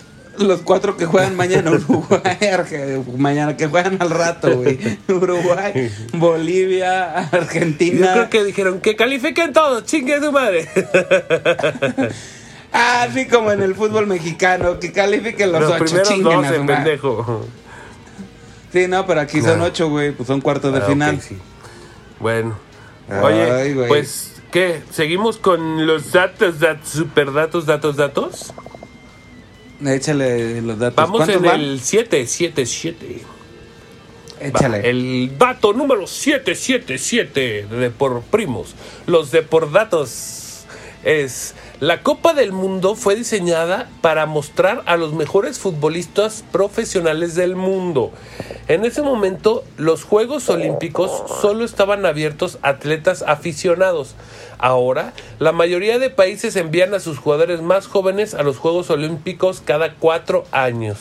los 0.40 0.60
cuatro 0.62 0.96
que 0.96 1.06
juegan 1.06 1.36
mañana 1.36 1.70
Uruguay 1.70 2.20
Arge- 2.40 3.04
mañana 3.16 3.56
que 3.56 3.66
juegan 3.66 3.96
al 4.00 4.10
rato 4.10 4.56
güey 4.56 4.78
Uruguay 5.08 5.90
Bolivia 6.14 7.28
Yo 7.32 7.38
Argentina 7.38 8.12
creo 8.12 8.30
que 8.30 8.44
dijeron 8.44 8.80
que 8.80 8.96
califiquen 8.96 9.52
todos, 9.52 9.84
chingue 9.84 10.20
su 10.20 10.32
madre. 10.32 10.68
ah 12.72 13.02
así 13.08 13.26
como 13.26 13.50
en 13.52 13.62
el 13.62 13.74
fútbol 13.74 14.06
mexicano 14.06 14.78
que 14.78 14.92
califiquen 14.92 15.52
los, 15.52 15.60
Los 15.62 15.80
ocho 15.80 16.02
chinguen 16.02 16.32
a 16.44 16.48
12, 16.48 16.54
su 16.56 16.64
madre. 16.64 16.74
pendejo. 16.76 17.46
sí 18.72 18.86
no 18.88 19.06
pero 19.06 19.20
aquí 19.20 19.40
son 19.42 19.60
Ah. 19.60 19.64
ocho 19.64 19.88
güey 19.88 20.12
pues 20.12 20.26
son 20.26 20.40
cuartos 20.40 20.72
de 20.72 20.78
Ah, 20.80 20.82
final 20.82 21.20
sí. 21.20 21.36
Bueno. 22.18 22.56
Ay, 23.08 23.22
Oye, 23.24 23.74
güey. 23.74 23.88
pues, 23.88 24.34
¿qué? 24.52 24.82
¿Seguimos 24.92 25.38
con 25.38 25.86
los 25.86 26.12
datos, 26.12 26.60
datos, 26.60 26.88
super 26.90 27.32
datos, 27.32 27.66
datos, 27.66 27.96
datos? 27.96 28.52
Échale 29.86 30.60
los 30.62 30.78
datos 30.78 30.96
Vamos 30.96 31.18
¿Cuántos 31.18 31.36
en 31.36 31.42
van? 31.42 31.60
el 31.60 31.80
777. 31.80 33.22
échale 34.40 34.88
El 34.90 35.32
dato 35.38 35.72
número 35.72 36.06
777 36.06 37.66
de 37.66 37.90
por 37.90 38.22
primos. 38.22 38.74
Los 39.06 39.30
de 39.30 39.42
por 39.42 39.70
datos 39.72 40.64
es 41.04 41.54
la 41.80 42.02
Copa 42.02 42.34
del 42.34 42.52
Mundo 42.52 42.94
fue 42.94 43.16
diseñada 43.16 43.88
para 44.02 44.26
mostrar 44.26 44.82
a 44.84 44.98
los 44.98 45.14
mejores 45.14 45.58
futbolistas 45.58 46.44
profesionales 46.52 47.34
del 47.34 47.56
mundo. 47.56 48.12
En 48.68 48.84
ese 48.84 49.00
momento, 49.00 49.64
los 49.78 50.04
Juegos 50.04 50.50
Olímpicos 50.50 51.10
solo 51.40 51.64
estaban 51.64 52.04
abiertos 52.04 52.58
a 52.60 52.68
atletas 52.68 53.24
aficionados. 53.26 54.14
Ahora, 54.58 55.14
la 55.38 55.52
mayoría 55.52 55.98
de 55.98 56.10
países 56.10 56.54
envían 56.56 56.92
a 56.92 57.00
sus 57.00 57.16
jugadores 57.16 57.62
más 57.62 57.86
jóvenes 57.86 58.34
a 58.34 58.42
los 58.42 58.58
Juegos 58.58 58.90
Olímpicos 58.90 59.62
cada 59.64 59.94
cuatro 59.94 60.44
años. 60.52 60.98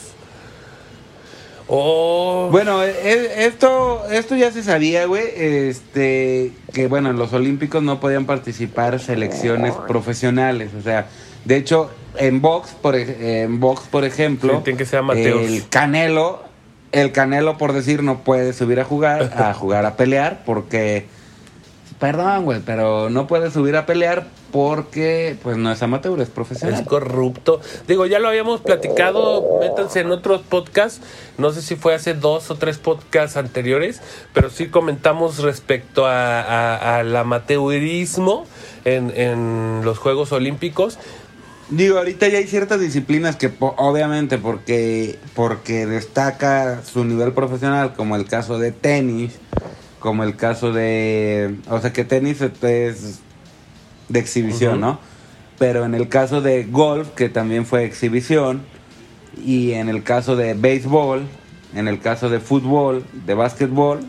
Oh, 1.71 2.49
Bueno, 2.51 2.83
eh, 2.83 2.93
eh, 3.03 3.45
esto, 3.45 4.03
esto 4.11 4.35
ya 4.35 4.51
se 4.51 4.63
sabía, 4.63 5.05
güey. 5.05 5.23
Este, 5.35 6.51
que 6.73 6.87
bueno, 6.87 7.11
en 7.11 7.17
los 7.17 7.31
Olímpicos 7.33 7.83
no 7.83 7.99
podían 7.99 8.25
participar 8.25 8.99
selecciones 8.99 9.75
profesionales. 9.87 10.71
O 10.77 10.81
sea, 10.81 11.07
de 11.45 11.57
hecho, 11.57 11.91
en 12.17 12.41
box, 12.41 12.71
por, 12.81 12.95
en 12.95 13.59
box, 13.59 13.83
por 13.91 14.03
ejemplo, 14.03 14.57
Sí, 14.57 14.63
tiene 14.63 14.77
que 14.79 14.85
ser 14.85 14.99
amateurs. 14.99 15.47
el 15.51 15.69
Canelo, 15.69 16.41
el 16.91 17.11
Canelo, 17.11 17.57
por 17.59 17.73
decir, 17.73 18.01
no 18.01 18.23
puede 18.23 18.53
subir 18.53 18.79
a 18.79 18.83
jugar, 18.83 19.31
a 19.37 19.53
jugar 19.53 19.85
a 19.85 19.95
pelear, 19.95 20.41
porque, 20.45 21.05
perdón, 21.99 22.45
güey, 22.45 22.61
pero 22.65 23.09
no 23.09 23.27
puede 23.27 23.51
subir 23.51 23.75
a 23.75 23.85
pelear 23.85 24.27
porque, 24.51 25.37
pues, 25.43 25.57
no 25.57 25.71
es 25.71 25.81
amateur, 25.83 26.19
es 26.21 26.29
profesional. 26.29 26.79
Es 26.81 26.87
corrupto. 26.87 27.59
Digo, 27.87 28.05
ya 28.05 28.19
lo 28.19 28.29
habíamos 28.29 28.61
platicado, 28.61 29.59
métanse 29.59 29.99
en 29.99 30.11
otros 30.11 30.41
podcasts. 30.41 31.01
No 31.37 31.51
sé 31.51 31.61
si 31.61 31.75
fue 31.75 31.93
hace 31.93 32.13
dos 32.13 32.49
o 32.51 32.55
tres 32.55 32.77
podcasts 32.77 33.37
anteriores, 33.37 34.01
pero 34.33 34.49
sí 34.49 34.67
comentamos 34.69 35.39
respecto 35.39 36.05
a- 36.07 36.41
a- 36.41 36.97
al 36.99 37.15
amateurismo 37.15 38.45
en, 38.85 39.11
en 39.15 39.81
los 39.83 39.97
Juegos 39.99 40.31
Olímpicos. 40.31 40.97
Digo, 41.69 41.99
ahorita 41.99 42.27
ya 42.29 42.39
hay 42.39 42.47
ciertas 42.47 42.79
disciplinas 42.79 43.35
que 43.35 43.49
po- 43.49 43.75
obviamente 43.77 44.39
porque 44.39 45.19
porque 45.35 45.85
destaca 45.85 46.81
su 46.83 47.05
nivel 47.05 47.33
profesional, 47.33 47.93
como 47.93 48.15
el 48.15 48.25
caso 48.25 48.57
de 48.57 48.71
tenis, 48.71 49.33
como 49.99 50.23
el 50.23 50.35
caso 50.35 50.71
de, 50.71 51.55
o 51.69 51.79
sea, 51.79 51.93
que 51.93 52.03
tenis 52.03 52.41
es 52.41 53.19
de 54.07 54.19
exhibición. 54.19 54.81
¿no? 54.81 54.99
Pero 55.57 55.85
en 55.85 55.93
el 55.93 56.09
caso 56.09 56.41
de 56.41 56.63
golf, 56.63 57.09
que 57.09 57.29
también 57.29 57.65
fue 57.65 57.83
exhibición, 57.85 58.61
y 59.45 59.73
en 59.73 59.89
el 59.89 60.03
caso 60.03 60.35
de 60.35 60.53
béisbol, 60.53 61.23
en 61.75 61.87
el 61.87 61.99
caso 61.99 62.29
de 62.29 62.39
fútbol, 62.39 63.03
de 63.25 63.33
básquetbol, 63.33 63.99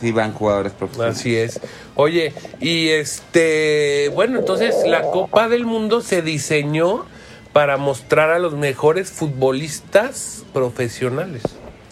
sí 0.00 0.12
van 0.12 0.32
jugadores 0.32 0.72
profesionales. 0.72 1.18
Así 1.18 1.36
es. 1.36 1.60
Oye, 1.94 2.32
y 2.60 2.88
este, 2.88 4.10
bueno, 4.14 4.38
entonces 4.38 4.74
la 4.86 5.02
Copa 5.02 5.48
del 5.48 5.66
Mundo 5.66 6.00
se 6.00 6.22
diseñó 6.22 7.04
para 7.52 7.76
mostrar 7.76 8.30
a 8.30 8.38
los 8.38 8.54
mejores 8.54 9.10
futbolistas 9.10 10.44
profesionales. 10.52 11.42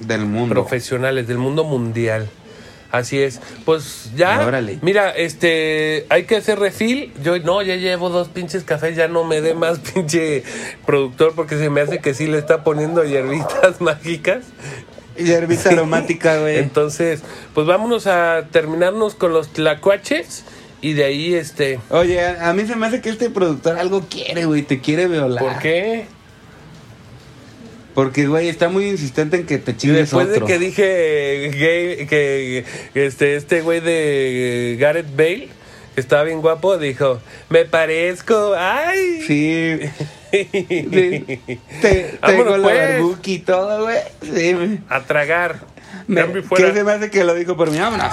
Del 0.01 0.27
mundo. 0.27 0.55
profesionales 0.55 1.27
del 1.27 1.39
mundo 1.39 1.65
mundial. 1.65 2.29
Así 2.91 3.21
es. 3.21 3.41
Pues 3.65 4.11
ya. 4.17 4.47
Órale. 4.47 4.79
Mira, 4.83 5.11
este. 5.11 6.07
Hay 6.09 6.25
que 6.25 6.37
hacer 6.37 6.59
refil. 6.59 7.13
Yo 7.23 7.39
no, 7.39 7.63
ya 7.63 7.77
llevo 7.77 8.09
dos 8.09 8.29
pinches 8.29 8.65
cafés. 8.65 8.97
Ya 8.97 9.09
no 9.09 9.25
me 9.25 9.41
dé 9.41 9.55
más 9.55 9.79
pinche 9.95 10.43
productor 10.87 11.35
porque 11.35 11.59
se 11.59 11.71
me 11.71 11.83
hace 11.83 11.99
que 11.99 12.15
sí 12.15 12.27
le 12.27 12.39
está 12.39 12.65
poniendo 12.65 13.05
hierbitas 13.05 13.81
mágicas. 13.81 14.45
Y 15.17 15.33
herbita 15.33 15.71
aromática, 15.71 16.39
güey. 16.39 16.59
Entonces, 16.59 17.23
pues 17.53 17.67
vámonos 17.67 18.07
a 18.07 18.47
terminarnos 18.53 19.17
con 19.17 19.33
los 19.33 19.49
tlacuaches. 19.49 20.45
Y 20.81 20.93
de 20.93 21.05
ahí, 21.05 21.35
este. 21.35 21.81
Oye, 21.91 22.25
a, 22.25 22.49
a 22.49 22.53
mí 22.55 22.65
se 22.67 22.77
me 22.77 22.87
hace 22.87 23.01
que 23.01 23.11
este 23.11 23.29
productor 23.29 23.79
algo 23.79 24.07
quiere, 24.09 24.45
güey. 24.45 24.63
Te 24.63 24.81
quiere 24.81 25.09
violar. 25.09 25.43
¿Por 25.43 25.59
qué? 25.59 26.07
Porque, 27.99 28.29
güey, 28.29 28.49
está 28.49 28.69
muy 28.69 28.87
insistente 28.87 29.39
en 29.39 29.45
que 29.45 29.59
te 29.59 29.77
chingues 29.77 30.03
después 30.03 30.29
otro. 30.29 30.47
de 30.47 30.53
que 30.53 30.59
dije 30.61 31.51
gay, 31.53 32.07
que 32.07 32.65
este 32.95 33.35
este 33.35 33.61
güey 33.61 33.81
de 33.81 34.77
Gareth 34.79 35.17
Bale, 35.17 35.49
que 35.97 36.01
estaba 36.01 36.23
bien 36.23 36.41
guapo, 36.41 36.79
dijo, 36.79 37.21
me 37.49 37.65
parezco, 37.65 38.55
ay. 38.57 39.25
Sí. 39.27 39.81
Sí. 40.31 41.41
Te, 41.83 42.19
tengo 42.25 42.57
la 42.57 42.99
pues. 43.01 43.17
y 43.25 43.39
todo, 43.41 43.83
güey. 43.83 43.99
Sí. 44.23 44.79
A 44.89 45.01
tragar. 45.01 45.59
Me. 46.07 46.25
¿Qué 46.55 46.73
se 46.73 46.85
me 46.85 46.93
hace 46.93 47.11
que 47.11 47.25
lo 47.25 47.35
dijo 47.35 47.57
por 47.57 47.69
mí? 47.69 47.79
Vámonos. 47.79 48.13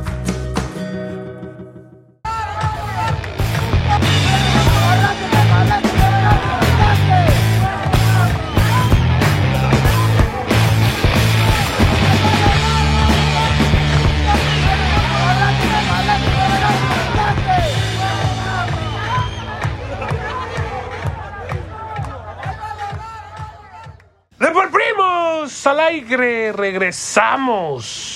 Regresamos. 26.17 28.11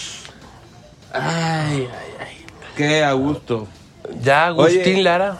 Ay, 1.12 1.88
ay, 1.92 2.14
ay. 2.20 2.46
Qué 2.76 3.04
a 3.04 3.14
gusto. 3.14 3.68
Ya, 4.22 4.48
Agustín 4.48 4.96
Oye. 4.96 5.04
Lara. 5.04 5.38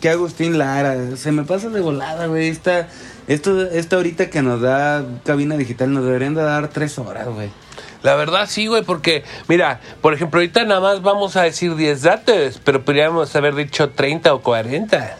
Qué 0.00 0.10
Agustín 0.10 0.58
Lara. 0.58 1.16
Se 1.16 1.32
me 1.32 1.42
pasa 1.44 1.68
de 1.68 1.80
volada, 1.80 2.26
güey. 2.26 2.48
Esta, 2.48 2.88
esto, 3.26 3.62
esta 3.62 3.96
ahorita 3.96 4.30
que 4.30 4.42
nos 4.42 4.60
da 4.60 5.04
cabina 5.24 5.56
digital 5.56 5.92
nos 5.92 6.04
deberían 6.04 6.34
de 6.34 6.42
dar 6.42 6.68
tres 6.68 6.98
horas, 6.98 7.28
güey. 7.28 7.50
La 8.02 8.16
verdad 8.16 8.46
sí, 8.48 8.66
güey, 8.66 8.82
porque, 8.82 9.22
mira, 9.46 9.80
por 10.00 10.12
ejemplo, 10.12 10.40
ahorita 10.40 10.64
nada 10.64 10.80
más 10.80 11.02
vamos 11.02 11.36
a 11.36 11.42
decir 11.42 11.76
10 11.76 12.02
datos, 12.02 12.60
pero 12.64 12.84
podríamos 12.84 13.34
haber 13.36 13.54
dicho 13.54 13.90
30 13.90 14.34
o 14.34 14.42
40. 14.42 15.18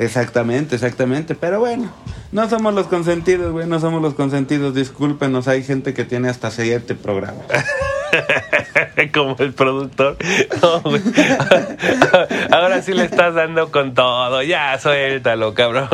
Exactamente, 0.00 0.76
exactamente. 0.76 1.34
Pero 1.34 1.60
bueno, 1.60 1.92
no 2.32 2.48
somos 2.48 2.72
los 2.72 2.86
consentidos, 2.86 3.52
güey. 3.52 3.66
No 3.66 3.78
somos 3.80 4.00
los 4.00 4.14
consentidos. 4.14 4.74
Discúlpenos, 4.74 5.46
hay 5.46 5.62
gente 5.62 5.92
que 5.92 6.04
tiene 6.04 6.30
hasta 6.30 6.50
siete 6.50 6.94
programas. 6.94 7.44
Como 9.12 9.36
el 9.38 9.52
productor. 9.52 10.16
No, 10.62 10.80
güey. 10.80 11.02
Ahora 12.50 12.80
sí 12.80 12.94
le 12.94 13.04
estás 13.04 13.34
dando 13.34 13.70
con 13.70 13.92
todo. 13.92 14.42
Ya, 14.42 14.78
suéltalo, 14.78 15.52
cabrón. 15.52 15.88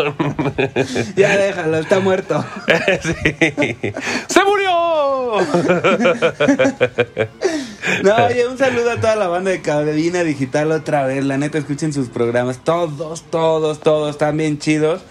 ya 1.17 1.37
déjalo, 1.37 1.79
está 1.79 1.99
muerto. 1.99 2.45
Sí. 3.03 3.93
¡Se 4.29 4.45
murió! 4.45 5.39
No, 8.03 8.27
oye, 8.27 8.47
un 8.47 8.59
saludo 8.59 8.93
a 8.93 8.97
toda 9.01 9.17
la 9.17 9.29
banda 9.29 9.51
de 9.51 9.63
Cabina 9.63 10.23
Digital 10.25 10.73
otra 10.73 11.07
vez. 11.07 11.25
La 11.25 11.39
neta, 11.39 11.59
escuchen 11.59 11.93
sus 11.93 12.09
programas. 12.09 12.59
Todos, 12.65 13.23
todos, 13.23 13.81
todos 13.81 14.11
están 14.11 14.37
bien 14.37 14.59
chidos. 14.59 15.03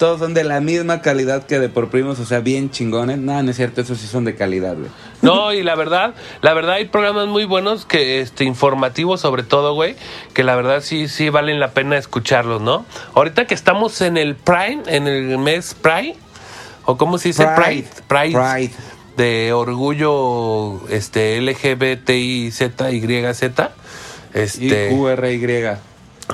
Todos 0.00 0.18
son 0.18 0.32
de 0.32 0.44
la 0.44 0.60
misma 0.60 1.02
calidad 1.02 1.44
que 1.44 1.58
de 1.58 1.68
por 1.68 1.90
primos, 1.90 2.18
o 2.20 2.24
sea, 2.24 2.40
bien 2.40 2.70
chingones. 2.70 3.18
Nada, 3.18 3.42
no 3.42 3.50
es 3.50 3.56
cierto, 3.58 3.82
esos 3.82 3.98
sí 3.98 4.06
son 4.06 4.24
de 4.24 4.34
calidad, 4.34 4.74
güey. 4.74 4.88
No, 5.20 5.52
y 5.52 5.62
la 5.62 5.74
verdad, 5.74 6.14
la 6.40 6.54
verdad 6.54 6.76
hay 6.76 6.86
programas 6.86 7.26
muy 7.26 7.44
buenos 7.44 7.84
que 7.84 8.22
este 8.22 8.44
informativos 8.44 9.20
sobre 9.20 9.42
todo, 9.42 9.74
güey, 9.74 9.96
que 10.32 10.42
la 10.42 10.56
verdad 10.56 10.80
sí 10.80 11.06
sí 11.06 11.28
valen 11.28 11.60
la 11.60 11.72
pena 11.72 11.98
escucharlos, 11.98 12.62
¿no? 12.62 12.86
Ahorita 13.14 13.46
que 13.46 13.52
estamos 13.52 14.00
en 14.00 14.16
el 14.16 14.36
Prime, 14.36 14.84
en 14.86 15.06
el 15.06 15.36
mes 15.36 15.74
Pride 15.74 16.16
o 16.86 16.96
cómo 16.96 17.18
se 17.18 17.28
dice 17.28 17.46
Pride, 17.54 17.86
Pride, 18.08 18.32
Pride. 18.32 18.72
De 19.20 19.52
orgullo 19.52 20.80
este 20.88 21.38
LGBTI 21.42 22.50
Z 22.50 22.90
Y 22.90 23.34
Z. 23.34 23.70
Este 24.32 24.90
Y 24.90 24.96
QRY. 24.96 25.76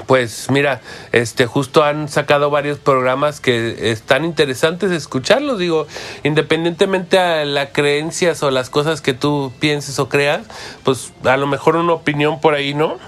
Pues 0.06 0.48
mira, 0.50 0.82
este 1.10 1.46
justo 1.46 1.82
han 1.82 2.08
sacado 2.08 2.48
varios 2.50 2.78
programas 2.78 3.40
que 3.40 3.90
están 3.90 4.24
interesantes 4.24 4.90
de 4.90 4.96
escucharlos, 4.96 5.58
digo, 5.58 5.86
independientemente 6.22 7.18
a 7.18 7.44
las 7.44 7.70
creencias 7.72 8.42
o 8.42 8.50
las 8.50 8.70
cosas 8.70 9.00
que 9.00 9.14
tú 9.14 9.52
pienses 9.58 9.98
o 9.98 10.08
creas, 10.08 10.42
pues 10.84 11.12
a 11.24 11.36
lo 11.38 11.46
mejor 11.46 11.76
una 11.76 11.94
opinión 11.94 12.40
por 12.40 12.54
ahí, 12.54 12.74
¿no? 12.74 12.98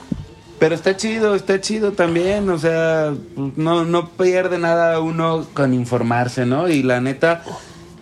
Pero 0.58 0.74
está 0.74 0.96
chido, 0.96 1.36
está 1.36 1.60
chido 1.60 1.92
también, 1.92 2.48
o 2.48 2.58
sea, 2.58 3.12
no, 3.36 3.84
no 3.84 4.08
pierde 4.08 4.58
nada 4.58 4.98
uno 4.98 5.46
con 5.54 5.74
informarse, 5.74 6.46
¿no? 6.46 6.68
Y 6.68 6.82
la 6.82 7.00
neta, 7.00 7.44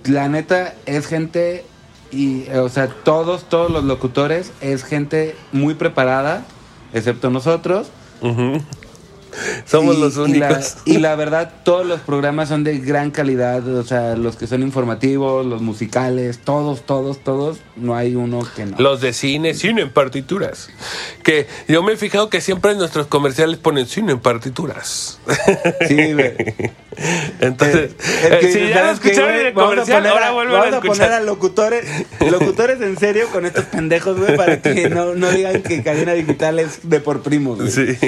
la 0.08 0.28
neta 0.28 0.74
es 0.86 1.06
gente, 1.06 1.64
y, 2.10 2.48
o 2.50 2.68
sea, 2.68 2.88
todos, 2.88 3.48
todos 3.48 3.70
los 3.70 3.84
locutores 3.84 4.52
es 4.60 4.84
gente 4.84 5.36
muy 5.52 5.74
preparada, 5.74 6.44
excepto 6.92 7.30
nosotros. 7.30 7.88
Somos 9.66 9.96
Y- 9.96 10.00
los 10.00 10.14
y 10.14 10.16
la- 10.16 10.48
únicos. 10.48 10.76
Y 10.84 10.98
la, 10.98 11.14
verdad, 11.16 11.52
todos 11.64 11.86
los 11.86 12.00
programas 12.00 12.48
son 12.48 12.64
de 12.64 12.78
gran 12.78 13.10
calidad, 13.10 13.66
o 13.66 13.82
sea, 13.84 14.16
los 14.16 14.36
que 14.36 14.46
son 14.46 14.62
informativos, 14.62 15.44
los 15.46 15.62
musicales, 15.62 16.38
todos, 16.38 16.84
todos, 16.86 17.22
todos, 17.22 17.58
no 17.76 17.94
hay 17.96 18.14
uno 18.14 18.46
que 18.56 18.66
no. 18.66 18.76
Los 18.78 19.00
de 19.00 19.12
cine, 19.12 19.54
cine 19.54 19.82
en 19.82 19.90
partituras. 19.90 20.68
Que 21.22 21.46
yo 21.68 21.82
me 21.82 21.92
he 21.92 21.96
fijado 21.96 22.30
que 22.30 22.40
siempre 22.40 22.72
en 22.72 22.78
nuestros 22.78 23.06
comerciales 23.06 23.58
ponen 23.58 23.86
cine 23.86 24.12
en 24.12 24.20
partituras. 24.20 25.18
Sí, 25.88 26.12
güey. 26.12 26.34
Entonces, 27.40 27.90
Es 27.98 28.38
que, 28.38 28.48
eh, 28.48 28.52
si 28.52 28.58
ya 28.60 28.66
lo 28.68 28.74
¿sabes 28.86 29.00
qué, 29.00 29.08
escucharon 29.10 29.34
en 29.40 29.46
el 29.48 29.52
Vamos 29.52 29.68
a 29.68 29.74
comercial, 29.74 29.98
poner 29.98 30.12
ahora 30.12 30.28
a- 30.28 30.32
vamos 30.32 30.72
a 30.72 30.76
a 30.78 30.80
poner 30.80 31.12
a 31.12 31.20
locutores, 31.20 31.84
locutores 32.30 32.80
en 32.80 32.98
serio 32.98 33.28
con 33.30 33.44
estos 33.44 33.64
pendejos, 33.66 34.16
güey, 34.18 34.34
para 34.34 34.62
que 34.62 34.88
no, 34.88 35.14
no 35.14 35.30
digan 35.30 35.62
que 35.62 35.82
cadena 35.82 36.14
digital 36.14 36.58
es 36.58 36.88
de 36.88 37.00
por 37.00 37.20
primos, 37.22 37.58
güey. 37.58 37.70
Sí. 37.70 37.98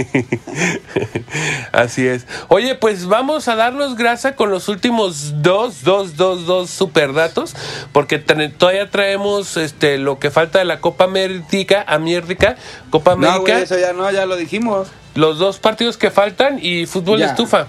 Así 1.72 2.06
es. 2.06 2.26
Oye, 2.48 2.74
pues 2.74 3.06
vamos 3.06 3.48
a 3.48 3.56
darnos 3.56 3.96
grasa 3.96 4.34
con 4.36 4.50
los 4.50 4.68
últimos 4.68 5.42
dos, 5.42 5.82
dos, 5.84 6.16
dos, 6.16 6.46
dos 6.46 6.70
super 6.70 7.12
datos, 7.12 7.54
porque 7.92 8.18
todavía 8.18 8.90
traemos 8.90 9.56
este 9.56 9.98
lo 9.98 10.18
que 10.18 10.30
falta 10.30 10.58
de 10.58 10.64
la 10.64 10.80
Copa 10.80 11.04
América, 11.04 11.84
América, 11.86 12.56
Copa 12.90 13.12
No, 13.16 13.28
América, 13.28 13.52
güey, 13.52 13.62
eso 13.64 13.78
ya 13.78 13.92
no, 13.92 14.10
ya 14.10 14.26
lo 14.26 14.36
dijimos. 14.36 14.88
los 15.14 15.38
dos 15.38 15.58
partidos 15.58 15.96
que 15.96 16.10
faltan 16.10 16.58
y 16.62 16.86
fútbol 16.86 17.18
de 17.18 17.26
Ya. 17.26 17.30
estufa. 17.30 17.66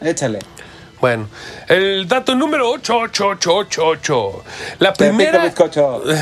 Échale. 0.00 0.38
Bueno, 1.00 1.28
el 1.68 2.06
dato 2.06 2.34
número 2.34 2.70
8888. 2.70 4.44
La 4.78 4.92
Te 4.92 5.04
pico 5.06 5.16
primera 5.16 5.44
bizcocho. 5.44 6.02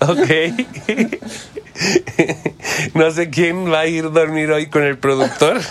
Ok. 0.00 0.28
No 2.98 3.10
sé 3.10 3.30
quién 3.30 3.72
va 3.72 3.80
a 3.80 3.86
ir 3.86 4.06
a 4.06 4.08
dormir 4.08 4.50
hoy 4.50 4.66
con 4.66 4.82
el 4.82 4.98
productor. 4.98 5.60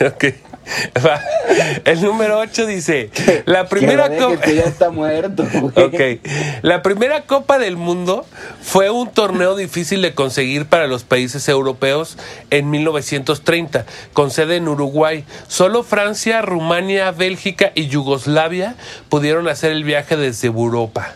Ok. 0.00 0.24
El 1.84 2.02
número 2.02 2.38
8 2.38 2.66
dice: 2.66 3.10
La 3.46 3.68
primera 3.68 4.16
copa. 4.16 4.40
que 4.40 4.54
ya 4.54 4.64
está 4.64 4.90
muerto, 4.90 5.44
güey. 5.52 5.72
Ok. 5.86 6.26
La 6.62 6.82
primera 6.82 7.22
Copa 7.22 7.58
del 7.58 7.76
Mundo 7.76 8.26
fue 8.62 8.90
un 8.90 9.10
torneo 9.10 9.56
difícil 9.56 10.02
de 10.02 10.14
conseguir 10.14 10.66
para 10.66 10.86
los 10.86 11.04
países 11.04 11.48
europeos 11.48 12.18
en 12.50 12.70
1930, 12.70 13.86
con 14.12 14.30
sede 14.30 14.56
en 14.56 14.68
Uruguay. 14.68 15.24
Solo 15.48 15.82
Francia, 15.82 16.42
Rumania, 16.42 17.10
Bélgica 17.10 17.72
y 17.74 17.88
Yugoslavia 17.88 18.76
pudieron 19.08 19.48
hacer 19.48 19.72
el 19.72 19.84
viaje 19.84 20.16
desde 20.16 20.48
Europa. 20.48 21.14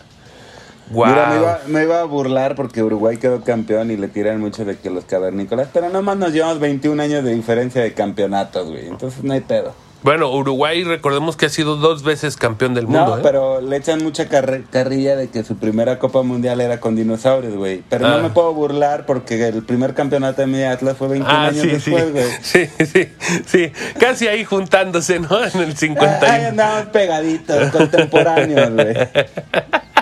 Mira, 0.91 1.29
me 1.29 1.37
iba, 1.37 1.59
me 1.67 1.83
iba 1.83 1.99
a 2.01 2.03
burlar 2.03 2.55
porque 2.55 2.83
Uruguay 2.83 3.17
quedó 3.17 3.41
campeón 3.43 3.89
y 3.91 3.97
le 3.97 4.07
tiran 4.07 4.39
mucho 4.39 4.65
de 4.65 4.77
que 4.77 4.89
los 4.89 5.05
cavernícolas, 5.05 5.69
pero 5.73 5.89
nomás 5.89 6.17
nos 6.17 6.31
llevamos 6.33 6.59
21 6.59 7.01
años 7.01 7.23
de 7.23 7.33
diferencia 7.33 7.81
de 7.81 7.93
campeonatos, 7.93 8.69
güey. 8.69 8.87
Entonces 8.87 9.23
no 9.23 9.33
hay 9.33 9.41
pedo. 9.41 9.73
Bueno, 10.03 10.29
Uruguay, 10.29 10.83
recordemos 10.83 11.37
que 11.37 11.45
ha 11.45 11.49
sido 11.49 11.77
dos 11.77 12.03
veces 12.03 12.35
campeón 12.35 12.73
del 12.73 12.87
mundo. 12.87 13.05
No, 13.05 13.17
¿eh? 13.19 13.21
pero 13.23 13.61
le 13.61 13.77
echan 13.77 14.03
mucha 14.03 14.27
carrilla 14.27 15.15
de 15.15 15.29
que 15.29 15.45
su 15.45 15.55
primera 15.55 15.97
Copa 15.97 16.23
Mundial 16.23 16.59
era 16.59 16.81
con 16.81 16.97
dinosaurios, 16.97 17.55
güey. 17.55 17.83
Pero 17.89 18.07
Ah. 18.07 18.17
no 18.17 18.23
me 18.23 18.29
puedo 18.29 18.53
burlar 18.53 19.05
porque 19.05 19.47
el 19.47 19.63
primer 19.63 19.93
campeonato 19.93 20.41
de 20.41 20.47
mi 20.47 20.61
Atlas 20.61 20.97
fue 20.97 21.07
21 21.07 21.33
Ah, 21.33 21.45
años 21.47 21.61
sí, 21.61 21.69
después, 21.69 22.11
güey. 22.11 22.25
sí. 22.41 22.67
Sí, 22.77 22.85
sí, 22.85 23.07
sí. 23.45 23.71
Casi 23.97 24.27
ahí 24.27 24.43
juntándose, 24.43 25.21
¿no? 25.21 25.37
En 25.41 25.55
el 25.61 25.69
Ahí 25.69 25.75
51. 25.77 26.47
andamos 26.49 26.85
pegaditos, 26.87 27.71
contemporáneos, 27.71 28.71
güey. 28.73 28.93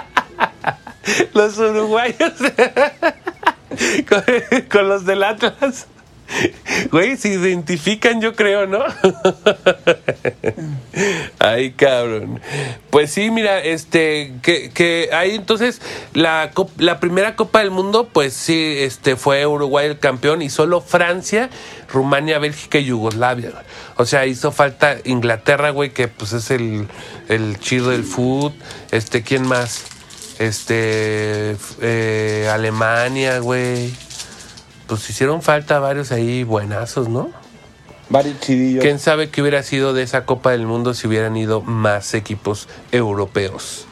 Los 1.34 1.58
uruguayos 1.58 2.34
con, 4.70 4.90
los 4.90 5.06
del 5.06 5.24
Atlas. 5.24 5.88
Güey, 6.92 7.18
se 7.18 7.30
identifican, 7.30 8.22
yo 8.22 8.36
creo, 8.36 8.66
¿no? 8.66 8.80
Ay, 11.40 11.72
cabrón. 11.72 12.40
Pues 12.90 13.12
sí, 13.12 13.30
mira, 13.32 13.60
este, 13.60 14.34
que, 14.42 14.70
que 14.70 15.10
ahí 15.12 15.36
entonces 15.36 15.82
la, 16.14 16.52
la 16.78 17.02
primera 17.02 17.36
Copa 17.36 17.60
del 17.60 17.72
Mundo, 17.72 18.08
pues 18.14 18.34
sí, 18.34 18.78
este, 18.80 19.18
fue 19.18 19.46
Uruguay 19.46 19.88
el 19.88 20.00
campeón 20.00 20.42
y 20.42 20.50
solo 20.50 20.80
Francia, 20.80 21.50
Rumania, 21.92 22.40
Bélgica 22.40 22.80
y 22.80 22.86
Yugoslavia. 22.86 23.52
O 23.98 24.06
sea, 24.06 24.26
hizo 24.26 24.54
falta 24.54 25.00
Inglaterra, 25.04 25.72
güey, 25.72 25.92
que 25.92 26.08
pues 26.08 26.32
es 26.32 26.50
el, 26.50 26.88
el 27.28 27.60
chido 27.60 27.90
del 27.90 28.06
fútbol. 28.06 28.54
Este, 28.92 29.22
¿quién 29.22 29.46
más? 29.46 29.84
Este, 30.42 31.56
eh, 31.82 32.50
Alemania, 32.52 33.40
güey. 33.40 33.94
Pues 34.88 35.08
hicieron 35.10 35.42
falta 35.44 35.78
varios 35.80 36.12
ahí 36.12 36.44
buenazos, 36.44 37.08
¿no? 37.08 37.30
Varios 38.10 38.40
chidillos. 38.40 38.82
¿Quién 38.84 38.98
sabe 39.00 39.30
qué 39.30 39.42
hubiera 39.42 39.62
sido 39.62 39.94
de 39.94 40.02
esa 40.04 40.26
Copa 40.26 40.52
del 40.52 40.66
Mundo 40.66 40.94
si 40.96 41.08
hubieran 41.08 41.38
ido 41.38 41.62
más 41.62 42.14
equipos 42.16 42.68
europeos? 42.92 43.86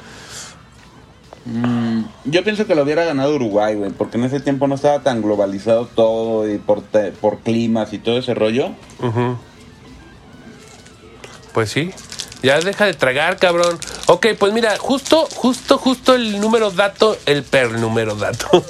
Mm, 1.45 2.01
yo 2.25 2.43
pienso 2.43 2.65
que 2.67 2.73
lo 2.75 2.81
hubiera 2.83 3.05
ganado 3.05 3.35
Uruguay, 3.35 3.75
güey, 3.75 3.91
porque 3.91 4.17
en 4.17 4.23
ese 4.25 4.39
tiempo 4.39 4.67
no 4.67 4.75
estaba 4.75 5.01
tan 5.03 5.21
globalizado 5.21 5.85
todo 5.85 6.51
y 6.51 6.57
por, 6.57 6.81
te- 6.81 7.11
por 7.11 7.39
climas 7.39 7.93
y 7.93 7.99
todo 7.99 8.17
ese 8.17 8.33
rollo. 8.33 8.71
Ujú. 9.01 9.37
Pues 11.53 11.69
sí. 11.71 11.91
Ya 12.41 12.59
deja 12.59 12.85
de 12.85 12.93
tragar, 12.93 13.37
cabrón. 13.37 13.77
Ok, 14.07 14.27
pues 14.37 14.53
mira, 14.53 14.77
justo, 14.77 15.27
justo, 15.35 15.77
justo 15.77 16.15
el 16.15 16.39
número 16.39 16.71
dato, 16.71 17.17
el 17.25 17.43
per 17.43 17.71
número 17.71 18.15
dato. 18.15 18.63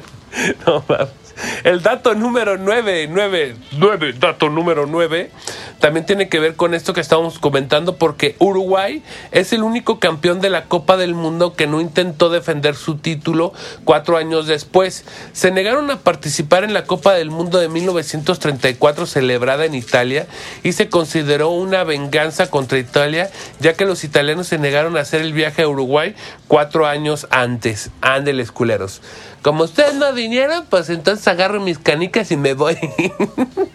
no 0.66 0.84
mames. 0.88 1.29
El 1.64 1.82
dato 1.82 2.14
número 2.14 2.56
9, 2.56 3.08
9, 3.10 3.56
9, 3.72 4.14
dato 4.18 4.48
número 4.48 4.86
9, 4.86 5.30
también 5.78 6.06
tiene 6.06 6.28
que 6.28 6.40
ver 6.40 6.56
con 6.56 6.74
esto 6.74 6.92
que 6.94 7.00
estábamos 7.00 7.38
comentando, 7.38 7.96
porque 7.96 8.36
Uruguay 8.38 9.02
es 9.30 9.52
el 9.52 9.62
único 9.62 9.98
campeón 9.98 10.40
de 10.40 10.50
la 10.50 10.64
Copa 10.64 10.96
del 10.96 11.14
Mundo 11.14 11.54
que 11.54 11.66
no 11.66 11.80
intentó 11.80 12.30
defender 12.30 12.76
su 12.76 12.96
título 12.96 13.52
cuatro 13.84 14.16
años 14.16 14.46
después. 14.46 15.04
Se 15.32 15.50
negaron 15.50 15.90
a 15.90 16.00
participar 16.00 16.64
en 16.64 16.72
la 16.72 16.84
Copa 16.84 17.14
del 17.14 17.30
Mundo 17.30 17.58
de 17.58 17.68
1934 17.68 19.06
celebrada 19.06 19.64
en 19.64 19.74
Italia 19.74 20.26
y 20.62 20.72
se 20.72 20.88
consideró 20.88 21.50
una 21.50 21.84
venganza 21.84 22.50
contra 22.50 22.78
Italia, 22.78 23.30
ya 23.58 23.74
que 23.74 23.84
los 23.84 24.04
italianos 24.04 24.48
se 24.48 24.58
negaron 24.58 24.96
a 24.96 25.00
hacer 25.00 25.22
el 25.22 25.32
viaje 25.32 25.62
a 25.62 25.68
Uruguay 25.68 26.14
cuatro 26.48 26.86
años 26.86 27.26
antes. 27.30 27.90
Ándeles, 28.00 28.52
culeros. 28.52 29.00
Como 29.42 29.64
ustedes 29.64 29.94
no 29.94 30.12
vinieron, 30.12 30.66
pues 30.68 30.90
entonces 30.90 31.26
agarro 31.28 31.60
mis 31.60 31.78
canicas 31.78 32.30
y 32.30 32.36
me 32.36 32.54
voy. 32.54 32.76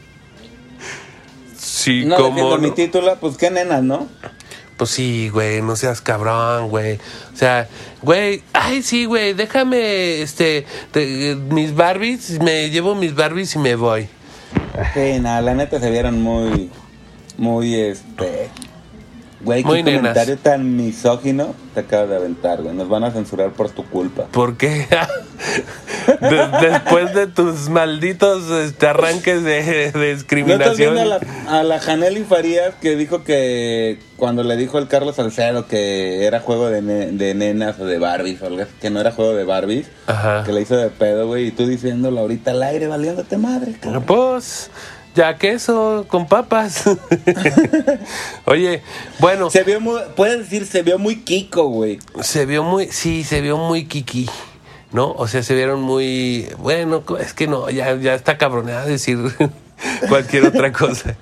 sí, 1.58 2.06
No 2.06 2.16
como. 2.18 2.28
defiendo 2.30 2.58
mi 2.60 2.72
título, 2.72 3.16
pues 3.20 3.38
qué 3.38 3.50
nenas, 3.50 3.84
¿no? 3.84 4.08
Pues 4.78 4.90
sí, 4.90 5.30
güey, 5.30 5.62
no 5.62 5.76
seas 5.76 6.02
cabrón, 6.02 6.70
güey. 6.70 7.00
O 7.34 7.38
sea, 7.38 7.68
güey, 8.02 8.44
ay, 8.54 8.84
sí, 8.84 9.06
güey, 9.06 9.34
déjame, 9.34 10.22
este, 10.22 10.66
te- 10.92 11.36
mis 11.36 11.74
Barbies, 11.74 12.40
me 12.42 12.70
llevo 12.70 12.94
mis 12.94 13.16
Barbies 13.16 13.56
y 13.56 13.60
me 13.60 13.76
voy. 13.76 14.10
Sí, 14.94 15.20
nada, 15.22 15.42
la 15.42 15.54
neta 15.56 15.80
se 15.80 15.90
vieron 15.90 16.22
muy, 16.22 16.70
muy, 17.38 17.74
este... 17.76 18.50
Güey, 19.46 19.62
qué 19.64 19.70
Muy 19.70 19.84
nenas. 19.84 20.02
comentario 20.02 20.38
tan 20.38 20.76
misógino 20.76 21.54
te 21.74 21.82
acabas 21.82 22.10
de 22.10 22.16
aventar, 22.18 22.62
güey. 22.64 22.76
Nos 22.76 22.90
van 22.90 23.04
a 23.04 23.12
censurar 23.12 23.52
por 23.52 23.70
tu 23.70 23.86
culpa. 23.86 24.24
¿Por 24.32 24.58
qué? 24.58 24.88
De- 26.22 26.48
después 26.70 27.14
de 27.14 27.28
tus 27.28 27.70
malditos 27.70 28.50
este, 28.52 28.88
arranques 28.88 29.44
de, 29.44 29.64
de 29.64 29.92
¿No 29.94 30.02
estás 30.02 30.02
discriminación. 30.18 30.94
viendo 30.96 31.02
a 31.02 31.20
la, 31.20 31.60
a 31.60 31.64
la 31.64 31.80
Janely 31.80 32.24
Farías 32.24 32.74
que 32.82 32.96
dijo 32.96 33.24
que 33.24 34.00
cuando 34.16 34.44
le 34.44 34.56
dijo 34.56 34.78
el 34.78 34.88
Carlos 34.88 35.16
Salcedo 35.16 35.68
que 35.68 36.26
era 36.26 36.40
juego 36.40 36.70
de, 36.70 36.82
ne- 36.82 37.12
de 37.12 37.34
nenas 37.34 37.80
o 37.80 37.86
de 37.86 37.98
Barbies 38.00 38.42
o 38.42 38.46
algo 38.48 38.62
así, 38.62 38.72
que 38.80 38.90
no 38.90 39.00
era 39.02 39.12
juego 39.12 39.34
de 39.34 39.44
Barbies, 39.46 39.88
Ajá. 40.08 40.44
que 40.46 40.54
le 40.54 40.62
hizo 40.62 40.78
de 40.78 40.90
pedo, 40.90 41.28
güey, 41.28 41.48
y 41.48 41.52
tú 41.52 41.66
diciéndolo 41.68 42.20
ahorita 42.22 42.52
al 42.52 42.64
aire 42.64 42.88
valiéndote 42.88 43.38
madre, 43.38 43.74
cabrón. 43.80 44.04
Pues, 44.04 44.70
ya 45.16 45.38
queso 45.38 46.06
con 46.08 46.28
papas. 46.28 46.84
Oye, 48.46 48.82
bueno, 49.20 49.50
Se 49.50 49.64
vio 49.64 49.80
muy, 49.82 50.02
puedes 50.16 50.40
decir, 50.40 50.66
se 50.66 50.82
vio 50.84 51.00
muy 51.00 51.18
Kiko, 51.22 51.68
güey. 51.68 52.00
se 52.22 52.46
vio 52.46 52.64
muy, 52.64 52.88
sí, 52.92 53.24
se 53.24 53.42
vio 53.42 53.58
muy 53.58 53.86
kiki, 53.86 54.30
¿no? 54.92 55.12
O 55.14 55.28
sea, 55.28 55.42
se 55.44 55.56
vieron 55.56 55.82
muy, 55.82 56.48
bueno, 56.58 57.04
es 57.20 57.34
que 57.34 57.48
no, 57.48 57.70
ya, 57.70 57.96
ya 57.96 58.14
está 58.14 58.38
cabroneada 58.38 58.86
decir 58.86 59.18
cualquier 60.10 60.46
otra 60.48 60.72
cosa. 60.72 61.16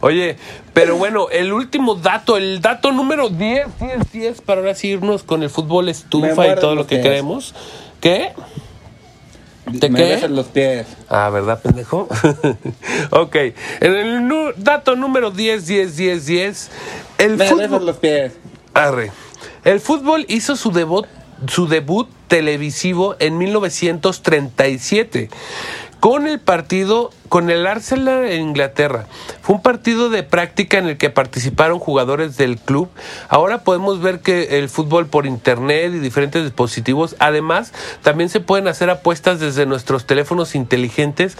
Oye, 0.00 0.36
pero 0.72 0.96
bueno, 0.96 1.28
el 1.30 1.52
último 1.52 1.94
dato, 1.94 2.36
el 2.36 2.60
dato 2.60 2.92
número 2.92 3.28
10, 3.28 3.66
10, 3.80 4.12
10, 4.12 4.40
para 4.42 4.60
ahora 4.60 4.74
sí 4.74 4.88
irnos 4.88 5.22
con 5.22 5.42
el 5.42 5.50
fútbol 5.50 5.88
estufa 5.88 6.48
y 6.48 6.54
todo 6.56 6.74
lo 6.74 6.86
que 6.86 6.96
pies. 6.96 7.02
queremos. 7.02 7.54
¿Qué? 8.00 8.32
¿De 9.72 9.88
Me 9.88 9.98
qué? 9.98 10.04
besan 10.06 10.34
los 10.36 10.46
pies. 10.46 10.86
Ah, 11.08 11.30
¿verdad, 11.30 11.60
pendejo? 11.62 12.08
ok. 13.10 13.36
En 13.80 13.94
el 13.94 14.26
nu- 14.28 14.52
dato 14.56 14.96
número 14.96 15.30
10, 15.30 15.66
10, 15.66 15.96
10, 15.96 16.26
10. 16.26 16.70
El 17.18 17.36
Me 17.36 17.46
fútbol. 17.46 17.62
besan 17.68 17.86
los 17.86 17.96
pies. 17.96 18.32
Arre. 18.74 19.10
El 19.64 19.80
fútbol 19.80 20.24
hizo 20.28 20.56
su 20.56 20.70
debut, 20.72 21.06
su 21.48 21.66
debut 21.68 22.08
televisivo 22.28 23.16
en 23.18 23.38
1937 23.38 25.28
con 26.00 26.26
el 26.28 26.38
partido 26.40 27.10
con 27.28 27.50
el 27.50 27.66
Arsenal 27.66 28.24
en 28.24 28.40
Inglaterra. 28.42 29.06
Fue 29.42 29.56
un 29.56 29.62
partido 29.62 30.08
de 30.10 30.22
práctica 30.22 30.78
en 30.78 30.86
el 30.86 30.96
que 30.96 31.10
participaron 31.10 31.78
jugadores 31.78 32.36
del 32.36 32.56
club. 32.58 32.88
Ahora 33.28 33.64
podemos 33.64 34.00
ver 34.00 34.20
que 34.20 34.58
el 34.58 34.68
fútbol 34.68 35.06
por 35.08 35.26
internet 35.26 35.92
y 35.94 35.98
diferentes 35.98 36.42
dispositivos, 36.44 37.16
además, 37.18 37.72
también 38.02 38.30
se 38.30 38.40
pueden 38.40 38.68
hacer 38.68 38.90
apuestas 38.90 39.40
desde 39.40 39.66
nuestros 39.66 40.06
teléfonos 40.06 40.54
inteligentes, 40.54 41.36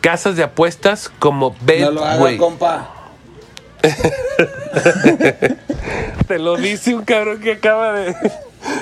casas 0.00 0.36
de 0.36 0.42
apuestas 0.42 1.08
como 1.20 1.54
No 1.78 1.90
lo 1.92 2.04
haga, 2.04 2.14
Betway. 2.16 2.36
compa. 2.36 2.94
Te 6.28 6.38
lo 6.38 6.56
dice 6.56 6.94
un 6.94 7.04
cabrón 7.04 7.40
que 7.40 7.52
acaba 7.52 7.92
de. 7.94 8.14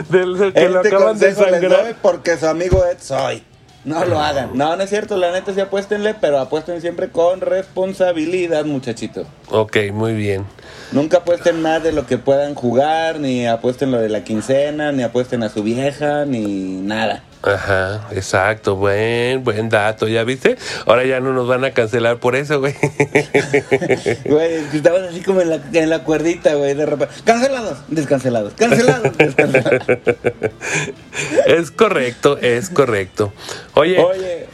del- 0.09 0.53
que 0.53 0.68
lo 0.68 0.83
Este 0.83 0.97
acaban 0.97 1.18
de 1.18 1.35
sangrar. 1.35 1.97
porque 2.03 2.37
su 2.37 2.47
amigo 2.49 2.85
Ed 2.85 2.99
soy. 3.01 3.45
No 3.85 4.05
lo 4.05 4.20
hagan. 4.20 4.51
No, 4.55 4.76
no 4.76 4.83
es 4.83 4.91
cierto, 4.91 5.16
la 5.16 5.33
neta 5.33 5.55
sí 5.55 5.61
apuéstenle, 5.61 6.14
pero 6.14 6.39
apuesten 6.39 6.81
siempre 6.81 7.11
con 7.11 7.41
responsabilidad, 7.41 8.64
muchachitos. 8.64 9.26
Ok, 9.51 9.76
muy 9.93 10.14
bien. 10.14 10.45
Nunca 10.93 11.18
apuesten 11.18 11.62
más 11.62 11.83
de 11.83 11.93
lo 11.93 12.07
que 12.07 12.18
puedan 12.18 12.55
jugar, 12.55 13.20
ni 13.20 13.47
apuesten 13.47 13.91
lo 13.91 13.99
de 13.99 14.09
la 14.09 14.24
quincena, 14.24 14.93
ni 14.93 15.03
apuesten 15.03 15.43
a 15.43 15.49
su 15.49 15.62
vieja, 15.62 16.24
ni 16.24 16.81
nada. 16.81 17.22
Ajá, 17.43 18.09
exacto, 18.11 18.74
buen, 18.74 19.45
buen 19.45 19.68
dato, 19.68 20.09
¿ya 20.09 20.24
viste? 20.24 20.59
Ahora 20.86 21.05
ya 21.05 21.20
no 21.20 21.32
nos 21.32 21.47
van 21.47 21.64
a 21.64 21.70
cancelar 21.70 22.18
por 22.18 22.34
eso, 22.34 22.59
güey. 22.61 22.74
Güey, 24.24 24.55
estabas 24.74 25.09
así 25.09 25.20
como 25.20 25.41
en 25.41 25.51
la, 25.51 25.61
en 25.72 25.91
la 25.91 26.05
cuerdita, 26.05 26.55
güey, 26.55 26.74
de 26.74 26.86
repente. 26.86 27.14
Cancelados, 27.24 27.78
descancelados, 27.89 28.53
cancelados, 28.55 29.16
descancelados. 29.16 29.82
es 31.47 31.70
correcto, 31.70 32.39
es 32.39 32.70
correcto. 32.70 33.32
Oye, 33.74 33.99
Oye. 33.99 34.47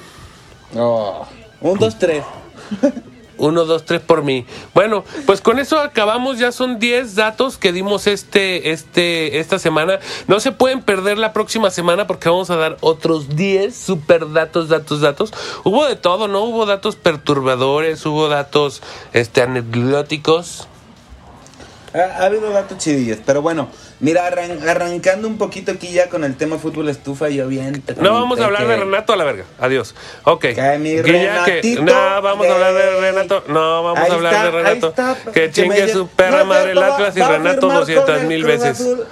Oh. 0.76 1.26
Un, 1.60 1.78
dos, 1.78 1.98
tres. 1.98 2.22
Uno, 3.36 3.64
dos, 3.64 3.84
tres 3.84 4.00
por 4.00 4.22
mí. 4.22 4.46
Bueno, 4.74 5.04
pues 5.26 5.40
con 5.40 5.58
eso 5.58 5.78
acabamos. 5.78 6.38
Ya 6.38 6.52
son 6.52 6.78
10 6.78 7.14
datos 7.14 7.58
que 7.58 7.72
dimos 7.72 8.06
este, 8.06 8.70
este, 8.70 9.38
esta 9.38 9.58
semana. 9.58 9.98
No 10.26 10.40
se 10.40 10.52
pueden 10.52 10.82
perder 10.82 11.18
la 11.18 11.32
próxima 11.32 11.70
semana 11.70 12.06
porque 12.06 12.28
vamos 12.28 12.50
a 12.50 12.56
dar 12.56 12.76
otros 12.80 13.36
10 13.36 13.74
super 13.74 14.32
datos, 14.32 14.68
datos, 14.68 15.00
datos. 15.00 15.32
Hubo 15.64 15.86
de 15.86 15.96
todo, 15.96 16.28
¿no? 16.28 16.44
Hubo 16.44 16.66
datos 16.66 16.96
perturbadores, 16.96 18.04
hubo 18.06 18.28
datos 18.28 18.82
este, 19.12 19.42
anecdóticos. 19.42 20.68
Ha, 21.94 22.22
ha 22.22 22.24
habido 22.26 22.50
datos 22.50 22.78
chidillos, 22.78 23.18
pero 23.24 23.40
bueno, 23.40 23.68
mira, 24.00 24.26
arran- 24.28 24.68
arrancando 24.68 25.28
un 25.28 25.38
poquito 25.38 25.70
aquí 25.72 25.92
ya 25.92 26.08
con 26.08 26.24
el 26.24 26.34
tema 26.36 26.58
fútbol 26.58 26.88
estufa, 26.88 27.28
yo 27.28 27.46
bien. 27.46 27.82
No 28.00 28.12
vamos 28.14 28.40
a 28.40 28.46
hablar 28.46 28.62
que- 28.62 28.68
de 28.68 28.76
Renato 28.78 29.12
a 29.12 29.16
la 29.16 29.22
verga. 29.24 29.44
Adiós. 29.60 29.94
Ok. 30.24 30.40
Que 30.56 30.78
mi 30.78 30.96
No, 31.80 32.20
vamos 32.20 32.46
a 32.48 32.52
hablar 32.52 32.74
de. 32.74 33.00
Renato. 33.00 33.44
No, 33.46 33.82
vamos 33.84 34.00
Ahí 34.00 34.10
a 34.10 34.14
hablar 34.14 34.32
está, 34.34 34.44
de 34.44 34.50
Renato. 34.50 34.88
está, 34.88 35.16
que 35.32 35.50
chingue 35.52 35.88
su 35.92 36.08
perra 36.08 36.38
No 36.40 36.46
madre 36.46 36.72
el 36.72 36.82
Atlas 36.82 37.16
y 37.16 37.20
Renato 37.20 37.60
firmar 37.60 37.78
200 37.80 38.04
con 38.10 38.20
el 38.20 38.26
mil 38.26 38.44
veces. 38.44 38.80
Azul. 38.80 39.04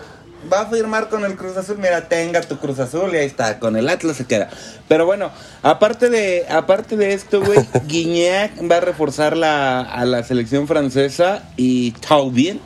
Va 0.53 0.63
a 0.63 0.67
firmar 0.67 1.09
con 1.09 1.25
el 1.25 1.37
Cruz 1.37 1.57
Azul, 1.57 1.79
mira, 1.79 2.09
tenga 2.09 2.41
tu 2.41 2.59
Cruz 2.59 2.81
Azul 2.81 3.15
y 3.15 3.17
ahí 3.17 3.27
está, 3.27 3.61
con 3.61 3.77
el 3.77 3.89
Atlas 3.89 4.17
se 4.17 4.27
queda. 4.27 4.51
Pero 4.89 5.07
bueno, 5.07 5.31
aparte 5.63 6.11
de, 6.11 6.47
aparte 6.51 6.97
de 6.97 7.13
esto, 7.15 7.41
güey, 7.41 7.61
Guignac 7.87 8.51
va 8.69 8.79
a 8.79 8.81
reforzar 8.81 9.37
la, 9.37 9.81
a 9.83 10.05
la 10.05 10.25
selección 10.25 10.67
francesa 10.67 11.45
y 11.57 11.93
Taubin 11.93 12.61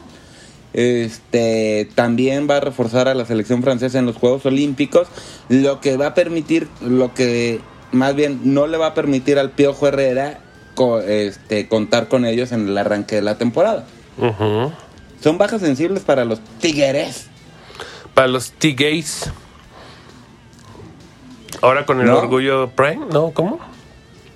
este 0.77 1.89
también 1.95 2.47
va 2.49 2.59
a 2.59 2.61
reforzar 2.61 3.09
a 3.09 3.15
la 3.15 3.25
selección 3.25 3.63
francesa 3.63 3.99
en 3.99 4.07
los 4.07 4.17
Juegos 4.17 4.45
Olímpicos, 4.47 5.09
lo 5.49 5.81
que 5.81 5.97
va 5.97 6.09
a 6.09 6.15
permitir, 6.15 6.69
lo 6.83 7.13
que 7.15 7.61
más 7.93 8.15
bien 8.15 8.41
no 8.45 8.67
le 8.67 8.77
va 8.77 8.89
a 8.89 8.95
permitir 8.95 9.39
al 9.39 9.51
Piojo 9.53 9.89
Herrera 9.89 10.39
co- 10.75 11.01
este, 11.01 11.67
contar 11.69 12.09
con 12.09 12.25
ellos 12.27 12.53
en 12.53 12.69
el 12.69 12.77
arranque 12.79 13.17
de 13.17 13.23
la 13.23 13.39
temporada. 13.39 13.87
Son 15.23 15.39
bajas 15.39 15.61
sensibles 15.63 16.03
para 16.03 16.25
los 16.27 16.41
Tigres. 16.61 17.27
Para 18.15 18.29
los 18.29 18.53
T-Gays. 18.53 19.31
Ahora 21.63 21.87
con 21.87 22.01
el 22.01 22.07
No. 22.07 22.19
orgullo 22.19 22.69
Prime, 22.71 23.07
¿no? 23.11 23.31
¿Cómo? 23.33 23.59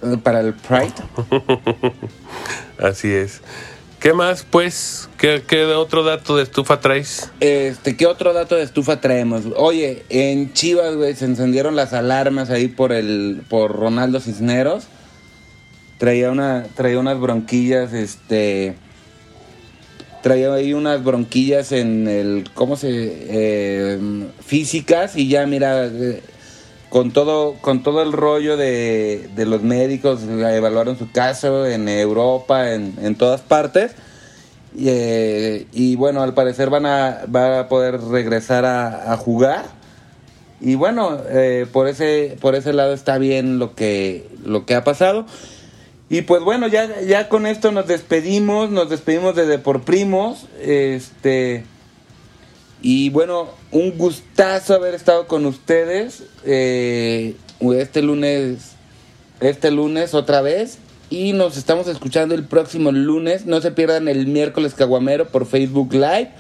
eh, 0.03 0.17
Para 0.23 0.41
el 0.41 0.55
Pride. 0.55 0.95
Así 2.79 3.09
es. 3.13 3.43
¿Qué 4.01 4.15
más, 4.15 4.47
pues? 4.49 5.11
¿Qué, 5.19 5.43
otro 5.77 6.03
dato 6.03 6.35
de 6.39 6.45
estufa 6.45 6.81
traes? 6.81 7.31
Este, 7.41 7.99
¿qué 7.99 8.07
otro 8.07 8.33
dato 8.33 8.57
de 8.57 8.63
estufa 8.63 8.99
traemos? 8.99 9.43
Oye, 9.57 10.05
en 10.09 10.55
Chivas, 10.55 10.97
güey, 10.97 11.15
se 11.15 11.27
encendieron 11.27 11.77
las 11.77 11.93
alarmas 11.93 12.49
ahí 12.49 12.69
por 12.69 12.93
el, 12.93 13.43
por 13.51 13.77
Ronaldo 13.77 14.19
Cisneros. 14.21 14.85
Traía 15.99 16.31
una, 16.31 16.65
traía 16.75 16.99
unas 16.99 17.21
bronquillas, 17.21 17.93
este, 17.93 18.75
traía 20.23 20.51
ahí 20.55 20.73
unas 20.73 21.05
bronquillas 21.05 21.71
en 21.71 22.09
el, 22.09 22.49
¿cómo 22.55 22.77
se, 22.77 22.89
eh, 22.91 23.99
físicas 24.43 25.15
y 25.15 25.29
ya 25.29 25.45
mira, 25.47 25.91
con 26.91 27.13
todo, 27.13 27.55
con 27.61 27.83
todo 27.83 28.03
el 28.03 28.13
rollo 28.13 28.57
de, 28.57 29.31
de 29.35 29.47
los 29.47 29.63
médicos, 29.63 30.23
evaluaron 30.25 30.99
su 30.99 31.11
caso 31.11 31.65
en 31.65 31.89
Europa, 31.89 32.73
en, 32.73 32.95
en 33.01 33.15
todas 33.15 33.41
partes. 33.41 33.93
Y, 34.77 34.89
eh, 34.89 35.67
y 35.73 35.95
bueno, 35.97 36.23
al 36.23 36.35
parecer 36.35 36.69
van 36.69 36.87
a, 36.87 37.23
va 37.35 37.61
a 37.61 37.69
poder 37.69 38.01
regresar 38.01 38.65
a, 38.65 39.17
jugar. 39.17 39.67
Y 40.61 40.75
bueno, 40.75 41.17
eh, 41.29 41.67
por 41.73 41.89
ese, 41.89 42.37
por 42.41 42.57
ese 42.57 42.73
lado 42.73 42.93
está 42.93 43.19
bien 43.19 43.59
lo 43.61 43.75
que, 43.75 44.29
lo 44.45 44.67
que 44.67 44.75
ha 44.75 44.83
pasado. 44.83 45.27
Y 46.09 46.23
pues 46.23 46.43
bueno, 46.43 46.67
ya, 46.67 47.01
ya 47.03 47.29
con 47.29 47.47
esto 47.47 47.71
nos 47.71 47.87
despedimos, 47.87 48.69
nos 48.71 48.91
despedimos 48.91 49.37
de 49.37 49.47
Depor 49.47 49.83
Primos. 49.83 50.49
Este. 50.61 51.65
Y 52.83 53.11
bueno, 53.11 53.49
un 53.71 53.97
gustazo 53.99 54.75
haber 54.75 54.95
estado 54.95 55.27
con 55.27 55.47
ustedes. 55.47 56.25
eh, 56.45 57.37
este 57.77 58.03
lunes. 58.03 58.73
Este 59.41 59.71
lunes 59.71 60.15
otra 60.15 60.41
vez. 60.41 60.79
Y 61.11 61.33
nos 61.33 61.57
estamos 61.57 61.89
escuchando 61.89 62.35
el 62.35 62.45
próximo 62.45 62.93
lunes. 62.93 63.47
No 63.47 63.61
se 63.61 63.71
pierdan 63.71 64.09
el 64.09 64.27
miércoles 64.27 64.75
caguamero 64.75 65.29
por 65.29 65.47
Facebook 65.47 65.93
Live. 65.93 66.31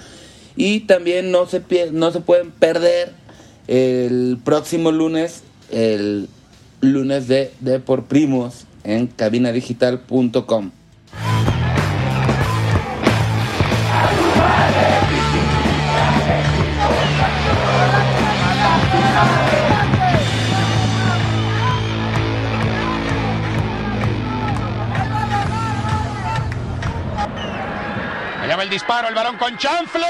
Y 0.56 0.80
también 0.80 1.30
no 1.30 1.46
se, 1.46 1.62
no 1.92 2.10
se 2.12 2.20
pueden 2.20 2.50
perder 2.50 3.12
el 3.68 4.38
próximo 4.44 4.90
lunes, 4.90 5.42
el 5.70 6.28
lunes 6.80 7.28
de, 7.28 7.52
de 7.60 7.78
por 7.78 8.04
primos 8.04 8.64
en 8.84 9.06
cabinadigital.com. 9.06 10.70
disparo, 28.70 29.08
el 29.08 29.14
varón 29.14 29.36
con 29.36 29.56
chanfle 29.58 30.06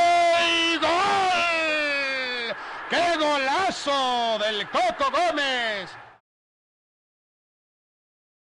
y 0.47 0.77
gol. 0.77 2.57
¡Qué 2.91 3.17
golazo 3.17 4.39
del 4.39 4.69
Coco 4.69 5.11
Gómez! 5.11 6.00